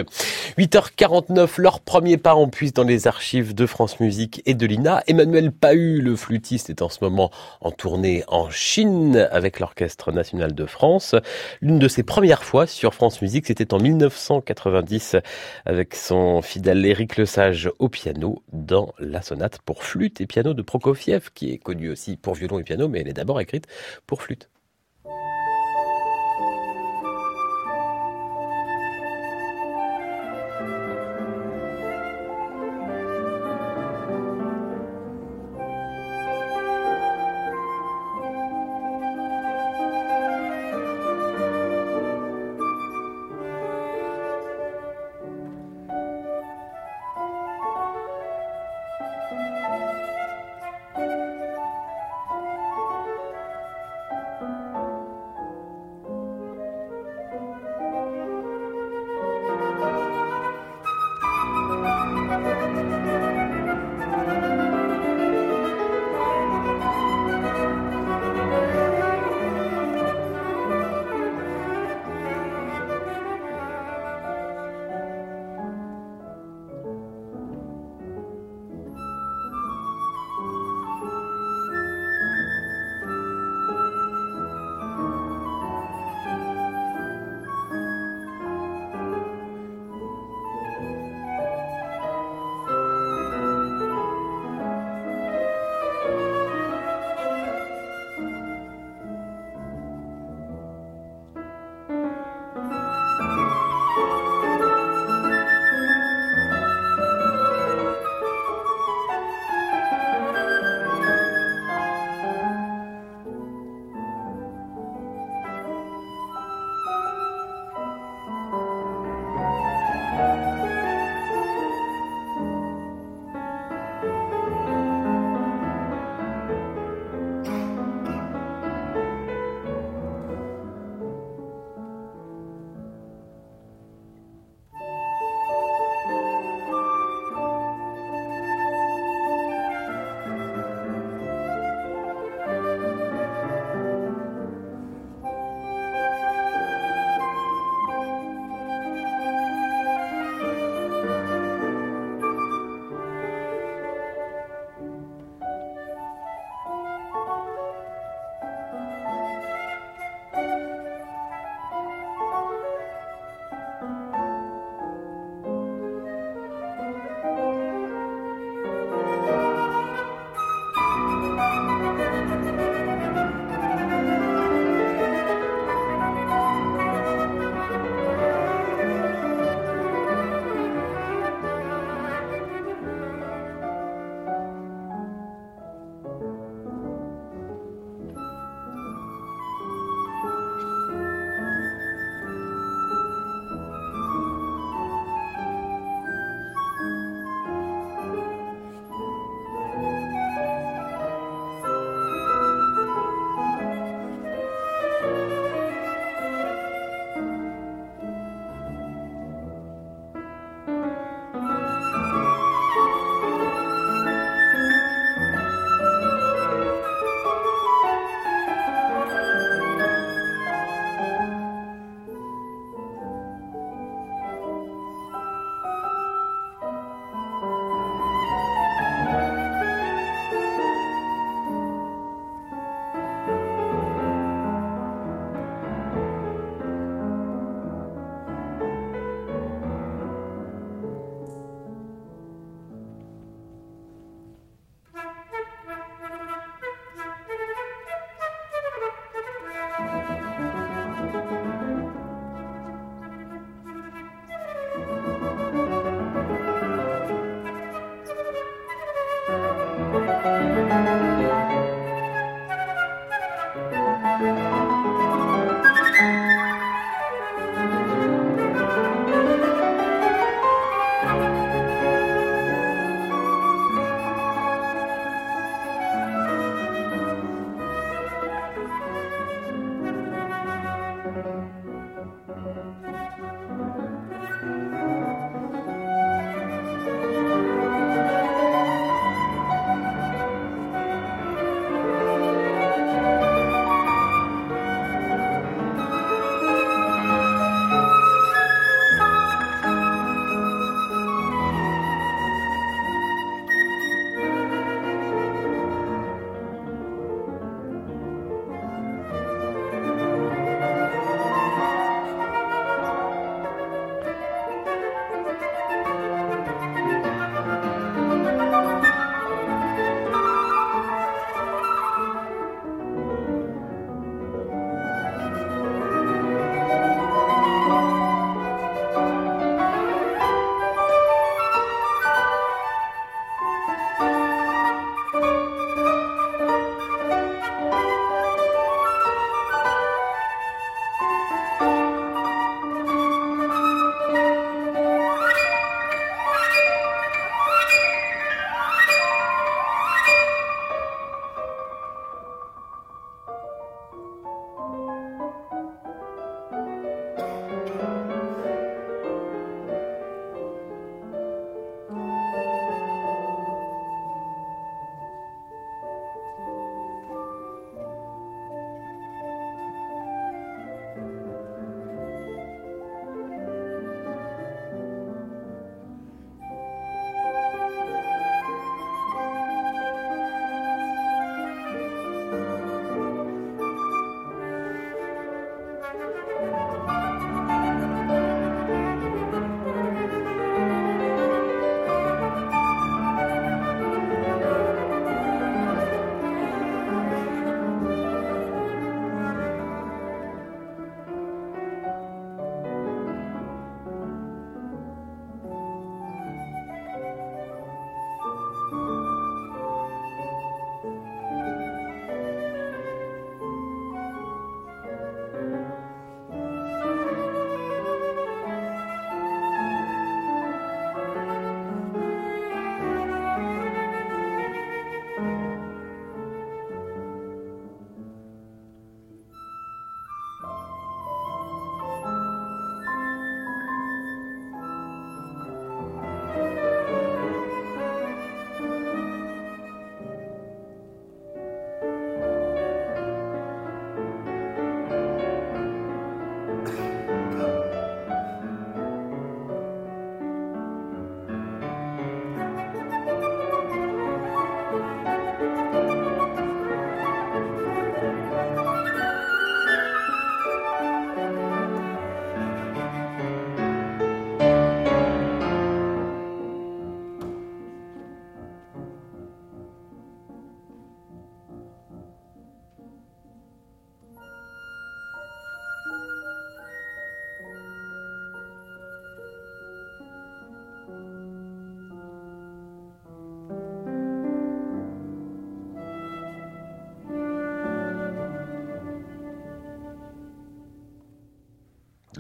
8h49, 0.59 1.61
leur 1.61 1.81
premier 1.81 2.17
pas 2.17 2.35
en 2.35 2.49
puisse 2.49 2.73
dans 2.73 2.85
les 2.85 3.07
archives 3.07 3.55
de 3.55 3.67
France 3.67 4.01
Musique 4.01 4.43
et 4.47 4.55
de 4.55 4.67
l'INA. 4.67 5.03
Emmanuel 5.07 5.51
Pahu, 5.51 6.01
le 6.01 6.17
flûtiste, 6.17 6.71
est 6.71 6.83
en 6.83 6.89
ce 6.89 6.99
moment 7.03 7.31
en 7.61 7.71
tournée 7.71 8.25
en 8.29 8.51
Chine 8.51 9.29
avec 9.31 9.61
l'Orchestre 9.61 10.13
National 10.13 10.55
de 10.55 10.67
France. 10.67 11.15
L'une 11.61 11.79
de 11.79 11.89
ses 11.89 12.03
premières 12.03 12.45
fois 12.45 12.67
sur 12.67 12.95
France 12.95 13.21
Musique, 13.23 13.47
c'était 13.47 13.75
en 13.75 13.79
1990 13.79 15.17
avec 15.65 15.95
son 15.95 16.43
fidèle 16.43 16.85
Éric 16.87 17.17
Lesage 17.17 17.71
au 17.79 17.89
piano 17.89 18.43
dans 18.53 18.95
la 18.99 19.23
sonate 19.23 19.59
pour 19.65 19.85
flûte 19.85 20.20
et 20.20 20.27
piano 20.27 20.55
de 20.55 20.62
Prokofiev, 20.62 21.31
qui 21.35 21.53
est 21.53 21.59
connu 21.59 21.91
aussi 21.91 22.16
pour 22.16 22.35
violon 22.35 22.59
et 22.59 22.65
piano, 22.65 22.89
mais 22.89 23.01
elle 23.01 23.09
est 23.09 23.15
d'abord 23.15 23.41
écrite 23.41 23.66
pour 24.07 24.23
flûte. 24.23 24.51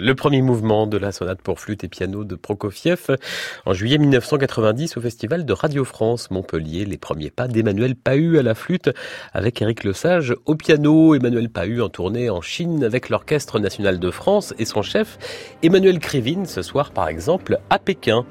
Le 0.04 0.14
premier 0.14 0.42
mouvement 0.42 0.86
de 0.86 0.98
la 0.98 1.12
sonate 1.12 1.40
pour 1.40 1.58
flûte 1.58 1.82
et 1.82 1.88
piano 1.88 2.24
de 2.24 2.34
Prokofiev 2.34 3.16
en 3.64 3.72
juillet 3.72 3.96
1990 3.96 4.98
au 4.98 5.00
Festival 5.00 5.46
de 5.46 5.52
Radio 5.54 5.82
France 5.86 6.30
Montpellier. 6.30 6.84
Les 6.84 6.98
premiers 6.98 7.30
pas 7.30 7.48
d'Emmanuel 7.48 7.96
Pahu 7.96 8.38
à 8.38 8.42
la 8.42 8.54
flûte 8.54 8.90
avec 9.32 9.62
Éric 9.62 9.82
Lesage 9.82 10.34
au 10.44 10.56
piano. 10.56 11.14
Emmanuel 11.14 11.48
Pahu 11.48 11.80
en 11.80 11.88
tournée 11.88 12.28
en 12.28 12.42
Chine 12.42 12.84
avec 12.84 13.08
l'Orchestre 13.08 13.58
National 13.58 13.98
de 13.98 14.10
France 14.10 14.52
et 14.58 14.66
son 14.66 14.82
chef 14.82 15.16
Emmanuel 15.62 15.98
Krivine 16.00 16.44
ce 16.44 16.60
soir 16.60 16.90
par 16.90 17.08
exemple 17.08 17.58
à 17.70 17.78
Pékin. 17.78 18.26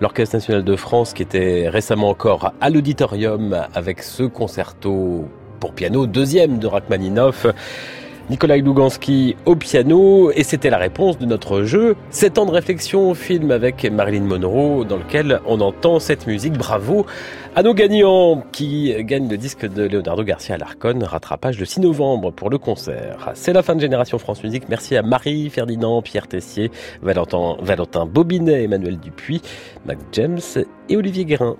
L'Orchestre 0.00 0.36
National 0.36 0.64
de 0.64 0.74
France 0.74 1.12
qui 1.12 1.20
était 1.20 1.68
récemment 1.68 2.08
encore 2.08 2.54
à 2.62 2.70
l'auditorium 2.70 3.66
avec 3.74 4.02
ce 4.02 4.22
concerto 4.22 5.28
pour 5.60 5.74
piano 5.74 6.06
deuxième 6.06 6.58
de 6.58 6.66
Rachmaninoff. 6.66 7.46
Nikolai 8.30 8.60
Lugansky 8.60 9.34
au 9.44 9.56
piano 9.56 10.30
et 10.30 10.44
c'était 10.44 10.70
la 10.70 10.78
réponse 10.78 11.18
de 11.18 11.26
notre 11.26 11.64
jeu 11.64 11.96
7 12.10 12.38
ans 12.38 12.46
de 12.46 12.52
réflexion 12.52 13.10
au 13.10 13.14
film 13.14 13.50
avec 13.50 13.84
Marilyn 13.90 14.22
Monroe 14.22 14.84
dans 14.84 14.98
lequel 14.98 15.40
on 15.46 15.60
entend 15.60 15.98
cette 15.98 16.28
musique. 16.28 16.52
Bravo 16.52 17.06
à 17.56 17.64
nos 17.64 17.74
gagnants 17.74 18.44
qui 18.52 18.94
gagnent 19.00 19.28
le 19.28 19.36
disque 19.36 19.66
de 19.66 19.82
Leonardo 19.82 20.22
Garcia 20.22 20.56
Larcon 20.56 21.00
rattrapage 21.02 21.58
le 21.58 21.64
6 21.64 21.80
novembre 21.80 22.30
pour 22.30 22.50
le 22.50 22.58
concert. 22.58 23.32
C'est 23.34 23.52
la 23.52 23.64
fin 23.64 23.74
de 23.74 23.80
Génération 23.80 24.16
France 24.20 24.44
Musique. 24.44 24.68
Merci 24.68 24.96
à 24.96 25.02
Marie 25.02 25.50
Ferdinand 25.50 26.00
Pierre 26.00 26.28
Tessier 26.28 26.70
Valentin, 27.02 27.56
Valentin 27.60 28.06
Bobinet 28.06 28.62
Emmanuel 28.62 29.00
Dupuis 29.00 29.42
Mac 29.86 29.98
James 30.12 30.38
et 30.88 30.96
Olivier 30.96 31.24
Guérin 31.24 31.56